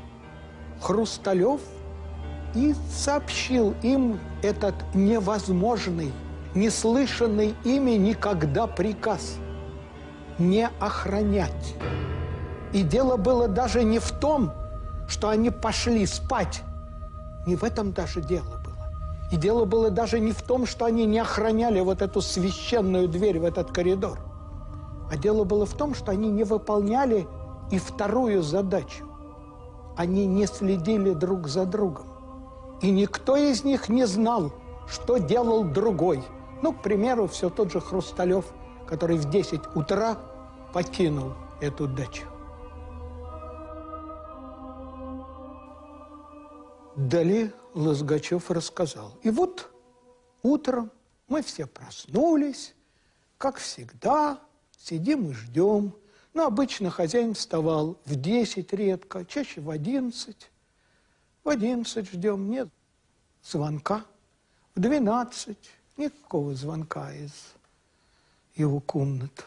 Хрусталев 0.80 1.60
и 2.54 2.74
сообщил 2.90 3.74
им 3.82 4.20
этот 4.42 4.74
невозможный, 4.94 6.12
неслышанный 6.54 7.54
ими 7.64 7.92
никогда 7.92 8.66
приказ 8.66 9.36
не 10.38 10.68
охранять. 10.78 11.74
И 12.72 12.82
дело 12.82 13.16
было 13.16 13.48
даже 13.48 13.82
не 13.82 13.98
в 13.98 14.10
том, 14.12 14.52
что 15.08 15.28
они 15.28 15.50
пошли 15.50 16.04
спать. 16.06 16.62
Не 17.46 17.56
в 17.56 17.64
этом 17.64 17.92
даже 17.92 18.20
дело 18.20 18.60
было. 18.64 18.68
И 19.30 19.36
дело 19.36 19.64
было 19.64 19.90
даже 19.90 20.20
не 20.20 20.32
в 20.32 20.42
том, 20.42 20.66
что 20.66 20.84
они 20.84 21.06
не 21.06 21.18
охраняли 21.18 21.80
вот 21.80 22.02
эту 22.02 22.20
священную 22.20 23.08
дверь 23.08 23.38
в 23.38 23.44
этот 23.44 23.72
коридор. 23.72 24.18
А 25.10 25.16
дело 25.16 25.44
было 25.44 25.64
в 25.64 25.72
том, 25.72 25.94
что 25.94 26.12
они 26.12 26.30
не 26.30 26.44
выполняли 26.44 27.26
и 27.70 27.78
вторую 27.78 28.42
задачу. 28.42 29.06
Они 29.96 30.26
не 30.26 30.46
следили 30.46 31.12
друг 31.12 31.48
за 31.48 31.64
другом. 31.64 32.06
И 32.80 32.90
никто 32.90 33.36
из 33.36 33.64
них 33.64 33.88
не 33.88 34.06
знал, 34.06 34.52
что 34.86 35.18
делал 35.18 35.64
другой. 35.64 36.22
Ну, 36.62 36.72
к 36.72 36.82
примеру, 36.82 37.26
все 37.26 37.50
тот 37.50 37.72
же 37.72 37.80
Хрусталев, 37.80 38.44
который 38.86 39.16
в 39.16 39.28
10 39.28 39.60
утра 39.74 40.16
покинул 40.72 41.32
эту 41.60 41.86
дачу. 41.86 42.26
Далее 46.98 47.52
Лозгачев 47.74 48.50
рассказал. 48.50 49.18
И 49.22 49.30
вот 49.30 49.70
утром 50.42 50.90
мы 51.28 51.42
все 51.42 51.66
проснулись, 51.66 52.74
как 53.38 53.56
всегда, 53.56 54.40
сидим 54.76 55.30
и 55.30 55.32
ждем– 55.32 55.94
но 56.38 56.46
обычно 56.46 56.88
хозяин 56.88 57.34
вставал 57.34 57.98
в 58.04 58.14
10 58.14 58.72
редко, 58.72 59.24
чаще 59.24 59.60
в 59.60 59.70
11. 59.70 60.50
В 61.42 61.48
11 61.48 62.10
ждем, 62.10 62.48
нет 62.48 62.68
звонка. 63.42 64.04
В 64.76 64.80
12 64.80 65.58
никакого 65.96 66.54
звонка 66.54 67.12
из 67.12 67.32
его 68.54 68.78
комнат. 68.78 69.46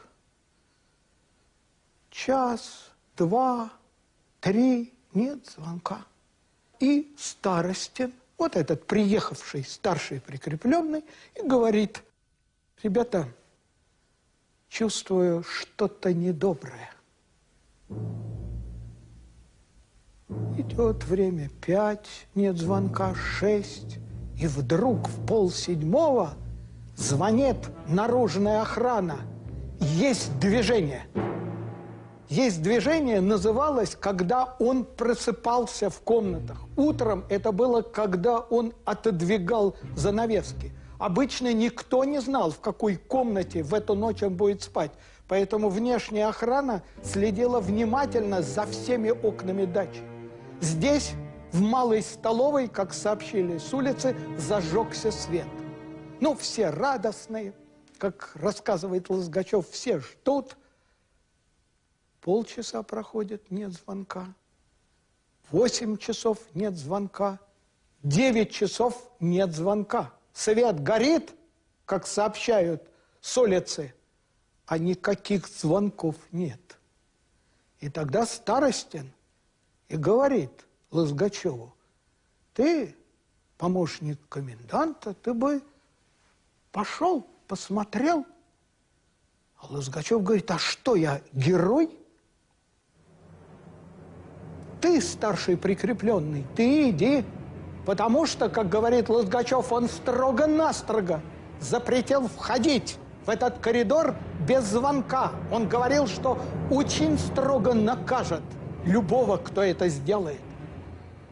Час, 2.09 2.91
два, 3.15 3.71
три, 4.41 4.93
нет 5.13 5.47
звонка. 5.47 6.05
И 6.81 7.13
Старостин 7.15 8.11
Вот 8.37 8.55
этот 8.55 8.87
приехавший 8.87 9.63
старший 9.63 10.19
прикрепленный 10.19 11.03
и 11.35 11.47
говорит, 11.47 12.01
ребята, 12.81 13.27
чувствую 14.67 15.43
что-то 15.43 16.11
недоброе. 16.11 16.91
Идет 20.57 21.03
время 21.03 21.49
пять, 21.63 22.27
нет 22.33 22.57
звонка, 22.57 23.13
шесть, 23.13 23.99
и 24.39 24.47
вдруг 24.47 25.07
в 25.07 25.25
полседьмого 25.27 26.33
звонит 26.95 27.57
наружная 27.87 28.61
охрана. 28.61 29.19
Есть 29.79 30.39
движение. 30.39 31.05
Есть 32.31 32.61
движение, 32.61 33.19
называлось, 33.19 33.97
когда 33.99 34.55
он 34.57 34.85
просыпался 34.85 35.89
в 35.89 35.99
комнатах. 35.99 36.59
Утром 36.77 37.25
это 37.27 37.51
было, 37.51 37.81
когда 37.81 38.39
он 38.39 38.73
отодвигал 38.85 39.75
занавески. 39.97 40.71
Обычно 40.97 41.51
никто 41.51 42.05
не 42.05 42.21
знал, 42.21 42.51
в 42.51 42.61
какой 42.61 42.95
комнате 42.95 43.63
в 43.63 43.73
эту 43.73 43.95
ночь 43.95 44.23
он 44.23 44.37
будет 44.37 44.61
спать. 44.61 44.91
Поэтому 45.27 45.67
внешняя 45.67 46.27
охрана 46.27 46.83
следила 47.03 47.59
внимательно 47.59 48.41
за 48.41 48.65
всеми 48.65 49.09
окнами 49.09 49.65
дачи. 49.65 50.01
Здесь, 50.61 51.11
в 51.51 51.59
малой 51.59 52.01
столовой, 52.01 52.69
как 52.69 52.93
сообщили 52.93 53.57
с 53.57 53.73
улицы, 53.73 54.15
зажегся 54.37 55.11
свет. 55.11 55.47
Ну, 56.21 56.33
все 56.35 56.69
радостные, 56.69 57.53
как 57.97 58.31
рассказывает 58.35 59.09
Лозгачев, 59.09 59.69
все 59.69 59.99
ждут. 59.99 60.55
Полчаса 62.21 62.83
проходит, 62.83 63.49
нет 63.49 63.73
звонка. 63.73 64.33
Восемь 65.49 65.97
часов 65.97 66.37
нет 66.53 66.77
звонка. 66.77 67.39
Девять 68.03 68.51
часов 68.51 69.11
нет 69.19 69.53
звонка. 69.53 70.13
Свет 70.31 70.81
горит, 70.81 71.33
как 71.85 72.07
сообщают 72.07 72.87
с 73.19 73.37
улицы, 73.37 73.93
а 74.67 74.77
никаких 74.77 75.47
звонков 75.47 76.15
нет. 76.31 76.77
И 77.79 77.89
тогда 77.89 78.25
Старостин 78.25 79.11
и 79.89 79.97
говорит 79.97 80.65
Лозгачеву, 80.91 81.73
ты, 82.53 82.95
помощник 83.57 84.19
коменданта, 84.29 85.15
ты 85.15 85.33
бы 85.33 85.63
пошел, 86.71 87.27
посмотрел. 87.47 88.25
А 89.57 89.67
Лозгачев 89.67 90.21
говорит, 90.21 90.49
а 90.51 90.59
что 90.59 90.95
я, 90.95 91.21
герой? 91.33 91.97
Ты, 94.81 94.99
старший 94.99 95.57
прикрепленный, 95.57 96.45
ты 96.55 96.89
иди. 96.89 97.23
Потому 97.85 98.25
что, 98.25 98.49
как 98.49 98.69
говорит 98.69 99.09
Лозгачев, 99.09 99.71
он 99.71 99.87
строго-настрого 99.87 101.21
запретил 101.59 102.27
входить 102.27 102.97
в 103.25 103.29
этот 103.29 103.59
коридор 103.59 104.15
без 104.47 104.63
звонка. 104.63 105.33
Он 105.51 105.67
говорил, 105.67 106.07
что 106.07 106.39
очень 106.69 107.17
строго 107.17 107.73
накажет 107.73 108.41
любого, 108.85 109.37
кто 109.37 109.61
это 109.61 109.87
сделает. 109.87 110.41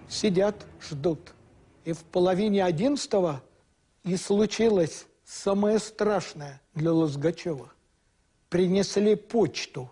Сидят, 0.08 0.56
ждут. 0.82 1.34
И 1.86 1.94
в 1.94 2.04
половине 2.04 2.64
одиннадцатого 2.64 3.42
и 4.04 4.16
случилось 4.16 5.06
самое 5.26 5.80
страшное 5.80 6.62
для 6.74 6.92
Лозгачева. 6.92 7.72
Принесли 8.50 9.16
почту. 9.16 9.92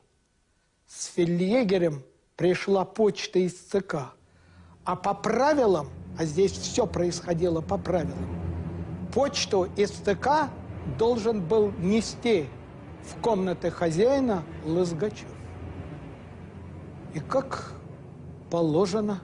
С 0.88 1.08
фельдъегерем 1.08 2.04
пришла 2.38 2.86
почта 2.86 3.40
из 3.40 3.54
ЦК. 3.54 4.14
А 4.86 4.96
по 4.96 5.14
правилам, 5.14 5.90
а 6.18 6.24
здесь 6.24 6.54
все 6.54 6.88
происходило 6.88 7.60
по 7.62 7.78
правилам, 7.78 9.10
почту 9.14 9.68
из 9.76 9.90
ЦК 9.92 10.50
должен 10.98 11.42
был 11.46 11.72
нести 11.80 12.46
в 13.04 13.20
комнаты 13.22 13.70
хозяина 13.72 14.44
Лозгачев. 14.64 15.28
И 17.14 17.20
как 17.20 17.74
положено, 18.50 19.20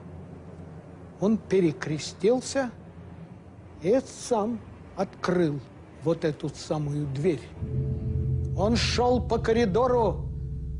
он 1.20 1.38
перекрестился 1.38 2.70
и 3.82 4.00
сам 4.04 4.60
открыл 4.96 5.60
вот 6.02 6.24
эту 6.24 6.48
самую 6.48 7.06
дверь. 7.06 7.40
Он 8.56 8.76
шел 8.76 9.22
по 9.22 9.38
коридору, 9.38 10.26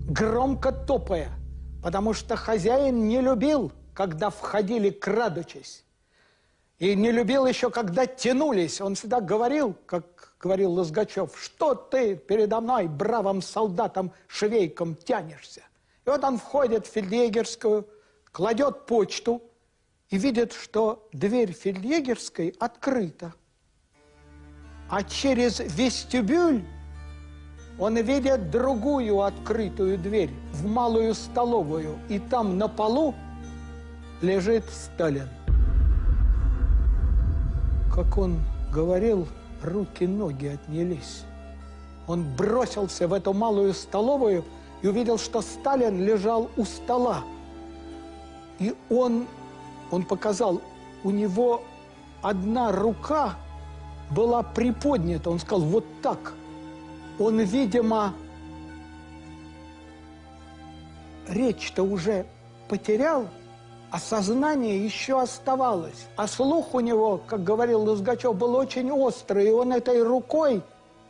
громко 0.08 0.72
топая, 0.72 1.30
потому 1.84 2.14
что 2.14 2.34
хозяин 2.34 3.08
не 3.08 3.20
любил, 3.20 3.70
когда 3.92 4.30
входили 4.30 4.88
крадучись. 4.88 5.84
И 6.78 6.94
не 6.94 7.12
любил 7.12 7.44
еще, 7.44 7.68
когда 7.68 8.06
тянулись. 8.06 8.80
Он 8.80 8.94
всегда 8.94 9.20
говорил, 9.20 9.76
как 9.84 10.32
говорил 10.40 10.72
Лозгачев, 10.72 11.38
что 11.38 11.74
ты 11.74 12.16
передо 12.16 12.62
мной, 12.62 12.88
бравым 12.88 13.42
солдатом, 13.42 14.12
швейком 14.28 14.94
тянешься. 14.94 15.60
И 16.06 16.08
вот 16.08 16.24
он 16.24 16.38
входит 16.38 16.86
в 16.86 16.90
фельдъегерскую, 16.90 17.86
кладет 18.32 18.86
почту 18.86 19.42
и 20.08 20.16
видит, 20.16 20.54
что 20.54 21.06
дверь 21.12 21.52
фельдъегерской 21.52 22.54
открыта. 22.58 23.34
А 24.88 25.02
через 25.02 25.60
вестибюль 25.60 26.64
он 27.78 27.96
видит 27.96 28.50
другую 28.50 29.20
открытую 29.20 29.98
дверь 29.98 30.30
в 30.52 30.66
малую 30.66 31.14
столовую, 31.14 31.98
и 32.08 32.18
там 32.18 32.56
на 32.56 32.68
полу 32.68 33.14
лежит 34.20 34.64
Сталин. 34.70 35.28
Как 37.92 38.16
он 38.16 38.38
говорил, 38.72 39.26
руки-ноги 39.62 40.46
отнялись. 40.46 41.24
Он 42.06 42.24
бросился 42.36 43.08
в 43.08 43.12
эту 43.12 43.32
малую 43.32 43.72
столовую 43.72 44.44
и 44.82 44.88
увидел, 44.88 45.18
что 45.18 45.42
Сталин 45.42 46.00
лежал 46.00 46.50
у 46.56 46.64
стола. 46.64 47.24
И 48.58 48.74
он, 48.90 49.26
он 49.90 50.04
показал, 50.04 50.60
у 51.02 51.10
него 51.10 51.62
одна 52.22 52.72
рука 52.72 53.34
была 54.10 54.42
приподнята. 54.42 55.30
Он 55.30 55.38
сказал, 55.38 55.60
вот 55.60 55.84
так. 56.02 56.34
Он, 57.18 57.40
видимо, 57.40 58.14
речь-то 61.28 61.82
уже 61.82 62.26
потерял, 62.68 63.28
а 63.90 63.98
сознание 64.00 64.84
еще 64.84 65.20
оставалось. 65.20 66.06
А 66.16 66.26
слух 66.26 66.74
у 66.74 66.80
него, 66.80 67.20
как 67.26 67.44
говорил 67.44 67.82
Лузгачев, 67.82 68.34
был 68.34 68.56
очень 68.56 68.90
острый, 68.90 69.48
и 69.48 69.52
он 69.52 69.72
этой 69.72 70.02
рукой, 70.02 70.62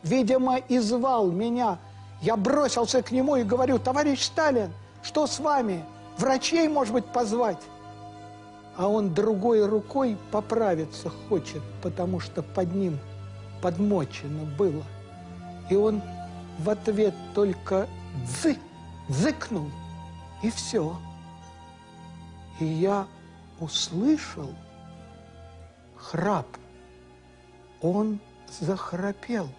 видимо, 0.03 0.57
и 0.57 0.77
звал 0.77 1.31
меня. 1.31 1.79
Я 2.21 2.37
бросился 2.37 3.01
к 3.01 3.11
нему 3.11 3.37
и 3.37 3.43
говорю, 3.43 3.79
товарищ 3.79 4.23
Сталин, 4.23 4.71
что 5.01 5.25
с 5.27 5.39
вами? 5.39 5.83
Врачей, 6.17 6.67
может 6.67 6.93
быть, 6.93 7.05
позвать? 7.05 7.61
А 8.77 8.87
он 8.87 9.13
другой 9.13 9.65
рукой 9.65 10.17
поправиться 10.31 11.09
хочет, 11.29 11.61
потому 11.81 12.19
что 12.19 12.43
под 12.43 12.73
ним 12.75 12.99
подмочено 13.61 14.45
было. 14.57 14.83
И 15.69 15.75
он 15.75 16.01
в 16.59 16.69
ответ 16.69 17.13
только 17.33 17.87
дзы, 18.23 18.57
дзыкнул, 19.09 19.69
и 20.41 20.49
все. 20.49 20.95
И 22.59 22.65
я 22.65 23.07
услышал 23.59 24.49
храп. 25.97 26.47
Он 27.81 28.19
захрапел. 28.59 29.49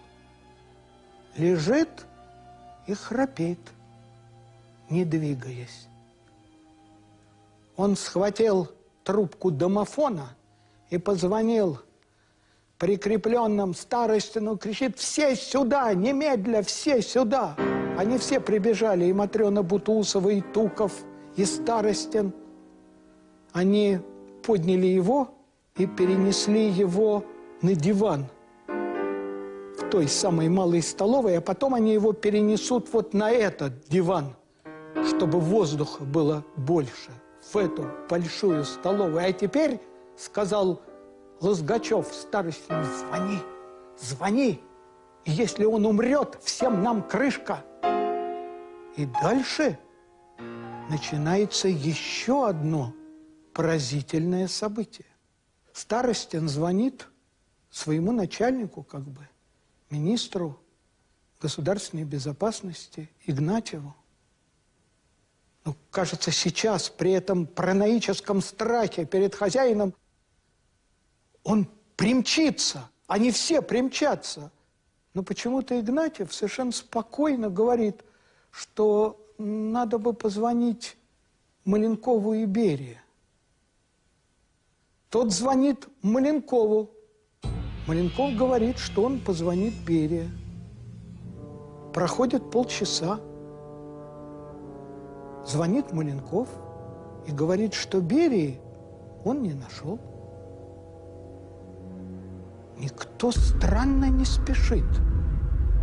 Лежит 1.35 2.05
и 2.87 2.93
храпит, 2.93 3.59
не 4.89 5.05
двигаясь. 5.05 5.87
Он 7.75 7.95
схватил 7.95 8.71
трубку 9.03 9.51
домофона 9.51 10.29
и 10.89 10.97
позвонил 10.97 11.79
прикрепленным 12.77 13.73
старостину, 13.73 14.57
кричит, 14.57 14.97
все 14.97 15.35
сюда, 15.35 15.93
немедля, 15.93 16.61
все 16.61 17.01
сюда. 17.01 17.55
Они 17.97 18.17
все 18.17 18.39
прибежали, 18.39 19.05
и 19.05 19.13
Матрена 19.13 19.63
Бутусова, 19.63 20.29
и 20.29 20.41
Туков, 20.41 20.91
и 21.35 21.45
Старостин. 21.45 22.31
Они 23.53 23.99
подняли 24.43 24.85
его 24.85 25.29
и 25.77 25.87
перенесли 25.87 26.69
его 26.69 27.23
на 27.61 27.73
диван 27.73 28.27
в 28.67 29.89
той 29.89 30.07
самой 30.07 30.49
малой 30.49 30.81
столовой, 30.81 31.37
а 31.37 31.41
потом 31.41 31.73
они 31.73 31.93
его 31.93 32.13
перенесут 32.13 32.87
вот 32.91 33.13
на 33.13 33.31
этот 33.31 33.87
диван, 33.89 34.35
чтобы 35.07 35.39
воздуха 35.39 36.03
было 36.03 36.43
больше, 36.55 37.11
в 37.51 37.57
эту 37.57 37.87
большую 38.09 38.63
столовую. 38.65 39.23
А 39.23 39.31
теперь, 39.31 39.79
сказал 40.17 40.81
Лозгачев, 41.39 42.07
старостину, 42.13 42.83
звони, 42.83 43.39
звони. 43.99 44.61
И 45.25 45.31
если 45.31 45.65
он 45.65 45.85
умрет, 45.85 46.39
всем 46.41 46.81
нам 46.83 47.07
крышка. 47.07 47.63
И 48.95 49.05
дальше 49.21 49.77
начинается 50.89 51.67
еще 51.67 52.47
одно 52.47 52.93
поразительное 53.53 54.47
событие. 54.47 55.07
Старостин 55.73 56.49
звонит 56.49 57.07
своему 57.69 58.11
начальнику, 58.11 58.83
как 58.83 59.03
бы, 59.03 59.27
министру 59.89 60.59
государственной 61.39 62.03
безопасности 62.03 63.09
Игнатьеву. 63.25 63.95
Ну, 65.65 65.75
кажется, 65.91 66.31
сейчас 66.31 66.89
при 66.89 67.11
этом 67.11 67.45
параноическом 67.45 68.41
страхе 68.41 69.05
перед 69.05 69.35
хозяином 69.35 69.93
он 71.47 71.65
примчится, 71.95 72.89
они 73.07 73.31
все 73.31 73.61
примчатся. 73.61 74.51
Но 75.13 75.23
почему-то 75.23 75.79
Игнатьев 75.79 76.33
совершенно 76.33 76.73
спокойно 76.73 77.49
говорит, 77.49 78.03
что 78.51 79.17
надо 79.37 79.97
бы 79.97 80.11
позвонить 80.11 80.97
Маленкову 81.63 82.33
и 82.33 82.43
Берии. 82.43 82.99
Тот 85.09 85.31
звонит 85.31 85.87
Маленкову. 86.01 86.91
Маленков 87.87 88.35
говорит, 88.35 88.77
что 88.77 89.03
он 89.03 89.21
позвонит 89.21 89.73
Берия. 89.85 90.29
Проходит 91.93 92.51
полчаса. 92.51 93.21
Звонит 95.45 95.93
Маленков 95.93 96.49
и 97.25 97.31
говорит, 97.31 97.73
что 97.73 98.01
Берии 98.01 98.59
он 99.23 99.43
не 99.43 99.53
нашел. 99.53 99.97
Никто 102.79 103.31
странно 103.31 104.05
не 104.05 104.25
спешит. 104.25 104.85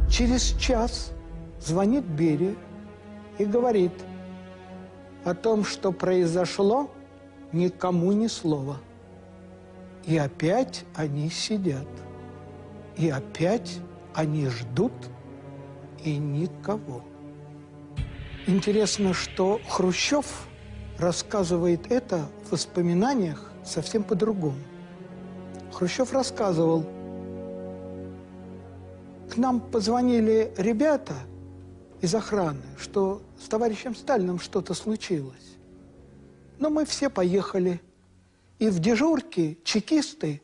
Через 0.08 0.56
час 0.58 1.12
звонит 1.60 2.04
Берия 2.04 2.54
и 3.38 3.44
говорит 3.44 3.92
о 5.24 5.34
том, 5.34 5.64
что 5.64 5.90
произошло, 5.92 6.90
никому 7.52 8.12
ни 8.12 8.26
слова. 8.26 8.78
И 10.04 10.16
опять 10.16 10.84
они 10.94 11.30
сидят. 11.30 11.88
И 12.96 13.08
опять 13.08 13.78
они 14.14 14.46
ждут, 14.48 14.92
и 16.04 16.16
никого. 16.16 17.02
Интересно, 18.46 19.14
что 19.14 19.60
Хрущев 19.68 20.46
рассказывает 20.98 21.90
это 21.90 22.28
в 22.44 22.52
воспоминаниях 22.52 23.50
совсем 23.64 24.04
по-другому. 24.04 24.58
Хрущев 25.74 26.12
рассказывал, 26.12 26.84
к 29.30 29.36
нам 29.36 29.60
позвонили 29.60 30.52
ребята 30.56 31.14
из 32.00 32.14
охраны, 32.14 32.62
что 32.78 33.22
с 33.38 33.48
товарищем 33.48 33.94
Сталиным 33.94 34.38
что-то 34.38 34.74
случилось. 34.74 35.56
Но 36.58 36.70
мы 36.70 36.84
все 36.84 37.10
поехали– 37.10 37.80
и 38.58 38.68
в 38.68 38.78
дежурке 38.78 39.58
чекисты 39.64 40.40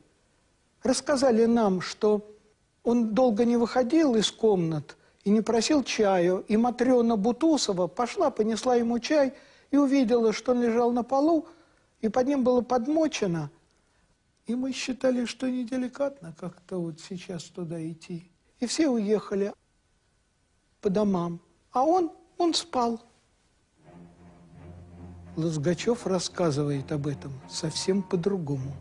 рассказали 0.82 1.44
нам, 1.44 1.80
что 1.80 2.36
он 2.82 3.14
долго 3.14 3.44
не 3.44 3.56
выходил 3.56 4.14
из 4.16 4.30
комнат 4.30 4.96
и 5.24 5.30
не 5.30 5.42
просил 5.42 5.82
чаю, 5.84 6.44
и 6.48 6.56
Матрена 6.56 7.16
Бутусова 7.16 7.86
пошла, 7.86 8.30
понесла 8.30 8.76
ему 8.76 8.98
чай 8.98 9.34
и 9.70 9.76
увидела, 9.76 10.32
что 10.32 10.52
он 10.52 10.62
лежал 10.62 10.92
на 10.92 11.02
полу, 11.02 11.46
и 12.00 12.08
под 12.08 12.26
ним 12.26 12.42
было 12.42 12.62
подмочено. 12.62 13.50
И 14.46 14.54
мы 14.54 14.72
считали, 14.72 15.24
что 15.26 15.50
неделикатно 15.50 16.34
как-то 16.38 16.78
вот 16.78 17.00
сейчас 17.00 17.44
туда 17.44 17.80
идти. 17.88 18.30
И 18.58 18.66
все 18.66 18.88
уехали 18.88 19.52
по 20.80 20.90
домам. 20.90 21.40
А 21.72 21.84
он, 21.84 22.10
он 22.38 22.54
спал. 22.54 23.00
Лозгачев 25.36 26.06
рассказывает 26.06 26.90
об 26.92 27.06
этом 27.06 27.32
совсем 27.48 28.02
по-другому. 28.02 28.72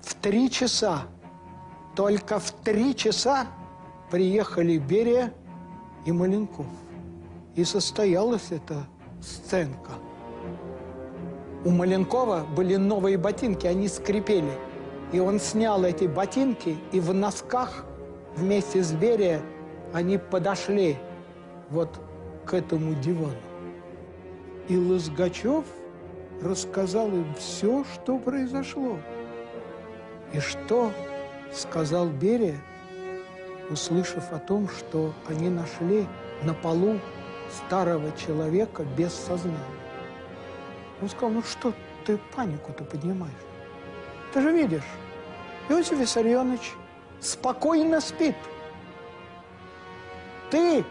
В 0.00 0.14
три 0.14 0.50
часа, 0.50 1.06
только 1.94 2.38
в 2.38 2.50
три 2.62 2.96
часа 2.96 3.46
приехали 4.10 4.78
Берия 4.78 5.32
и 6.06 6.12
Маленков. 6.12 6.66
И 7.54 7.64
состоялась 7.64 8.50
эта 8.50 8.86
сценка. 9.20 9.92
У 11.64 11.70
Маленкова 11.70 12.44
были 12.56 12.74
новые 12.74 13.16
ботинки, 13.16 13.66
они 13.68 13.86
скрипели. 13.86 14.52
И 15.12 15.20
он 15.20 15.38
снял 15.38 15.84
эти 15.84 16.04
ботинки, 16.04 16.76
и 16.90 16.98
в 16.98 17.14
носках 17.14 17.84
вместе 18.34 18.82
с 18.82 18.92
Берия 18.92 19.42
они 19.92 20.18
подошли 20.18 20.96
вот 21.70 22.00
к 22.44 22.54
этому 22.54 22.94
дивану. 22.94 23.36
И 24.68 24.76
Лозгачев 24.76 25.64
рассказал 26.40 27.08
им 27.08 27.32
все, 27.38 27.84
что 27.94 28.18
произошло. 28.18 28.96
И 30.32 30.40
что 30.40 30.90
сказал 31.52 32.08
Берия, 32.08 32.58
услышав 33.70 34.32
о 34.32 34.38
том, 34.38 34.68
что 34.68 35.12
они 35.28 35.48
нашли 35.48 36.06
на 36.42 36.54
полу 36.54 36.98
старого 37.50 38.10
человека 38.16 38.84
без 38.96 39.12
сознания. 39.12 39.81
Он 41.02 41.08
сказал, 41.08 41.30
ну 41.30 41.42
что 41.42 41.74
ты 42.06 42.16
панику-то 42.34 42.84
поднимаешь? 42.84 43.34
Ты 44.32 44.40
же 44.40 44.52
видишь, 44.52 44.84
Иосиф 45.68 45.98
Виссарионович 45.98 46.74
спокойно 47.20 48.00
спит. 48.00 48.36
Ты 50.48 50.84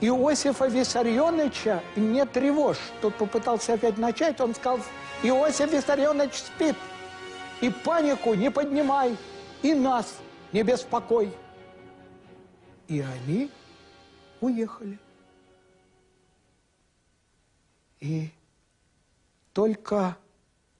Иосифа 0.00 0.66
Виссарионовича 0.66 1.82
не 1.96 2.24
тревожь. 2.26 2.78
Тот 3.02 3.16
попытался 3.16 3.74
опять 3.74 3.98
начать, 3.98 4.40
он 4.40 4.54
сказал, 4.54 4.78
Иосиф 5.24 5.72
Виссарионович 5.72 6.34
спит. 6.34 6.76
И 7.60 7.70
панику 7.70 8.34
не 8.34 8.52
поднимай, 8.52 9.16
и 9.62 9.74
нас 9.74 10.14
не 10.52 10.62
беспокой. 10.62 11.34
И 12.86 13.00
они 13.00 13.50
уехали. 14.40 14.98
И 17.98 18.30
только 19.52 20.16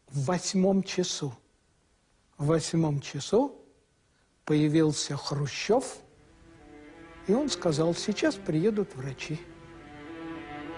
в 0.09 0.24
восьмом 0.26 0.82
часу, 0.82 1.32
в 2.38 2.47
восьмом 2.47 3.01
часу 3.01 3.55
появился 4.44 5.16
Хрущев– 5.16 5.97
и 7.30 7.32
он 7.32 7.48
сказал, 7.48 7.94
сейчас 7.94 8.34
приедут 8.34 8.97
врачи. 8.97 9.38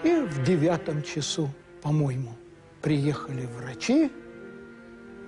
И 0.03 0.13
в 0.21 0.43
девятом 0.43 1.01
часу, 1.01 1.49
по-моему, 1.81 2.35
приехали 2.81 3.47
врачи, 3.47 4.11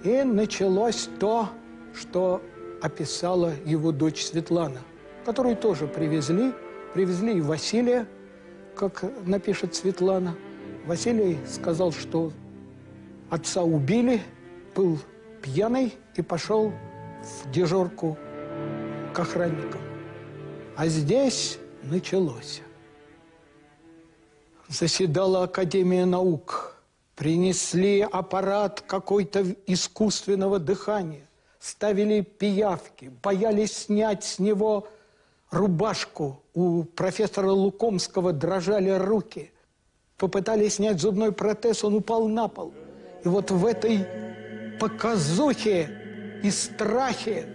и 0.03 0.21
началось 0.21 1.09
то, 1.19 1.49
что 1.95 2.43
описала 2.79 3.53
его 3.65 3.91
дочь 3.91 4.23
Светлана, 4.23 4.81
которую 5.25 5.55
тоже 5.55 5.87
привезли. 5.87 6.53
Привезли 6.93 7.39
и 7.39 7.41
Василия, 7.41 8.07
как 8.75 9.03
напишет 9.25 9.73
Светлана. 9.73 10.35
Василий 10.85 11.39
сказал, 11.47 11.91
что 11.91 12.31
отца 13.35 13.63
убили, 13.63 14.21
был 14.75 14.97
пьяный 15.41 15.93
и 16.15 16.21
пошел 16.21 16.71
в 17.21 17.51
дежурку 17.51 18.17
к 19.13 19.19
охранникам. 19.19 19.81
А 20.77 20.87
здесь 20.87 21.59
началось. 21.83 22.61
Заседала 24.67 25.43
Академия 25.43 26.05
наук. 26.05 26.71
Принесли 27.15 28.01
аппарат 28.01 28.81
какой-то 28.81 29.55
искусственного 29.67 30.59
дыхания. 30.59 31.27
Ставили 31.59 32.21
пиявки, 32.21 33.11
боялись 33.23 33.73
снять 33.85 34.23
с 34.23 34.39
него 34.39 34.87
рубашку. 35.49 36.41
У 36.53 36.83
профессора 36.83 37.51
Лукомского 37.51 38.33
дрожали 38.33 38.89
руки. 38.89 39.51
Попытались 40.17 40.75
снять 40.75 40.99
зубной 40.99 41.31
протез, 41.31 41.83
он 41.83 41.95
упал 41.95 42.27
на 42.27 42.47
пол. 42.47 42.73
И 43.25 43.27
вот 43.27 43.49
в 43.49 43.65
этой 43.65 44.05
показухе 44.79 45.89
и 46.43 46.51
страхе, 46.51 47.47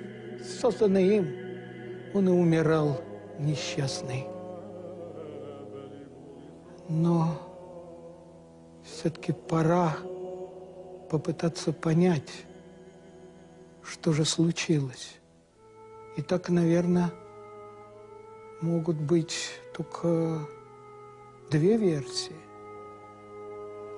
созданной 0.61 1.17
им, 1.17 1.29
он 2.13 2.29
и 2.29 2.33
умирал 2.33 3.01
несчастный. 3.39 4.27
Но 6.89 7.41
все-таки 8.83 9.31
пора 9.31 9.97
попытаться 11.09 11.73
понять, 11.73 12.33
что 13.85 14.13
же 14.13 14.25
случилось. 14.25 15.21
И 16.17 16.23
так, 16.23 16.49
наверное, 16.49 17.13
могут 18.61 18.97
быть 18.97 19.53
только 19.73 20.49
две 21.49 21.77
версии. 21.77 22.35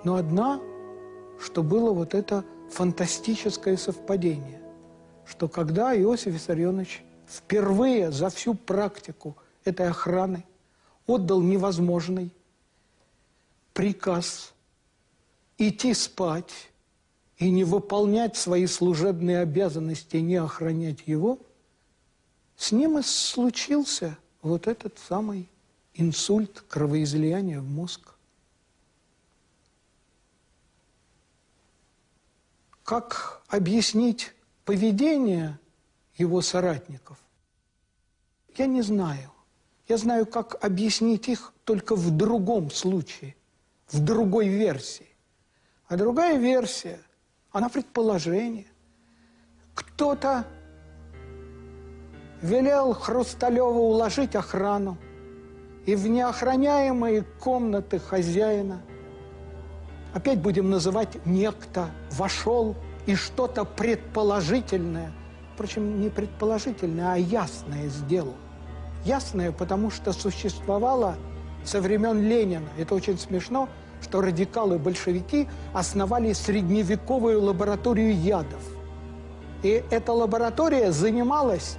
Но 0.04 0.16
одна, 0.16 0.60
что 1.42 1.62
было 1.62 1.92
вот 1.92 2.14
это 2.14 2.44
фантастическое 2.70 3.76
совпадение, 3.76 4.62
что 5.26 5.48
когда 5.48 5.94
Иосиф 5.98 6.32
Виссарионович 6.32 7.02
впервые 7.26 8.12
за 8.12 8.30
всю 8.30 8.54
практику 8.54 9.36
этой 9.64 9.88
охраны 9.88 10.44
отдал 11.06 11.40
невозможный 11.40 12.32
приказ 13.72 14.54
идти 15.58 15.94
спать 15.94 16.70
и 17.38 17.50
не 17.50 17.64
выполнять 17.64 18.36
свои 18.36 18.66
служебные 18.66 19.40
обязанности, 19.40 20.18
не 20.18 20.36
охранять 20.36 21.06
его, 21.06 21.38
с 22.56 22.70
ним 22.70 22.98
и 22.98 23.02
случился 23.02 24.16
вот 24.42 24.68
этот 24.68 24.98
самый 24.98 25.48
инсульт, 25.94 26.62
кровоизлияние 26.68 27.60
в 27.60 27.68
мозг. 27.68 28.14
Как 32.92 33.40
объяснить 33.48 34.34
поведение 34.66 35.58
его 36.18 36.42
соратников, 36.42 37.16
я 38.54 38.66
не 38.66 38.82
знаю. 38.82 39.32
Я 39.88 39.96
знаю, 39.96 40.26
как 40.26 40.62
объяснить 40.62 41.26
их 41.26 41.54
только 41.64 41.96
в 41.96 42.10
другом 42.14 42.70
случае, 42.70 43.34
в 43.88 44.04
другой 44.04 44.48
версии. 44.48 45.08
А 45.88 45.96
другая 45.96 46.36
версия, 46.36 47.00
она 47.50 47.70
предположение. 47.70 48.66
Кто-то 49.74 50.44
велел 52.42 52.92
Хрусталеву 52.92 53.88
уложить 53.88 54.36
охрану, 54.36 54.98
и 55.86 55.94
в 55.94 56.06
неохраняемые 56.08 57.22
комнаты 57.40 57.98
хозяина, 57.98 58.82
опять 60.12 60.38
будем 60.38 60.70
называть 60.70 61.24
некто, 61.26 61.90
вошел 62.10 62.76
и 63.06 63.14
что-то 63.14 63.64
предположительное, 63.64 65.12
впрочем, 65.54 66.00
не 66.00 66.08
предположительное, 66.08 67.14
а 67.14 67.16
ясное 67.16 67.88
сделал. 67.88 68.34
Ясное, 69.04 69.50
потому 69.52 69.90
что 69.90 70.12
существовало 70.12 71.16
со 71.64 71.80
времен 71.80 72.22
Ленина. 72.22 72.68
Это 72.78 72.94
очень 72.94 73.18
смешно, 73.18 73.68
что 74.00 74.20
радикалы-большевики 74.20 75.48
основали 75.72 76.32
средневековую 76.32 77.42
лабораторию 77.42 78.16
ядов. 78.16 78.62
И 79.62 79.82
эта 79.90 80.12
лаборатория 80.12 80.90
занималась 80.92 81.76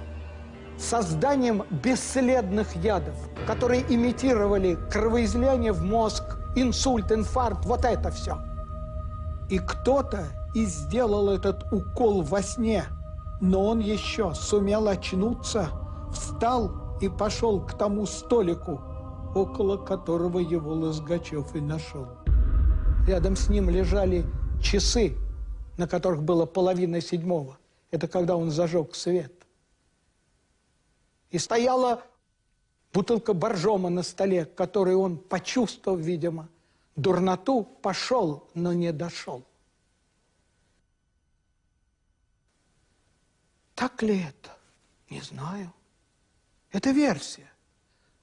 созданием 0.78 1.64
бесследных 1.70 2.74
ядов, 2.76 3.14
которые 3.46 3.82
имитировали 3.88 4.76
кровоизлияние 4.90 5.72
в 5.72 5.82
мозг, 5.82 6.22
инсульт, 6.56 7.10
инфаркт, 7.12 7.64
вот 7.64 7.84
это 7.84 8.10
все. 8.10 8.38
И 9.48 9.58
кто-то 9.58 10.26
и 10.54 10.64
сделал 10.64 11.28
этот 11.28 11.70
укол 11.72 12.22
во 12.22 12.42
сне, 12.42 12.84
но 13.40 13.66
он 13.66 13.80
еще 13.80 14.34
сумел 14.34 14.88
очнуться, 14.88 15.68
встал 16.12 16.98
и 17.00 17.08
пошел 17.08 17.60
к 17.60 17.76
тому 17.76 18.06
столику, 18.06 18.80
около 19.34 19.76
которого 19.76 20.38
его 20.38 20.72
Лозгачев 20.72 21.54
и 21.54 21.60
нашел. 21.60 22.06
Рядом 23.06 23.36
с 23.36 23.48
ним 23.48 23.68
лежали 23.68 24.24
часы, 24.62 25.16
на 25.76 25.86
которых 25.86 26.22
было 26.22 26.46
половина 26.46 27.00
седьмого. 27.00 27.58
Это 27.90 28.08
когда 28.08 28.36
он 28.36 28.50
зажег 28.50 28.94
свет. 28.94 29.32
И 31.30 31.38
стояла 31.38 32.02
бутылка 32.94 33.34
боржома 33.34 33.90
на 33.90 34.04
столе, 34.04 34.44
который 34.44 34.94
он 34.94 35.18
почувствовал, 35.18 35.98
видимо, 35.98 36.48
дурноту, 36.94 37.64
пошел, 37.64 38.48
но 38.54 38.72
не 38.72 38.92
дошел. 38.92 39.44
Так 43.74 44.00
ли 44.02 44.20
это? 44.20 44.56
Не 45.10 45.20
знаю. 45.20 45.72
Это 46.70 46.90
версия. 46.90 47.50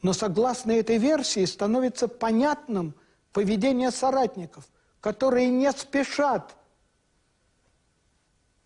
Но 0.02 0.14
согласно 0.14 0.72
этой 0.72 0.98
версии 0.98 1.44
становится 1.44 2.08
понятным 2.08 2.96
поведение 3.34 3.92
соратников, 3.92 4.68
которые 5.02 5.50
не 5.50 5.70
спешат 5.74 6.56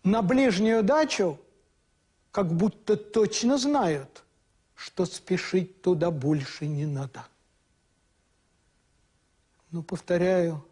на 0.04 0.22
ближнюю 0.22 0.84
дачу, 0.84 1.38
как 2.30 2.52
будто 2.52 2.96
точно 2.96 3.58
знают– 3.58 4.22
что 4.76 5.06
спешить 5.06 5.80
туда 5.80 6.10
больше 6.10 6.66
не 6.66 6.86
надо. 6.86 7.26
Но, 9.70 9.82
повторяю, 9.82 10.64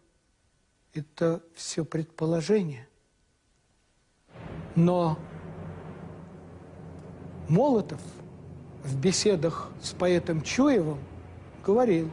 это 0.93 1.43
все 1.55 1.83
предположение. 1.83 2.87
Но 4.75 5.17
Молотов 7.49 8.01
в 8.83 8.97
беседах 8.97 9.69
с 9.81 9.91
поэтом 9.91 10.41
Чуевым 10.41 10.99
говорил, 11.65 12.09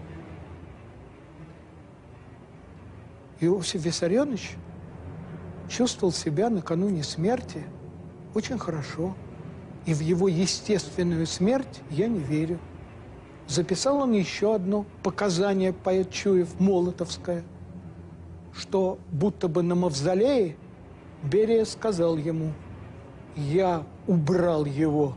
Иосиф 3.40 3.84
Виссарионович 3.84 4.56
чувствовал 5.68 6.12
себя 6.12 6.48
накануне 6.48 7.02
смерти 7.04 7.64
очень 8.34 8.58
хорошо– 8.58 9.14
и 9.86 9.94
в 9.94 10.00
его 10.00 10.28
естественную 10.28 11.26
смерть 11.26 11.80
я 11.90 12.06
не 12.08 12.20
верю. 12.20 12.58
Записал 13.48 13.98
он 13.98 14.12
еще 14.12 14.54
одно 14.54 14.86
показание 15.02 15.72
поэт 15.72 16.10
Чуев, 16.10 16.58
Молотовское, 16.60 17.44
что 18.54 18.98
будто 19.10 19.48
бы 19.48 19.62
на 19.62 19.74
мавзолее 19.74 20.56
Берия 21.22 21.64
сказал 21.64 22.16
ему, 22.16 22.52
я 23.36 23.86
убрал 24.06 24.64
его 24.64 25.16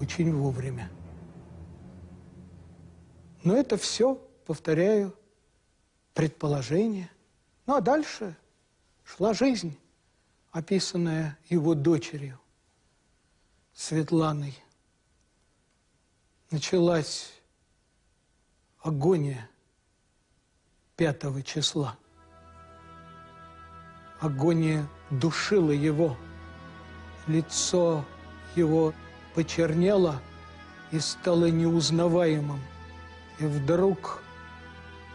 очень 0.00 0.32
вовремя. 0.32 0.90
Но 3.42 3.56
это 3.56 3.76
все, 3.76 4.16
повторяю, 4.46 5.14
предположение. 6.14 7.10
Ну 7.66 7.74
а 7.76 7.80
дальше 7.80 8.36
шла 9.02 9.34
жизнь, 9.34 9.76
описанная 10.50 11.38
его 11.48 11.74
дочерью. 11.74 12.38
Светланой 13.76 14.54
началась 16.52 17.32
агония 18.80 19.50
пятого 20.96 21.42
числа. 21.42 21.98
Агония 24.20 24.88
душила 25.10 25.72
его. 25.72 26.16
Лицо 27.26 28.04
его 28.54 28.94
почернело 29.34 30.22
и 30.92 31.00
стало 31.00 31.50
неузнаваемым. 31.50 32.60
И 33.40 33.46
вдруг 33.46 34.22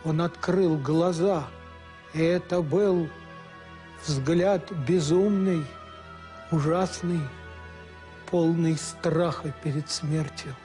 он 0.04 0.20
открыл 0.20 0.78
глаза, 0.78 1.48
и 2.14 2.20
это 2.20 2.62
был 2.62 3.08
взгляд 4.06 4.70
безумный, 4.86 5.66
ужасный, 6.52 7.22
полный 8.30 8.78
страха 8.78 9.52
перед 9.64 9.90
смертью. 9.90 10.56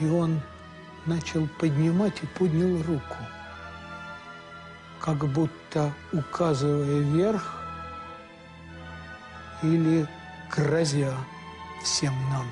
И 0.00 0.08
он 0.08 0.40
начал 1.04 1.46
поднимать 1.60 2.22
и 2.22 2.26
поднял 2.26 2.82
руку, 2.82 3.16
как 5.00 5.18
будто 5.28 5.92
указывая 6.12 7.00
вверх 7.00 7.62
или 9.62 10.06
грозя 10.54 11.12
всем 11.82 12.14
нам. 12.30 12.46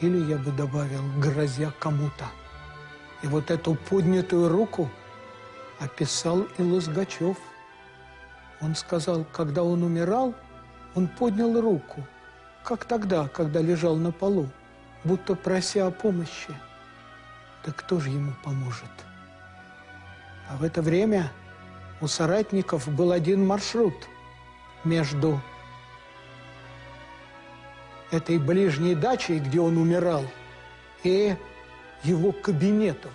Или 0.00 0.30
я 0.30 0.36
бы 0.36 0.52
добавил, 0.52 1.02
грозя 1.18 1.72
кому-то. 1.78 2.26
И 3.22 3.28
вот 3.28 3.50
эту 3.50 3.74
поднятую 3.74 4.50
руку 4.50 4.90
описал 5.80 6.42
и 6.58 6.62
Лозгачев. 6.62 7.38
Он 8.60 8.74
сказал, 8.74 9.24
когда 9.32 9.62
он 9.62 9.82
умирал– 9.82 10.34
он 10.96 11.08
поднял 11.08 11.60
руку, 11.60 12.02
как 12.64 12.86
тогда, 12.86 13.28
когда 13.28 13.60
лежал 13.60 13.96
на 13.96 14.10
полу, 14.10 14.48
будто 15.04 15.36
прося 15.36 15.86
о 15.86 15.90
помощи. 15.90 16.52
Да 17.64 17.72
кто 17.72 18.00
же 18.00 18.08
ему 18.08 18.32
поможет? 18.42 18.90
А 20.48 20.56
в 20.56 20.64
это 20.64 20.80
время 20.80 21.30
у 22.00 22.06
соратников 22.08 22.88
был 22.88 23.12
один 23.12 23.46
маршрут 23.46 23.94
между 24.84 25.40
этой 28.10 28.38
ближней 28.38 28.94
дачей, 28.94 29.38
где 29.38 29.60
он 29.60 29.76
умирал, 29.76 30.24
и 31.04 31.36
его 32.04 32.32
кабинетом. 32.32 33.10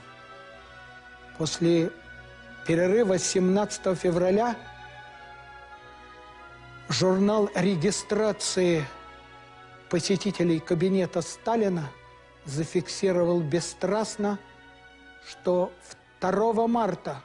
После 1.38 1.91
перерыва 2.68 3.18
17 3.18 3.98
февраля 3.98 4.56
Журнал 6.91 7.49
регистрации 7.55 8.85
посетителей 9.89 10.59
кабинета 10.59 11.22
Сталина 11.22 11.89
зафиксировал 12.43 13.39
бесстрастно, 13.39 14.38
что 15.26 15.72
2 16.19 16.68
марта 16.68 17.23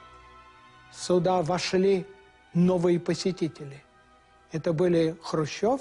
сюда 0.93 1.43
вошли 1.43 2.07
новые 2.55 3.01
посетители. 3.01 3.83
Это 4.53 4.73
были 4.73 5.17
Хрущев 5.21 5.81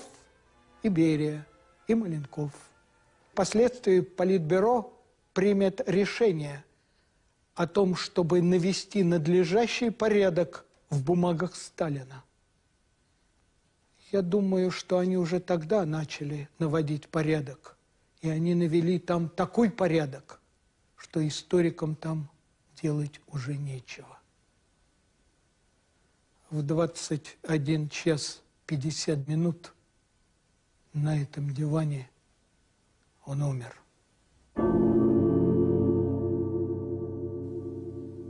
и 0.82 0.90
Берия, 0.90 1.46
и 1.88 1.94
Маленков. 1.94 2.54
Впоследствии 3.34 4.00
Политбюро 4.00 4.92
примет 5.34 5.88
решение 5.88 6.66
о 7.54 7.68
том, 7.68 7.96
чтобы 7.96 8.42
навести 8.42 9.04
надлежащий 9.04 9.92
порядок 9.92 10.66
в 10.90 11.04
бумагах 11.04 11.56
Сталина. 11.56 12.25
Я 14.16 14.22
думаю, 14.22 14.72
что 14.72 15.00
они 15.00 15.18
уже 15.18 15.42
тогда 15.42 15.86
начали 15.86 16.48
наводить 16.58 17.10
порядок. 17.10 17.76
И 18.22 18.30
они 18.30 18.56
навели 18.56 18.98
там 18.98 19.28
такой 19.28 19.70
порядок, 19.70 20.40
что 20.96 21.28
историкам 21.28 21.98
там 21.98 22.30
делать 22.82 23.20
уже 23.28 23.58
нечего. 23.58 24.18
В 26.50 26.64
21 26.64 27.90
час 27.90 28.42
50 28.68 29.28
минут 29.28 29.74
на 30.94 31.22
этом 31.22 31.54
диване 31.54 32.10
он 33.26 33.42
умер. 33.42 33.76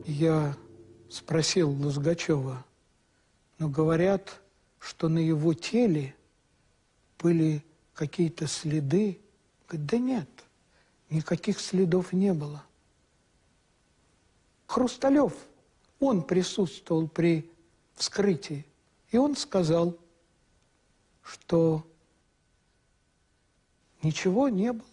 Я 0.07 0.57
спросил 1.09 1.69
Лузгачева, 1.69 2.65
но 3.59 3.69
говорят, 3.69 4.41
что 4.85 5.09
на 5.09 5.17
его 5.17 5.55
теле 5.55 6.15
были 7.17 7.65
какие-то 7.95 8.45
следы. 8.45 9.19
Говорит, 9.67 9.87
да 9.87 9.97
нет, 9.97 10.29
никаких 11.09 11.59
следов 11.59 12.13
не 12.13 12.33
было. 12.33 12.63
Хрусталев, 14.67 15.33
он 15.99 16.21
присутствовал 16.21 17.07
при 17.07 17.51
вскрытии, 17.95 18.63
и 19.09 19.17
он 19.17 19.35
сказал, 19.35 19.97
что 21.23 21.83
ничего 24.03 24.49
не 24.49 24.71
было. 24.71 24.85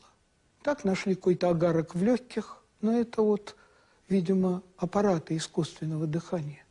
Так 0.63 0.85
нашли 0.85 1.15
какой-то 1.15 1.51
агарок 1.51 1.95
в 1.95 2.03
легких, 2.03 2.65
но 2.81 2.99
это 2.99 3.21
вот, 3.21 3.57
видимо, 4.09 4.63
аппараты 4.79 5.37
искусственного 5.37 6.07
дыхания. 6.07 6.62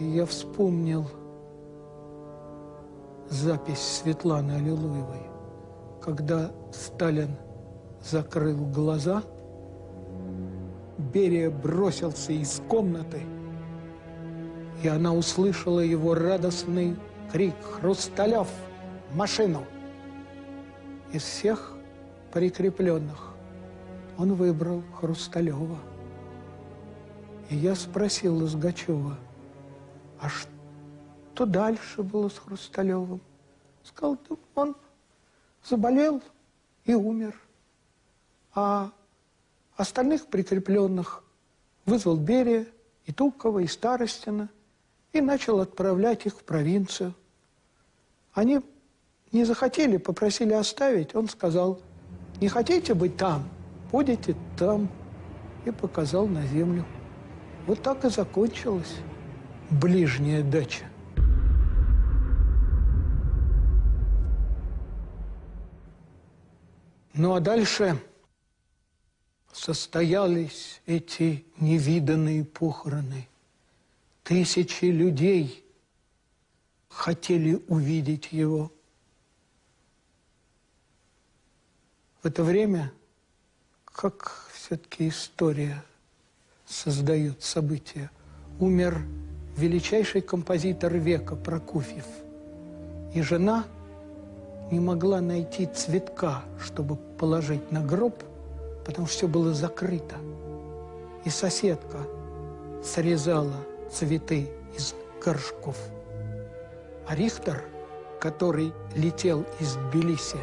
И 0.00 0.04
я 0.04 0.24
вспомнил 0.24 1.06
запись 3.28 4.00
Светланы 4.02 4.52
Аллилуевой, 4.52 5.28
когда 6.00 6.50
Сталин 6.72 7.36
закрыл 8.02 8.64
глаза, 8.64 9.22
Берия 10.96 11.50
бросился 11.50 12.32
из 12.32 12.62
комнаты, 12.66 13.20
и 14.82 14.88
она 14.88 15.12
услышала 15.12 15.80
его 15.80 16.14
радостный 16.14 16.96
крик 17.30 17.54
«Хрусталев! 17.62 18.48
Машину!» 19.12 19.64
Из 21.12 21.22
всех 21.22 21.74
прикрепленных 22.32 23.34
он 24.16 24.32
выбрал 24.32 24.82
Хрусталева. 24.98 25.76
И 27.50 27.56
я 27.56 27.74
спросил 27.74 28.36
Лозгачева, 28.36 29.18
а 30.20 30.28
что 30.28 31.46
дальше 31.46 32.02
было 32.02 32.28
с 32.28 32.38
Хрусталевым? 32.38 33.20
Сказал, 33.82 34.18
он 34.54 34.76
заболел 35.64 36.22
и 36.84 36.94
умер. 36.94 37.34
А 38.54 38.90
остальных 39.76 40.26
прикрепленных 40.26 41.24
вызвал 41.86 42.16
Берия, 42.16 42.66
и 43.06 43.12
Тукова, 43.12 43.60
и 43.60 43.66
Старостина, 43.66 44.48
и 45.12 45.20
начал 45.20 45.60
отправлять 45.60 46.26
их 46.26 46.34
в 46.34 46.44
провинцию. 46.44 47.14
Они 48.32 48.60
не 49.32 49.44
захотели, 49.44 49.96
попросили 49.96 50.52
оставить. 50.52 51.14
Он 51.14 51.28
сказал, 51.28 51.80
не 52.40 52.48
хотите 52.48 52.94
быть 52.94 53.16
там, 53.16 53.48
будете 53.90 54.36
там. 54.58 54.88
И 55.64 55.70
показал 55.70 56.26
на 56.26 56.46
землю. 56.46 56.86
Вот 57.66 57.82
так 57.82 58.04
и 58.06 58.08
закончилась 58.08 58.94
ближняя 59.70 60.42
дача. 60.42 60.84
Ну 67.14 67.34
а 67.34 67.40
дальше 67.40 68.00
состоялись 69.52 70.80
эти 70.86 71.44
невиданные 71.58 72.44
похороны. 72.44 73.28
Тысячи 74.22 74.86
людей 74.86 75.64
хотели 76.88 77.62
увидеть 77.68 78.32
его. 78.32 78.72
В 82.22 82.26
это 82.26 82.44
время, 82.44 82.92
как 83.84 84.48
все-таки 84.52 85.08
история 85.08 85.82
создает 86.66 87.42
события, 87.42 88.10
умер 88.58 89.02
величайший 89.60 90.22
композитор 90.22 90.94
века 90.94 91.36
Прокуфьев. 91.36 92.06
И 93.14 93.22
жена 93.22 93.64
не 94.70 94.80
могла 94.80 95.20
найти 95.20 95.66
цветка, 95.66 96.42
чтобы 96.58 96.96
положить 96.96 97.70
на 97.70 97.82
гроб, 97.82 98.22
потому 98.84 99.06
что 99.06 99.16
все 99.16 99.28
было 99.28 99.52
закрыто. 99.52 100.16
И 101.24 101.30
соседка 101.30 101.98
срезала 102.82 103.56
цветы 103.92 104.48
из 104.76 104.94
горшков. 105.22 105.76
А 107.06 107.14
Рихтер, 107.14 107.62
который 108.20 108.72
летел 108.94 109.44
из 109.58 109.74
Тбилиси 109.74 110.38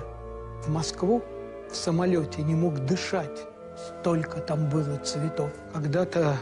в 0.64 0.70
Москву, 0.70 1.24
в 1.72 1.76
самолете 1.76 2.44
не 2.44 2.54
мог 2.54 2.80
дышать. 2.86 3.48
Столько 3.78 4.40
там 4.42 4.70
было 4.70 4.98
цветов. 4.98 5.52
Когда-то 5.74 6.38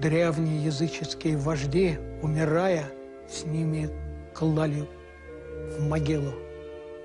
древние 0.00 0.64
языческие 0.64 1.36
вожди, 1.36 1.98
умирая, 2.22 2.86
с 3.28 3.44
ними 3.44 3.90
клали 4.34 4.86
в 5.78 5.88
могилу 5.88 6.32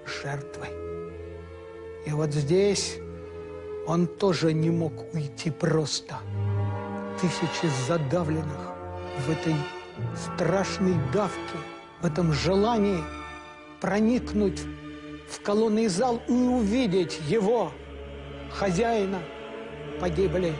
жертвой. 0.05 0.69
И 2.05 2.11
вот 2.11 2.33
здесь 2.33 2.97
он 3.87 4.07
тоже 4.07 4.53
не 4.53 4.69
мог 4.69 5.13
уйти 5.13 5.49
просто. 5.49 6.15
Тысячи 7.19 7.71
задавленных 7.87 8.71
в 9.25 9.29
этой 9.29 9.55
страшной 10.15 10.95
давке, 11.13 11.57
в 12.01 12.05
этом 12.05 12.33
желании 12.33 12.99
проникнуть 13.79 14.61
в 15.29 15.41
колонный 15.41 15.87
зал 15.87 16.21
и 16.27 16.31
увидеть 16.31 17.19
его, 17.27 17.71
хозяина, 18.51 19.19
погибли, 19.99 20.53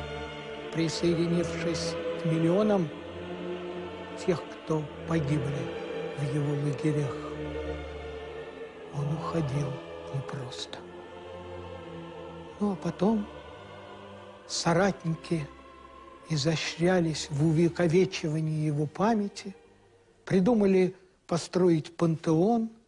присоединившись 0.74 1.96
миллионам 2.26 2.88
тех, 4.26 4.42
кто 4.44 4.84
погибли 5.08 5.62
в 6.18 6.36
его 6.36 6.54
лагерях. 6.64 7.16
Он 8.94 9.14
уходил 9.14 9.72
непросто. 10.14 10.78
Ну 12.60 12.74
а 12.74 12.76
потом 12.76 13.28
соратники 14.48 15.48
изощрялись 16.30 17.28
в 17.30 17.46
увековечивании 17.48 18.66
его 18.66 18.86
памяти, 18.86 19.56
придумали 20.26 20.96
построить 21.28 21.96
пантеон– 21.96 22.70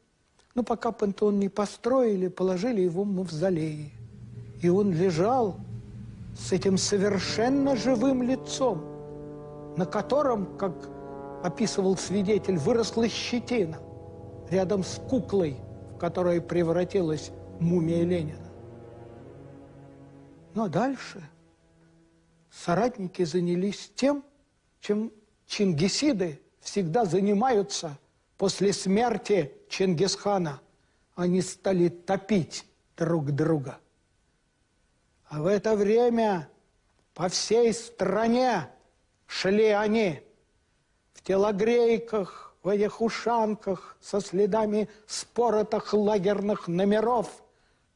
но 0.56 0.64
пока 0.64 0.92
пантеон 0.92 1.40
не 1.40 1.50
построили, 1.50 2.28
положили 2.28 2.82
его 2.82 3.04
в 3.04 3.08
мавзолей. 3.08 3.92
И 4.62 4.70
он 4.70 4.94
лежал 4.94 5.58
с 6.38 6.52
этим 6.52 6.78
совершенно 6.78 7.76
живым 7.76 8.22
лицом, 8.24 8.84
на 9.78 9.86
котором, 9.86 10.58
как 10.58 10.74
описывал 11.44 11.98
свидетель, 11.98 12.58
выросла 12.58 13.08
щетина 13.08 13.80
рядом 14.50 14.84
с 14.84 15.00
куклой, 15.10 15.58
в 15.94 15.98
которой 15.98 16.42
превратилась 16.42 17.32
мумия 17.60 18.04
Ленина. 18.04 18.52
А 20.56 20.68
дальше 20.68 21.24
соратники 22.52 23.24
занялись 23.24 23.92
тем, 23.96 24.24
чем 24.80 25.12
чингисиды 25.48 26.40
всегда 26.60 27.06
занимаются 27.06 27.98
после 28.38 28.74
смерти 28.74 29.54
Чингисхана 29.70 30.62
они 31.16 31.42
стали 31.42 31.90
топить 31.90 32.66
друг 32.98 33.32
друга. 33.32 33.78
А 35.30 35.42
в 35.42 35.48
это 35.48 35.76
время 35.76 36.50
по 37.14 37.30
всей 37.30 37.74
стране 37.74 38.68
шли 39.34 39.68
они 39.68 40.22
в 41.14 41.22
телогрейках, 41.24 42.56
в 42.62 42.70
этих 42.70 43.02
ушанках 43.02 43.98
со 44.02 44.20
следами 44.22 44.90
споротых 45.08 45.94
лагерных 45.94 46.68
номеров. 46.68 47.44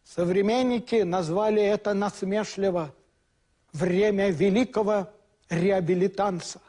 Современники 0.03 1.03
назвали 1.03 1.61
это 1.61 1.93
насмешливо 1.93 2.93
время 3.73 4.29
великого 4.29 5.09
реабилитанца. 5.49 6.61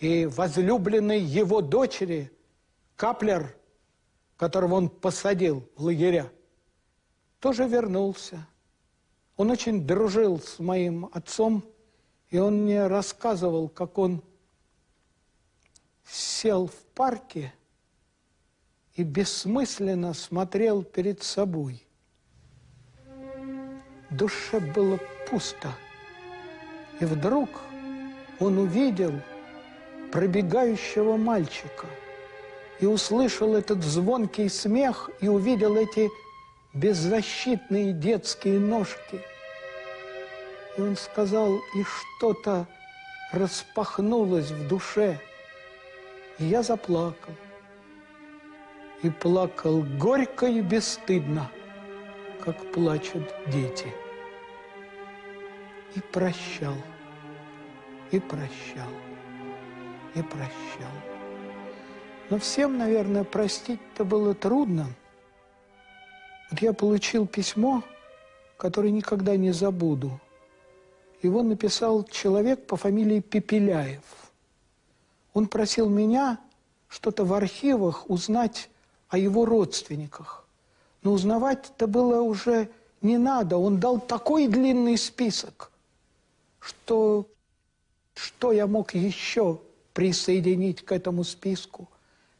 И 0.00 0.26
возлюбленный 0.26 1.20
его 1.20 1.60
дочери 1.60 2.30
Каплер– 2.96 3.54
которого 4.38 4.76
он 4.76 4.88
посадил 4.88 5.68
в 5.76 5.84
лагеря, 5.84 6.30
тоже 7.40 7.66
вернулся. 7.66 8.46
Он 9.36 9.50
очень 9.50 9.84
дружил 9.86 10.40
с 10.40 10.60
моим 10.60 11.10
отцом 11.12 11.64
И 12.30 12.38
он 12.38 12.62
мне 12.62 12.86
рассказывал, 12.86 13.68
как 13.68 13.98
он 13.98 14.22
сел 16.04 16.66
в 16.66 16.76
парке 16.94 17.52
и 18.94 19.02
бессмысленно 19.02 20.12
смотрел 20.14 20.82
перед 20.82 21.22
собой. 21.22 21.86
Душе 24.10 24.60
было 24.60 24.98
пусто. 25.28 25.72
И 27.00 27.04
вдруг 27.04 27.48
он 28.40 28.58
увидел 28.58 29.12
пробегающего 30.10 31.16
мальчика 31.16 31.86
и 32.80 32.86
услышал 32.86 33.54
этот 33.54 33.82
звонкий 33.84 34.48
смех 34.48 35.10
и 35.20 35.28
увидел 35.28 35.76
эти 35.76 36.08
беззащитные 36.74 37.92
детские 37.92 38.58
ножки. 38.58 39.20
И 40.78 40.80
он 40.80 40.96
сказал, 40.96 41.56
и 41.74 41.82
что-то 41.82 42.64
распахнулось 43.32 44.52
в 44.52 44.68
душе. 44.68 45.20
И 46.38 46.44
я 46.44 46.62
заплакал. 46.62 47.34
И 49.02 49.10
плакал 49.10 49.82
горько 49.98 50.46
и 50.46 50.60
бесстыдно, 50.60 51.50
как 52.44 52.72
плачут 52.72 53.24
дети. 53.48 53.92
И 55.96 56.00
прощал, 56.00 56.76
и 58.12 58.20
прощал, 58.20 58.90
и 60.14 60.22
прощал. 60.22 60.92
Но 62.30 62.38
всем, 62.38 62.78
наверное, 62.78 63.24
простить-то 63.24 64.04
было 64.04 64.32
трудно. 64.32 64.86
Вот 66.50 66.60
я 66.60 66.72
получил 66.72 67.26
письмо, 67.26 67.82
которое 68.56 68.92
никогда 68.92 69.36
не 69.36 69.50
забуду. 69.50 70.20
Его 71.22 71.42
написал 71.42 72.04
человек 72.04 72.66
по 72.66 72.76
фамилии 72.76 73.20
Пепеляев. 73.20 74.02
Он 75.34 75.46
просил 75.46 75.88
меня 75.88 76.38
что-то 76.88 77.24
в 77.24 77.32
архивах 77.32 78.08
узнать 78.08 78.70
о 79.08 79.18
его 79.18 79.44
родственниках. 79.44 80.46
Но 81.02 81.12
узнавать-то 81.12 81.86
было 81.86 82.20
уже 82.20 82.68
не 83.02 83.18
надо. 83.18 83.56
Он 83.56 83.78
дал 83.78 84.00
такой 84.00 84.48
длинный 84.48 84.96
список, 84.96 85.70
что 86.60 87.26
что 88.18 88.50
я 88.50 88.66
мог 88.66 88.94
еще 88.94 89.60
присоединить 89.94 90.84
к 90.84 90.90
этому 90.90 91.22
списку. 91.22 91.88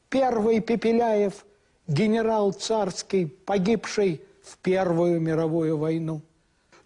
Первый 0.08 0.60
Пепеляев 0.60 1.46
генерал 1.86 2.52
царский, 2.52 3.26
погибший 3.26 4.20
в 4.42 4.58
Первую 4.58 5.20
мировую 5.20 5.78
войну. 5.78 6.20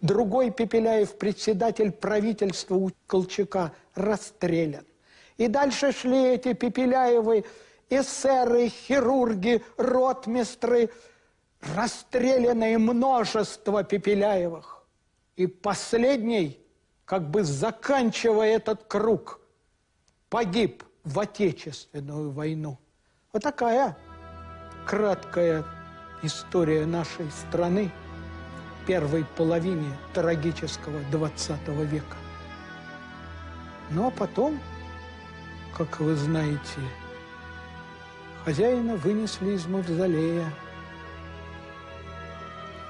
Другой 0.03 0.51
Пепеляев, 0.51 1.17
председатель 1.17 1.89
правительства 1.93 2.75
у 2.75 2.91
Колчака, 3.07 3.71
расстрелян. 3.95 4.85
И 5.37 5.47
дальше 5.47 5.93
шли 5.93 6.25
эти 6.25 6.51
Пепеляевы, 6.51 7.45
эсеры, 7.89 8.67
хирурги, 8.67 9.63
ротмистры, 9.77 10.89
расстрелянное 11.73 12.77
множество 12.77 13.85
Пепеляевых. 13.85 14.83
И 15.37 15.47
последний, 15.47 16.59
как 17.05 17.31
бы 17.31 17.45
заканчивая 17.45 18.57
этот 18.57 18.83
круг, 18.83 19.39
погиб 20.29 20.83
в 21.05 21.17
Отечественную 21.17 22.29
войну. 22.31 22.77
Вот 23.31 23.41
такая 23.41 23.97
краткая 24.85 25.63
история 26.23 26.85
нашей 26.85 27.31
страны 27.31 27.89
первой 28.85 29.25
половине 29.37 29.89
трагического 30.13 30.99
20 31.11 31.67
века. 31.89 32.17
Ну 33.89 34.07
а 34.07 34.11
потом, 34.11 34.59
как 35.77 35.99
вы 35.99 36.15
знаете, 36.15 36.79
хозяина 38.45 38.95
вынесли 38.95 39.51
из 39.51 39.65
мавзолея, 39.67 40.45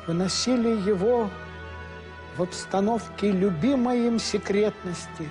выносили 0.07 0.69
его 0.89 1.29
в 2.37 2.43
обстановке 2.43 3.31
любимой 3.31 4.07
им 4.07 4.19
секретности. 4.19 5.29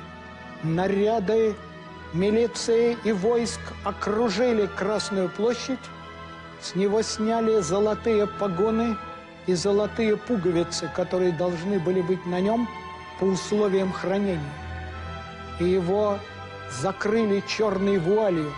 Наряды 0.62 1.55
милиции 2.12 2.97
и 3.05 3.12
войск 3.12 3.60
окружили 3.84 4.66
Красную 4.66 5.28
площадь, 5.28 5.80
с 6.60 6.74
него 6.74 7.02
сняли 7.02 7.60
золотые 7.60 8.26
погоны 8.26 8.97
и 9.47 9.55
золотые 9.55 10.16
пуговицы, 10.16 10.90
которые 10.94 11.32
должны 11.32 11.78
были 11.78 12.01
быть 12.01 12.24
на 12.27 12.40
нем 12.40 12.69
по 13.19 13.24
условиям 13.24 13.93
хранения. 13.93 14.40
И 15.60 15.64
его 15.64 16.19
закрыли 16.70 17.43
черной 17.47 17.98
вуалью, 17.98 18.52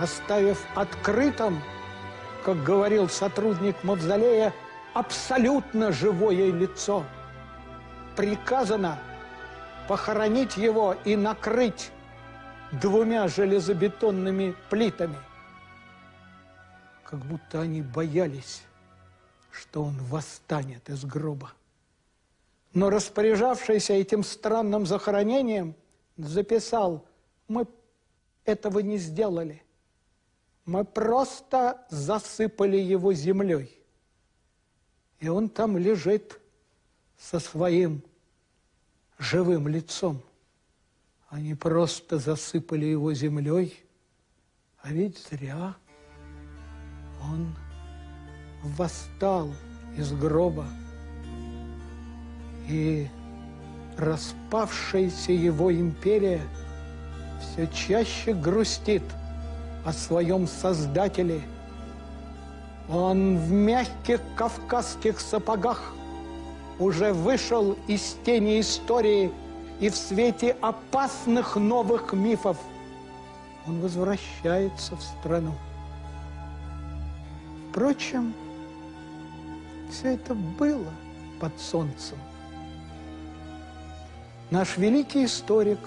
оставив 0.00 0.64
открытым, 0.74 1.62
как 2.44 2.62
говорил 2.62 3.08
сотрудник 3.08 3.76
Мавзолея, 3.82 4.52
абсолютно 4.94 5.92
живое 5.92 6.52
лицо. 6.52 7.04
Приказано 8.16 8.98
похоронить 9.88 10.56
его 10.56 10.96
и 11.04 11.16
накрыть 11.16 11.90
двумя 12.72 13.28
железобетонными 13.28 14.54
плитами– 14.68 15.16
как 17.10 17.18
будто 17.26 17.60
они 17.60 17.82
боялись, 17.82 18.62
что 19.50 19.82
он 19.82 19.96
восстанет 20.04 20.88
из 20.88 21.04
гроба. 21.04 21.52
Но 22.72 22.90
распоряжавшийся 22.90 23.94
этим 23.94 24.22
странным 24.22 24.86
захоронением 24.86 25.74
записал, 26.16 27.04
мы 27.48 27.66
этого 28.44 28.78
не 28.80 28.98
сделали. 28.98 29.62
Мы 30.64 30.84
просто 30.84 31.84
засыпали 31.90 32.76
его 32.76 33.12
землей. 33.12 33.76
И 35.18 35.28
он 35.28 35.48
там 35.48 35.76
лежит 35.76 36.40
со 37.18 37.40
своим 37.40 38.02
живым 39.18 39.68
лицом. 39.68 40.22
Они 41.28 41.54
просто 41.54 42.18
засыпали 42.18 42.86
его 42.86 43.12
землей, 43.12 43.84
а 44.82 44.92
ведь 44.92 45.18
зря– 45.18 45.76
он 47.22 47.54
восстал 48.62 49.50
из 49.96 50.12
гроба, 50.12 50.66
и 52.68 53.08
распавшаяся 53.96 55.32
его 55.32 55.72
империя 55.72 56.40
все 57.40 57.66
чаще 57.68 58.32
грустит 58.32 59.02
о 59.84 59.92
своем 59.92 60.46
Создателе. 60.46 61.42
Он 62.88 63.38
в 63.38 63.50
мягких 63.50 64.20
кавказских 64.36 65.20
сапогах 65.20 65.92
уже 66.78 67.12
вышел 67.12 67.76
из 67.86 68.16
тени 68.24 68.60
истории 68.60 69.30
и 69.80 69.88
в 69.88 69.96
свете 69.96 70.56
опасных 70.60 71.56
новых 71.56 72.12
мифов 72.12 72.56
он 73.66 73.80
возвращается 73.80 74.96
в 74.96 75.02
страну. 75.02 75.54
Впрочем, 77.70 78.34
все 79.90 80.14
это 80.14 80.34
было 80.34 80.90
под 81.40 81.58
солнцем. 81.60 82.18
Наш 84.50 84.76
великий 84.76 85.24
историк, 85.24 85.78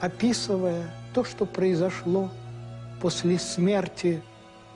описывая 0.00 0.84
то, 1.14 1.24
что 1.24 1.46
произошло 1.46 2.30
после 3.00 3.38
смерти 3.38 4.22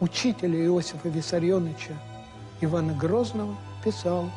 учителя 0.00 0.64
Иосифа 0.66 1.08
Виссарионовича 1.08 1.94
Ивана 2.60 2.94
Грозного, 2.94 3.56
писал 3.84 4.30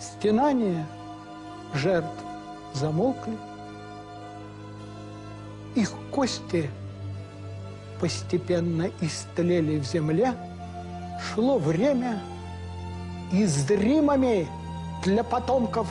«Стенания 0.00 0.86
жертв 1.74 2.24
замолкли, 2.74 3.36
их 5.74 5.92
кости– 6.10 6.70
постепенно 8.02 8.90
истлели 9.00 9.78
в 9.78 9.84
земле, 9.84 10.34
шло 11.22 11.58
время, 11.58 12.20
и 13.32 13.44
зримыми 13.44 14.46
для 15.04 15.24
потомков 15.24 15.88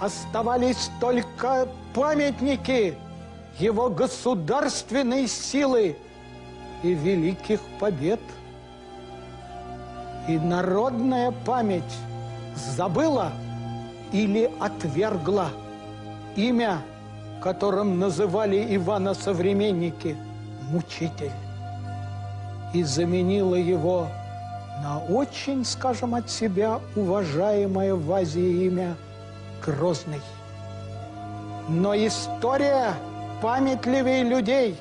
оставались 0.00 0.90
только 1.00 1.68
памятники 1.94 2.96
его 3.58 3.88
государственной 3.90 5.26
силы 5.28 5.96
и 6.82 6.94
великих 6.94 7.60
побед. 7.78 8.20
И 10.28 10.38
народная 10.38 11.32
память 11.46 11.96
забыла 12.54 13.32
или 14.12 14.50
отвергла 14.60 15.50
имя, 16.36 16.82
которым 17.42 17.98
называли 17.98 18.76
Ивана 18.76 19.14
современники– 19.14 20.16
мучитель, 20.70 21.32
и 22.74 22.82
заменила 22.82 23.54
его 23.54 24.08
на 24.82 24.98
очень, 24.98 25.64
скажем 25.64 26.14
от 26.14 26.30
себя, 26.30 26.80
уважаемое 26.94 27.94
в 27.94 28.12
Азии 28.12 28.66
имя 28.66 28.96
Грозный. 29.64 30.20
Но 31.68 31.94
история 31.94 32.94
памятливей 33.42 34.22
людей, 34.22 34.76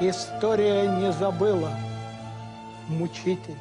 история 0.00 0.86
не 0.86 1.12
забыла. 1.12 1.70
Мучитель. 2.88 3.56